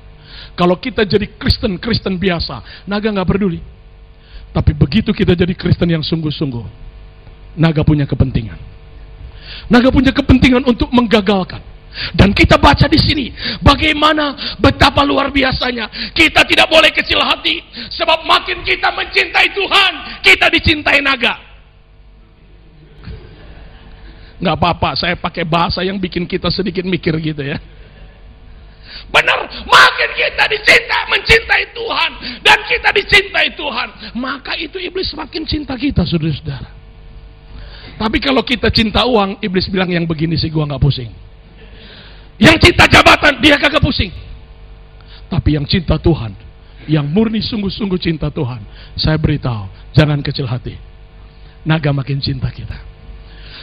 Kalau 0.57 0.75
kita 0.75 1.05
jadi 1.05 1.29
Kristen 1.37 1.77
Kristen 1.77 2.17
biasa, 2.17 2.83
naga 2.89 3.07
nggak 3.07 3.29
peduli. 3.29 3.61
Tapi 4.51 4.75
begitu 4.75 5.15
kita 5.15 5.31
jadi 5.31 5.55
Kristen 5.55 5.87
yang 5.87 6.03
sungguh-sungguh, 6.03 6.65
naga 7.55 7.87
punya 7.87 8.03
kepentingan. 8.03 8.59
Naga 9.71 9.87
punya 9.93 10.11
kepentingan 10.11 10.67
untuk 10.67 10.91
menggagalkan. 10.91 11.70
Dan 12.15 12.31
kita 12.31 12.55
baca 12.55 12.87
di 12.87 12.95
sini 12.95 13.25
bagaimana 13.59 14.55
betapa 14.57 15.03
luar 15.03 15.29
biasanya. 15.29 16.11
Kita 16.15 16.47
tidak 16.47 16.71
boleh 16.71 16.91
kecil 16.95 17.19
hati 17.19 17.59
sebab 17.91 18.23
makin 18.23 18.63
kita 18.63 18.89
mencintai 18.95 19.47
Tuhan, 19.51 19.93
kita 20.23 20.45
dicintai 20.47 20.99
naga. 21.03 21.35
Nggak 24.41 24.55
apa-apa, 24.57 24.89
saya 24.97 25.13
pakai 25.19 25.45
bahasa 25.45 25.85
yang 25.85 26.01
bikin 26.01 26.25
kita 26.25 26.49
sedikit 26.49 26.81
mikir 26.81 27.13
gitu 27.21 27.45
ya. 27.45 27.61
Benar, 29.11 29.43
makin 29.67 30.09
kita 30.15 30.43
dicintai, 30.47 31.03
mencintai 31.11 31.63
Tuhan 31.75 32.11
dan 32.41 32.59
kita 32.65 32.89
dicintai 32.95 33.47
Tuhan, 33.53 33.89
maka 34.17 34.55
itu 34.55 34.79
iblis 34.79 35.11
semakin 35.11 35.43
cinta 35.43 35.75
kita, 35.75 36.07
saudara-saudara. 36.07 36.69
Tapi 38.01 38.17
kalau 38.17 38.41
kita 38.41 38.73
cinta 38.73 39.05
uang, 39.05 39.37
iblis 39.45 39.69
bilang 39.69 39.91
yang 39.93 40.09
begini 40.09 40.33
sih 40.39 40.49
gua 40.49 40.65
nggak 40.65 40.81
pusing. 40.81 41.11
Yang 42.41 42.57
cinta 42.73 42.89
jabatan, 42.89 43.37
dia 43.37 43.61
kagak 43.61 43.85
pusing. 43.85 44.09
Tapi 45.29 45.55
yang 45.55 45.63
cinta 45.69 46.01
Tuhan, 46.01 46.33
yang 46.89 47.05
murni 47.05 47.39
sungguh-sungguh 47.39 48.01
cinta 48.01 48.33
Tuhan, 48.33 48.65
saya 48.97 49.15
beritahu, 49.21 49.69
jangan 49.93 50.19
kecil 50.25 50.49
hati. 50.49 50.73
Naga 51.61 51.93
makin 51.93 52.17
cinta 52.17 52.49
kita. 52.49 52.89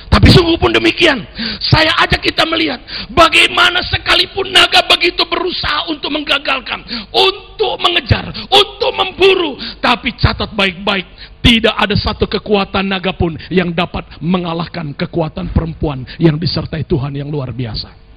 Tapi 0.08 0.32
sungguh 0.32 0.56
pun 0.56 0.72
demikian, 0.72 1.20
saya 1.60 1.92
ajak 2.00 2.24
kita 2.24 2.48
melihat 2.48 2.80
bagaimana 3.12 3.84
sekalipun 3.84 4.48
naga 4.48 4.80
begitu 4.88 5.20
berusaha 5.28 5.84
untuk 5.92 6.08
menggagalkan, 6.08 6.80
untuk 7.12 7.76
mengejar, 7.76 8.32
untuk 8.48 8.90
memburu, 8.96 9.60
tapi 9.84 10.16
catat 10.16 10.48
baik-baik, 10.56 11.04
tidak 11.44 11.76
ada 11.76 11.92
satu 11.92 12.24
kekuatan 12.24 12.88
naga 12.88 13.12
pun 13.12 13.36
yang 13.52 13.68
dapat 13.68 14.08
mengalahkan 14.24 14.96
kekuatan 14.96 15.52
perempuan 15.52 16.08
yang 16.16 16.40
disertai 16.40 16.88
Tuhan 16.88 17.12
yang 17.12 17.28
luar 17.28 17.52
biasa. 17.52 18.07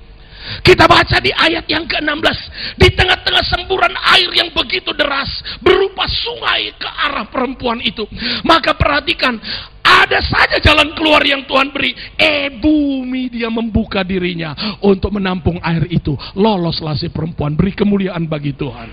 Kita 0.62 0.90
baca 0.90 1.18
di 1.22 1.32
ayat 1.34 1.66
yang 1.70 1.86
ke-16. 1.86 2.40
Di 2.78 2.88
tengah-tengah 2.94 3.44
semburan 3.46 3.94
air 4.18 4.30
yang 4.34 4.50
begitu 4.54 4.92
deras. 4.94 5.30
Berupa 5.62 6.06
sungai 6.10 6.74
ke 6.76 6.90
arah 6.90 7.26
perempuan 7.30 7.82
itu. 7.82 8.06
Maka 8.46 8.74
perhatikan. 8.76 9.38
Ada 9.82 10.22
saja 10.22 10.58
jalan 10.62 10.94
keluar 10.94 11.26
yang 11.26 11.44
Tuhan 11.50 11.74
beri. 11.74 11.92
Eh 12.14 12.54
bumi 12.62 13.34
dia 13.34 13.50
membuka 13.50 14.06
dirinya. 14.06 14.78
Untuk 14.82 15.14
menampung 15.14 15.58
air 15.62 15.90
itu. 15.90 16.14
Loloslah 16.38 16.98
si 16.98 17.10
perempuan. 17.10 17.58
Beri 17.58 17.74
kemuliaan 17.74 18.30
bagi 18.30 18.54
Tuhan. 18.54 18.90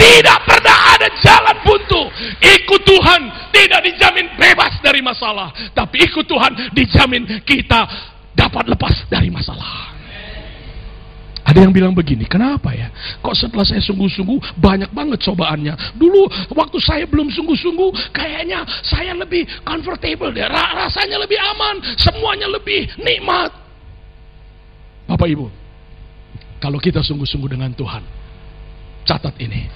Tidak 0.00 0.38
pernah 0.48 0.78
ada 0.96 1.08
jalan 1.20 1.56
buntu. 1.60 2.02
Ikut 2.40 2.80
Tuhan 2.88 3.20
tidak 3.52 3.80
dijamin 3.84 4.32
bebas 4.40 4.80
dari 4.80 5.04
masalah. 5.04 5.52
Tapi 5.76 6.08
ikut 6.08 6.24
Tuhan 6.24 6.72
dijamin 6.72 7.44
kita 7.44 7.84
dapat 8.32 8.72
lepas 8.72 9.04
dari 9.12 9.28
masalah. 9.28 9.89
Ada 11.50 11.66
yang 11.66 11.74
bilang 11.74 11.90
begini, 11.90 12.30
kenapa 12.30 12.70
ya? 12.70 12.94
Kok 13.18 13.34
setelah 13.34 13.66
saya 13.66 13.82
sungguh-sungguh 13.82 14.62
banyak 14.62 14.94
banget 14.94 15.18
cobaannya. 15.26 15.98
Dulu 15.98 16.30
waktu 16.54 16.78
saya 16.78 17.10
belum 17.10 17.26
sungguh-sungguh, 17.26 18.14
kayaknya 18.14 18.62
saya 18.86 19.18
lebih 19.18 19.42
comfortable 19.66 20.30
deh. 20.30 20.46
Rasanya 20.46 21.18
lebih 21.18 21.42
aman, 21.42 21.82
semuanya 21.98 22.46
lebih 22.46 22.86
nikmat. 23.02 23.50
Bapak 25.10 25.26
Ibu, 25.26 25.50
kalau 26.62 26.78
kita 26.78 27.02
sungguh-sungguh 27.02 27.50
dengan 27.50 27.74
Tuhan, 27.74 28.06
catat 29.02 29.34
ini. 29.42 29.66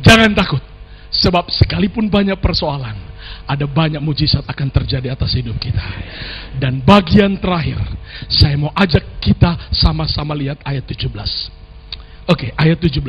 Jangan 0.00 0.32
takut, 0.32 0.64
sebab 1.12 1.52
sekalipun 1.52 2.08
banyak 2.08 2.40
persoalan, 2.40 2.96
ada 3.46 3.66
banyak 3.66 4.00
mujizat 4.02 4.42
akan 4.46 4.68
terjadi 4.70 5.12
atas 5.12 5.34
hidup 5.34 5.56
kita. 5.58 5.82
Dan 6.56 6.82
bagian 6.82 7.36
terakhir, 7.38 7.78
saya 8.30 8.54
mau 8.58 8.70
ajak 8.74 9.02
kita 9.18 9.72
sama-sama 9.74 10.32
lihat 10.36 10.60
ayat 10.62 10.84
17. 10.86 11.08
Oke, 12.30 12.54
ayat 12.54 12.78
17. 12.78 13.02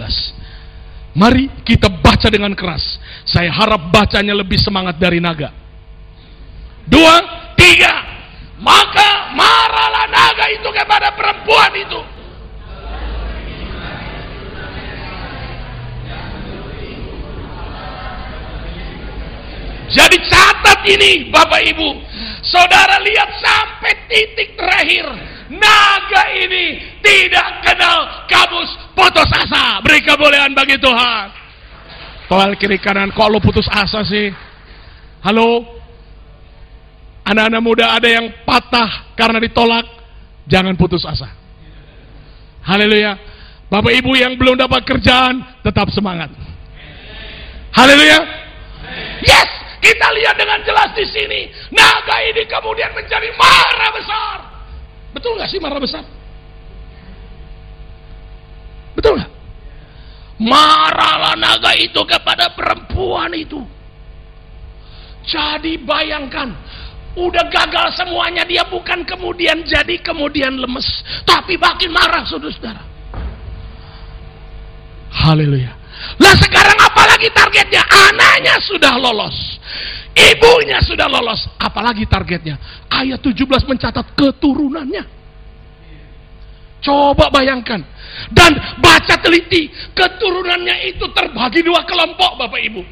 Mari 1.13 1.45
kita 1.61 1.89
baca 1.89 2.27
dengan 2.29 2.57
keras. 2.57 2.97
Saya 3.25 3.53
harap 3.53 3.93
bacanya 3.93 4.33
lebih 4.33 4.57
semangat 4.57 4.97
dari 4.97 5.21
naga. 5.21 5.53
Dua, 6.89 7.15
tiga. 7.53 7.93
Maka 8.57 9.33
marahlah 9.37 10.09
naga 10.09 10.45
itu 10.49 10.69
kepada 10.73 11.13
perempuan 11.13 11.71
itu 11.77 12.12
Jadi 19.93 20.17
catat 20.25 20.81
ini 20.89 21.29
Bapak 21.29 21.61
Ibu, 21.69 21.89
saudara 22.41 22.97
lihat 23.05 23.29
sampai 23.37 23.93
titik 24.09 24.57
terakhir. 24.57 25.05
Naga 25.53 26.23
ini 26.33 26.81
tidak 27.05 27.61
kenal 27.61 28.25
kamus 28.25 28.73
putus 28.97 29.29
asa. 29.29 29.77
Beri 29.85 30.01
kebolehan 30.01 30.57
bagi 30.57 30.81
Tuhan. 30.81 31.29
Tolak 32.25 32.57
kiri 32.57 32.81
kanan, 32.81 33.13
kok 33.13 33.29
lo 33.29 33.37
putus 33.37 33.69
asa 33.69 34.01
sih? 34.01 34.33
Halo? 35.21 35.61
Anak-anak 37.23 37.61
muda 37.61 37.85
ada 37.93 38.09
yang 38.09 38.33
patah 38.43 39.13
karena 39.13 39.37
ditolak. 39.37 39.85
Jangan 40.49 40.73
putus 40.75 41.05
asa. 41.05 41.29
Haleluya. 42.65 43.15
Bapak 43.69 43.93
ibu 43.95 44.11
yang 44.17 44.35
belum 44.35 44.59
dapat 44.59 44.83
kerjaan, 44.83 45.61
tetap 45.63 45.87
semangat. 45.93 46.33
Haleluya. 47.71 48.19
Yes, 49.23 49.49
kita 49.83 50.07
lihat 50.15 50.39
dengan 50.39 50.63
jelas 50.63 50.95
di 50.95 51.03
sini. 51.03 51.51
Naga 51.75 52.23
ini 52.23 52.47
kemudian 52.47 52.95
menjadi 52.95 53.27
marah 53.35 53.91
besar. 53.91 54.37
Betul 55.11 55.35
nggak 55.35 55.49
sih 55.51 55.59
marah 55.59 55.81
besar? 55.83 56.03
Betul 58.95 59.19
nggak? 59.19 59.31
Marahlah 60.39 61.35
naga 61.35 61.75
itu 61.75 61.99
kepada 62.07 62.55
perempuan 62.55 63.35
itu. 63.35 63.59
Jadi 65.23 65.79
bayangkan, 65.79 66.51
udah 67.15 67.45
gagal 67.47 67.95
semuanya 67.95 68.43
dia 68.43 68.67
bukan 68.67 69.07
kemudian 69.07 69.63
jadi 69.63 69.99
kemudian 70.03 70.59
lemes, 70.59 70.87
tapi 71.23 71.55
makin 71.55 71.91
marah 71.95 72.27
saudara-saudara. 72.27 72.83
Haleluya. 75.13 75.71
Lah 76.19 76.35
sekarang 76.35 76.75
apalagi 76.81 77.31
targetnya? 77.31 77.85
Anaknya 77.87 78.59
sudah 78.65 78.99
lolos. 78.99 79.52
Ibunya 80.13 80.77
sudah 80.85 81.09
lolos. 81.09 81.49
Apalagi 81.57 82.05
targetnya? 82.05 82.85
Ayat 82.85 83.17
17 83.17 83.65
mencatat 83.65 84.13
keturunannya. 84.13 85.03
Coba 86.83 87.33
bayangkan. 87.33 87.81
Dan 88.29 88.51
baca 88.77 89.15
teliti. 89.17 89.73
Keturunannya 89.97 90.93
itu 90.93 91.09
terbagi 91.15 91.65
dua 91.65 91.81
kelompok 91.87 92.37
Bapak 92.37 92.61
Ibu. 92.61 92.83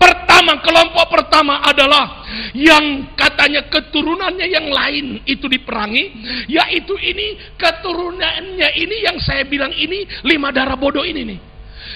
Pertama, 0.00 0.56
kelompok 0.64 1.04
pertama 1.12 1.60
adalah 1.60 2.24
yang 2.56 3.12
katanya 3.12 3.68
keturunannya 3.68 4.48
yang 4.48 4.72
lain 4.72 5.20
itu 5.28 5.44
diperangi, 5.44 6.04
yaitu 6.48 6.96
ini 6.96 7.36
keturunannya 7.60 8.72
ini 8.72 8.96
yang 9.04 9.20
saya 9.20 9.44
bilang 9.44 9.76
ini 9.76 10.08
lima 10.24 10.48
darah 10.48 10.80
bodoh 10.80 11.04
ini 11.04 11.28
nih. 11.28 11.38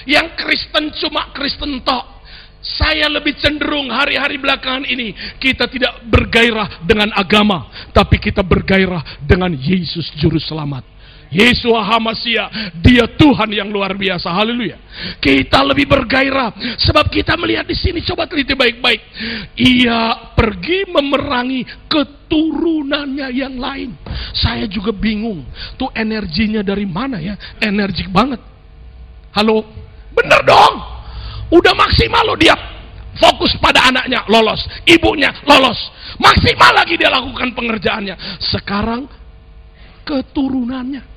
Yang 0.05 0.27
Kristen 0.37 0.93
cuma 0.93 1.33
Kristen 1.33 1.81
tok. 1.81 2.20
Saya 2.61 3.09
lebih 3.09 3.33
cenderung 3.41 3.89
hari-hari 3.89 4.37
belakangan 4.37 4.85
ini 4.85 5.17
kita 5.41 5.65
tidak 5.65 6.05
bergairah 6.05 6.85
dengan 6.85 7.09
agama, 7.17 7.89
tapi 7.89 8.21
kita 8.21 8.45
bergairah 8.45 9.25
dengan 9.25 9.49
Yesus 9.49 10.13
juru 10.21 10.37
selamat. 10.37 10.85
Yesus 11.31 11.71
Hamasia, 11.71 12.75
dia 12.83 13.07
Tuhan 13.07 13.47
yang 13.55 13.71
luar 13.71 13.95
biasa. 13.95 14.27
Haleluya. 14.35 14.75
Kita 15.17 15.63
lebih 15.63 15.87
bergairah 15.87 16.75
sebab 16.75 17.07
kita 17.07 17.39
melihat 17.39 17.63
di 17.63 17.73
sini 17.73 18.03
coba 18.03 18.27
teliti 18.27 18.51
baik-baik. 18.51 19.01
Ia 19.55 20.35
pergi 20.35 20.91
memerangi 20.91 21.87
keturunannya 21.87 23.27
yang 23.31 23.55
lain. 23.55 23.95
Saya 24.35 24.67
juga 24.67 24.91
bingung. 24.91 25.47
Tuh 25.79 25.87
energinya 25.95 26.59
dari 26.59 26.83
mana 26.83 27.23
ya? 27.23 27.39
Energik 27.63 28.11
banget. 28.11 28.43
Halo? 29.31 29.63
Bener 30.11 30.43
dong. 30.43 31.00
Udah 31.51 31.75
maksimal 31.75 32.23
loh 32.23 32.39
dia 32.39 32.55
fokus 33.19 33.59
pada 33.59 33.91
anaknya 33.91 34.23
lolos, 34.31 34.63
ibunya 34.87 35.29
lolos. 35.43 35.77
Maksimal 36.17 36.71
lagi 36.71 36.95
dia 36.95 37.11
lakukan 37.11 37.51
pengerjaannya. 37.51 38.39
Sekarang 38.39 39.05
keturunannya 40.07 41.11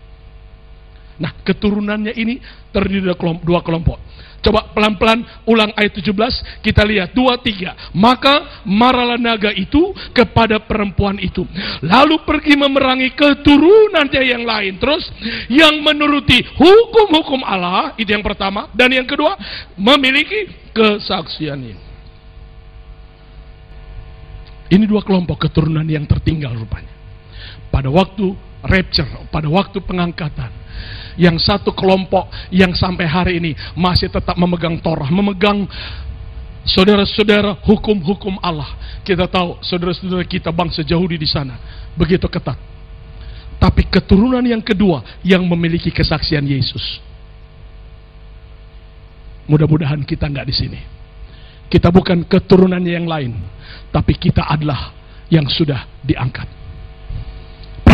Nah, 1.15 1.31
keturunannya 1.47 2.11
ini 2.19 2.43
terdiri 2.75 3.15
dari 3.15 3.39
dua 3.47 3.63
kelompok. 3.63 3.99
Coba 4.45 4.69
pelan-pelan 4.77 5.25
ulang 5.49 5.73
ayat 5.73 5.97
17, 5.97 6.61
kita 6.61 6.85
lihat 6.85 7.17
dua 7.17 7.41
tiga. 7.41 7.73
Maka 7.97 8.61
marahlah 8.69 9.17
naga 9.17 9.49
itu 9.57 9.97
kepada 10.13 10.61
perempuan 10.61 11.17
itu. 11.17 11.49
Lalu 11.81 12.21
pergi 12.29 12.53
memerangi 12.53 13.17
keturunannya 13.17 14.23
yang 14.23 14.45
lain. 14.45 14.77
Terus 14.77 15.09
yang 15.49 15.81
menuruti 15.81 16.45
hukum-hukum 16.61 17.41
Allah, 17.41 17.97
itu 17.97 18.13
yang 18.13 18.21
pertama. 18.21 18.69
Dan 18.77 18.93
yang 18.93 19.09
kedua, 19.09 19.33
memiliki 19.81 20.53
kesaksian 20.77 21.65
ini. 21.65 21.83
Ini 24.69 24.85
dua 24.85 25.01
kelompok 25.01 25.49
keturunan 25.49 25.89
yang 25.89 26.05
tertinggal 26.05 26.53
rupanya. 26.53 26.93
Pada 27.73 27.89
waktu 27.89 28.37
rapture, 28.61 29.09
pada 29.33 29.49
waktu 29.49 29.81
pengangkatan 29.81 30.53
yang 31.15 31.39
satu 31.39 31.71
kelompok 31.71 32.31
yang 32.51 32.75
sampai 32.75 33.07
hari 33.07 33.33
ini 33.39 33.53
masih 33.79 34.11
tetap 34.11 34.35
memegang 34.35 34.79
Torah, 34.83 35.07
memegang 35.11 35.67
saudara-saudara 36.67 37.61
hukum-hukum 37.63 38.41
Allah. 38.41 38.69
Kita 39.05 39.29
tahu 39.29 39.61
saudara-saudara 39.61 40.25
kita 40.25 40.51
bangsa 40.51 40.83
Yahudi 40.83 41.21
di 41.21 41.29
sana 41.29 41.57
begitu 41.95 42.27
ketat. 42.27 42.59
Tapi 43.61 43.87
keturunan 43.87 44.43
yang 44.43 44.61
kedua 44.61 45.01
yang 45.23 45.45
memiliki 45.47 45.89
kesaksian 45.89 46.45
Yesus. 46.45 47.01
Mudah-mudahan 49.45 50.03
kita 50.03 50.27
nggak 50.29 50.47
di 50.49 50.55
sini. 50.57 50.81
Kita 51.69 51.89
bukan 51.89 52.25
keturunan 52.29 52.81
yang 52.81 53.09
lain, 53.09 53.35
tapi 53.89 54.17
kita 54.17 54.45
adalah 54.45 54.93
yang 55.33 55.49
sudah 55.49 55.89
diangkat. 56.05 56.64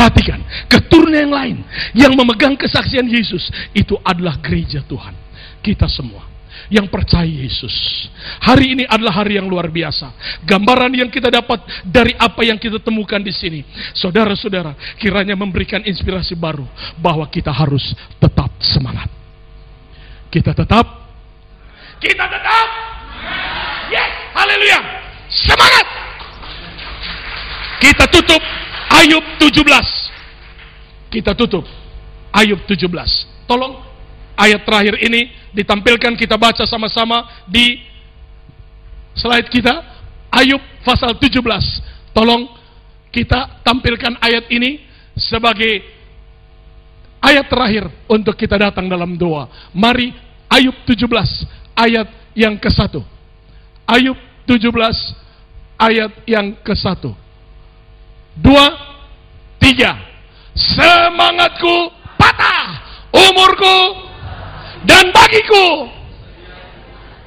Perhatikan, 0.01 0.41
keturunan 0.65 1.13
yang 1.13 1.35
lain 1.37 1.57
yang 1.93 2.13
memegang 2.17 2.57
kesaksian 2.57 3.05
Yesus 3.05 3.53
itu 3.77 4.01
adalah 4.01 4.41
gereja 4.41 4.81
Tuhan. 4.89 5.13
Kita 5.61 5.85
semua 5.93 6.25
yang 6.73 6.89
percaya 6.89 7.29
Yesus. 7.29 8.09
Hari 8.41 8.81
ini 8.81 8.85
adalah 8.89 9.21
hari 9.21 9.37
yang 9.37 9.45
luar 9.45 9.69
biasa. 9.69 10.41
Gambaran 10.49 10.97
yang 10.97 11.13
kita 11.13 11.29
dapat 11.29 11.61
dari 11.85 12.17
apa 12.17 12.41
yang 12.41 12.57
kita 12.57 12.81
temukan 12.81 13.21
di 13.21 13.29
sini. 13.29 13.61
Saudara-saudara, 13.93 14.73
kiranya 14.97 15.37
memberikan 15.37 15.85
inspirasi 15.85 16.33
baru 16.33 16.65
bahwa 16.97 17.29
kita 17.29 17.53
harus 17.53 17.93
tetap 18.17 18.49
semangat. 18.57 19.13
Kita 20.33 20.57
tetap 20.57 20.89
kita 22.01 22.25
tetap 22.25 22.69
Yes, 23.93 24.11
haleluya. 24.33 24.81
Semangat. 25.29 25.87
Kita 27.85 28.09
tutup 28.09 28.41
Ayub 29.01 29.25
17. 29.41 31.09
Kita 31.09 31.33
tutup. 31.33 31.65
Ayub 32.37 32.61
17. 32.69 32.85
Tolong 33.49 33.81
ayat 34.37 34.61
terakhir 34.63 35.01
ini 35.01 35.33
ditampilkan 35.57 36.15
kita 36.21 36.37
baca 36.37 36.69
sama-sama 36.69 37.25
di 37.49 37.81
slide 39.17 39.49
kita. 39.49 39.81
Ayub 40.29 40.61
pasal 40.85 41.17
17. 41.17 41.41
Tolong 42.13 42.45
kita 43.09 43.65
tampilkan 43.65 44.21
ayat 44.21 44.47
ini 44.53 44.85
sebagai 45.17 45.81
ayat 47.25 47.49
terakhir 47.49 47.89
untuk 48.05 48.37
kita 48.37 48.61
datang 48.61 48.85
dalam 48.87 49.17
doa. 49.17 49.49
Mari 49.73 50.13
Ayub 50.53 50.77
17 50.85 51.09
ayat 51.73 52.09
yang 52.37 52.61
ke 52.61 52.69
satu. 52.69 53.01
Ayub 53.89 54.19
17 54.45 54.71
ayat 55.81 56.13
yang 56.29 56.53
ke 56.61 56.75
satu. 56.77 57.17
Dua, 58.37 58.90
tiga. 59.61 59.95
Semangatku 60.57 61.93
patah. 62.19 62.83
Umurku 63.11 63.79
dan 64.87 65.13
bagiku. 65.15 65.87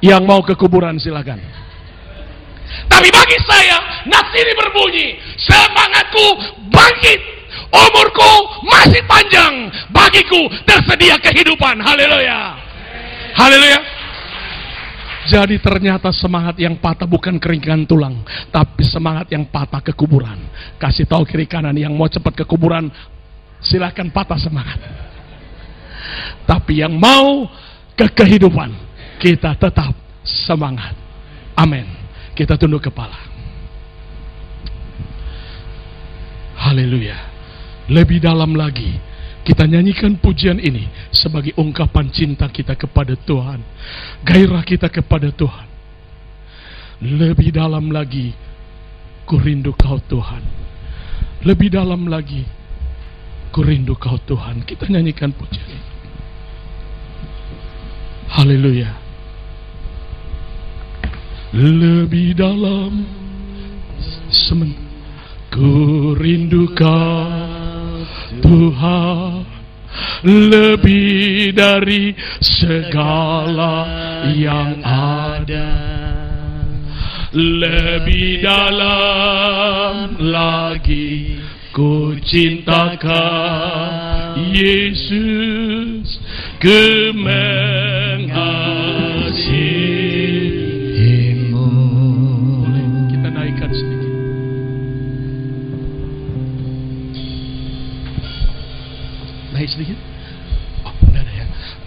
Yang 0.04 0.22
mau 0.28 0.40
ke 0.44 0.52
kuburan 0.58 1.00
silakan. 1.00 1.40
Tapi 2.90 3.08
bagi 3.08 3.38
saya, 3.46 4.04
nas 4.10 4.28
ini 4.34 4.52
berbunyi. 4.58 5.08
Semangatku 5.40 6.26
bangkit. 6.68 7.20
Umurku 7.70 8.32
masih 8.68 9.02
panjang. 9.08 9.70
Bagiku 9.94 10.50
tersedia 10.66 11.16
kehidupan. 11.22 11.80
Haleluya. 11.80 12.58
Haleluya. 13.34 13.93
Jadi 15.24 15.56
ternyata 15.56 16.12
semangat 16.12 16.60
yang 16.60 16.76
patah 16.76 17.08
bukan 17.08 17.40
keringkan 17.40 17.88
tulang, 17.88 18.20
tapi 18.52 18.84
semangat 18.84 19.32
yang 19.32 19.48
patah 19.48 19.80
ke 19.80 19.96
kuburan. 19.96 20.36
Kasih 20.76 21.08
tahu 21.08 21.24
kiri 21.24 21.48
kanan 21.48 21.72
yang 21.72 21.96
mau 21.96 22.04
cepat 22.12 22.36
ke 22.36 22.44
kuburan, 22.44 22.92
silahkan 23.64 24.04
patah 24.12 24.36
semangat. 24.36 24.76
Tapi 26.44 26.84
yang 26.84 26.92
mau 26.92 27.48
ke 27.96 28.04
kehidupan, 28.12 28.76
kita 29.16 29.56
tetap 29.56 29.96
semangat. 30.20 30.92
Amin. 31.56 31.88
Kita 32.36 32.60
tunduk 32.60 32.84
kepala. 32.84 33.16
Haleluya. 36.58 37.16
Lebih 37.88 38.20
dalam 38.20 38.52
lagi, 38.56 38.96
kita 39.44 39.68
nyanyikan 39.68 40.16
pujian 40.16 40.56
ini 40.56 40.88
sebagai 41.12 41.52
ungkapan 41.60 42.08
cinta 42.08 42.48
kita 42.48 42.72
kepada 42.72 43.12
Tuhan. 43.12 43.60
Gairah 44.24 44.64
kita 44.64 44.88
kepada 44.88 45.28
Tuhan. 45.28 45.68
Lebih 47.04 47.52
dalam 47.52 47.92
lagi, 47.92 48.32
ku 49.28 49.36
rindu 49.36 49.76
kau 49.76 50.00
Tuhan. 50.00 50.40
Lebih 51.44 51.76
dalam 51.76 52.08
lagi, 52.08 52.40
ku 53.52 53.60
rindu 53.60 53.92
kau 54.00 54.16
Tuhan. 54.24 54.64
Kita 54.64 54.88
nyanyikan 54.88 55.28
pujian 55.36 55.68
ini. 55.68 55.88
Haleluya. 58.32 58.90
Lebih 61.52 62.34
dalam 62.34 63.04
semen 64.32 64.72
ku 65.52 66.16
rindu 66.18 66.72
kau 66.72 67.53
Tuhan 68.42 69.44
lebih 70.24 71.52
dari 71.54 72.14
segala 72.42 73.86
yang 74.34 74.80
ada. 74.82 75.70
Lebih 77.34 78.46
dalam 78.46 80.14
lagi 80.22 81.42
ku 81.74 82.14
cintakan 82.22 83.10
Yesus 84.54 86.22
ku 86.62 87.14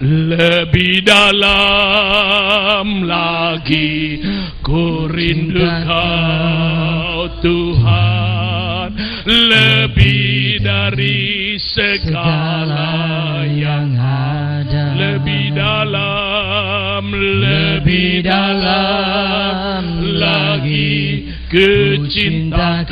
lebih 0.08 1.04
dalam 1.04 2.88
lagi 3.04 4.24
ku 4.64 5.04
rindu 5.12 5.68
kau 5.84 7.28
Tuhan. 7.44 8.96
Lebih 9.28 10.64
dari 10.64 11.60
segala 11.60 13.44
yang 13.44 13.92
ada. 14.00 14.96
Lebih 14.96 15.52
dalam 15.52 17.04
lebih 17.12 18.24
dalam 18.24 19.84
lagi 20.16 21.28
kecintakan 21.52 22.88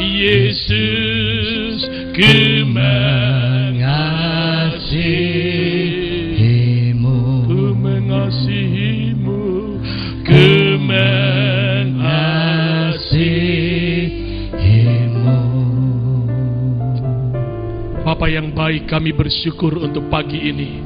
Yesus. 0.00 1.84
Ku 2.16 2.64
mengasihimu. 4.94 7.18
Ku 7.46 7.60
mengasihimu. 7.82 9.38
Ku 10.22 10.42
mengasihimu 10.78 11.33
Bapa 18.14 18.30
yang 18.30 18.54
baik 18.54 18.86
kami 18.86 19.10
bersyukur 19.10 19.74
untuk 19.74 20.06
pagi 20.06 20.38
ini. 20.38 20.78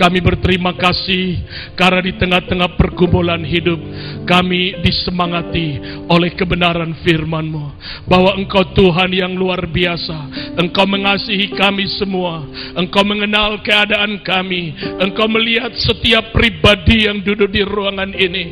Kami 0.00 0.24
berterima 0.24 0.72
kasih 0.72 1.44
Karena 1.76 2.00
di 2.00 2.16
tengah-tengah 2.16 2.72
pergumulan 2.80 3.44
hidup 3.44 3.76
Kami 4.24 4.80
disemangati 4.80 5.76
oleh 6.08 6.32
kebenaran 6.32 6.96
firman-Mu. 7.04 7.64
Bahwa 8.08 8.32
Engkau 8.32 8.72
Tuhan 8.72 9.12
yang 9.12 9.36
luar 9.36 9.68
biasa 9.68 10.48
Engkau 10.56 10.88
mengasihi 10.88 11.52
kami 11.52 11.84
semua. 12.00 12.48
Engkau 12.72 13.04
mengenal 13.04 13.60
keadaan 13.60 14.24
kami. 14.24 14.72
Engkau 15.04 15.28
melihat 15.28 15.76
setiap 15.76 16.32
pribadi 16.32 17.04
yang 17.04 17.20
duduk 17.20 17.52
di 17.52 17.60
ruangan 17.60 18.08
ini. 18.16 18.44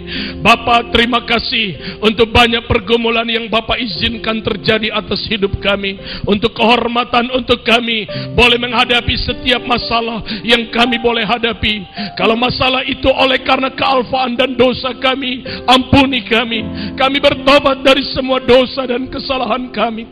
Bapak 0.44 0.92
terima 0.92 1.24
kasih 1.24 1.96
Untuk 2.04 2.28
banyak 2.28 2.68
pergumulan 2.68 3.24
yang 3.24 3.48
Bapak 3.48 3.80
izinkan 3.80 4.44
terjadi 4.44 4.92
atas 4.92 5.24
hidup 5.32 5.56
kami. 5.64 5.96
Untuk 6.28 6.52
kehormatan 6.52 7.32
untuk 7.32 7.64
kami 7.64 8.04
boleh 8.34 8.58
menghadapi 8.60 9.14
setiap 9.18 9.62
masalah 9.64 10.24
yang 10.44 10.68
kami 10.72 10.98
boleh 11.00 11.24
hadapi. 11.24 11.84
Kalau 12.18 12.34
masalah 12.34 12.84
itu 12.84 13.08
oleh 13.08 13.40
karena 13.44 13.72
kealfaan 13.72 14.34
dan 14.34 14.56
dosa 14.58 14.94
kami, 14.98 15.44
ampuni 15.68 16.24
kami. 16.26 16.60
Kami 16.96 17.18
bertobat 17.22 17.84
dari 17.84 18.04
semua 18.12 18.42
dosa 18.42 18.84
dan 18.84 19.06
kesalahan 19.08 19.70
kami. 19.70 20.04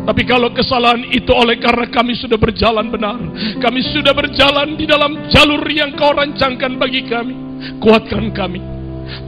Tapi 0.00 0.22
kalau 0.26 0.50
kesalahan 0.50 1.06
itu 1.12 1.30
oleh 1.30 1.60
karena 1.60 1.86
kami 1.86 2.16
sudah 2.16 2.40
berjalan 2.40 2.88
benar, 2.88 3.20
kami 3.60 3.80
sudah 3.94 4.10
berjalan 4.16 4.74
di 4.74 4.88
dalam 4.88 5.28
jalur 5.28 5.62
yang 5.70 5.94
kau 5.94 6.10
rancangkan 6.10 6.80
bagi 6.80 7.04
kami, 7.06 7.34
kuatkan 7.78 8.32
kami. 8.32 8.58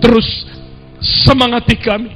Terus 0.01 0.27
semangati 1.03 1.77
kami. 1.83 2.11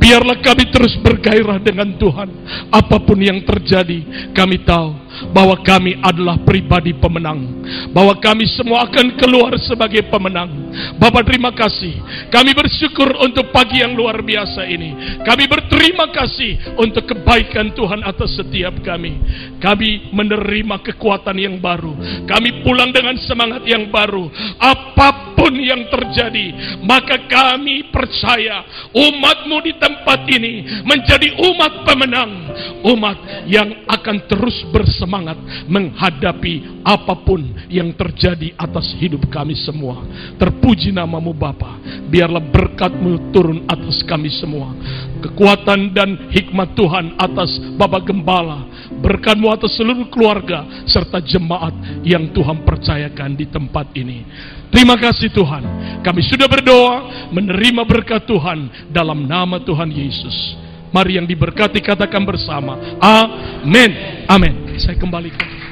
Biarlah 0.00 0.40
kami 0.42 0.72
terus 0.72 0.96
bergairah 0.98 1.60
dengan 1.62 1.94
Tuhan. 1.94 2.28
Apa 2.72 2.98
pun 3.04 3.20
yang 3.20 3.44
terjadi, 3.46 4.32
kami 4.34 4.64
tahu 4.66 5.09
bahwa 5.28 5.60
kami 5.60 6.00
adalah 6.00 6.40
pribadi 6.40 6.96
pemenang. 6.96 7.60
Bahwa 7.92 8.16
kami 8.16 8.48
semua 8.48 8.88
akan 8.88 9.20
keluar 9.20 9.52
sebagai 9.60 10.08
pemenang. 10.08 10.72
Bapak 10.96 11.28
terima 11.28 11.52
kasih. 11.52 12.00
Kami 12.32 12.50
bersyukur 12.56 13.12
untuk 13.20 13.52
pagi 13.52 13.84
yang 13.84 13.92
luar 13.92 14.24
biasa 14.24 14.64
ini. 14.64 15.20
Kami 15.20 15.44
berterima 15.44 16.08
kasih 16.08 16.78
untuk 16.80 17.04
kebaikan 17.10 17.76
Tuhan 17.76 18.00
atas 18.06 18.40
setiap 18.40 18.80
kami. 18.80 19.20
Kami 19.60 20.14
menerima 20.14 20.80
kekuatan 20.80 21.36
yang 21.36 21.60
baru. 21.60 22.24
Kami 22.24 22.64
pulang 22.64 22.94
dengan 22.94 23.18
semangat 23.20 23.66
yang 23.68 23.92
baru. 23.92 24.30
Apa 24.56 25.36
pun 25.36 25.52
yang 25.56 25.88
terjadi, 25.88 26.78
maka 26.84 27.26
kami 27.26 27.88
percaya 27.88 28.60
umatmu 28.92 29.56
di 29.64 29.72
tempat 29.80 30.28
ini 30.28 30.84
menjadi 30.84 31.28
umat 31.50 31.72
pemenang. 31.88 32.30
Umat 32.80 33.48
yang 33.48 33.84
akan 33.88 34.16
terus 34.28 34.64
bersemangat 34.68 35.09
menghadapi 35.66 36.84
apa 36.86 37.18
pun 37.26 37.42
yang 37.66 37.90
terjadi 37.98 38.54
atas 38.54 38.94
hidup 39.02 39.26
kami 39.26 39.58
semua. 39.58 40.06
Terpuji 40.38 40.94
namamu 40.94 41.34
Bapa. 41.34 41.82
Biarlah 42.06 42.42
berkatmu 42.42 43.34
turun 43.34 43.66
atas 43.66 44.06
kami 44.06 44.30
semua. 44.30 44.70
Kekuatan 45.20 45.92
dan 45.92 46.30
hikmat 46.30 46.72
Tuhan 46.78 47.18
atas 47.18 47.58
Bapak 47.74 48.06
Gembala. 48.06 48.70
Berkatmu 49.00 49.50
atas 49.50 49.74
seluruh 49.74 50.06
keluarga 50.08 50.84
serta 50.86 51.18
jemaat 51.20 52.04
yang 52.06 52.30
Tuhan 52.30 52.62
percayakan 52.62 53.34
di 53.34 53.46
tempat 53.50 53.90
ini. 53.98 54.22
Terima 54.70 54.94
kasih 54.94 55.34
Tuhan. 55.34 55.62
Kami 56.06 56.22
sudah 56.22 56.46
berdoa 56.46 57.28
menerima 57.34 57.82
berkat 57.84 58.22
Tuhan 58.24 58.90
dalam 58.94 59.26
nama 59.26 59.58
Tuhan 59.58 59.90
Yesus. 59.90 60.69
Mari 60.90 61.18
yang 61.18 61.26
diberkati 61.26 61.78
katakan 61.78 62.26
bersama. 62.26 62.98
Amin. 62.98 64.26
Amin. 64.26 64.74
Saya 64.82 64.98
kembalikan. 64.98 65.69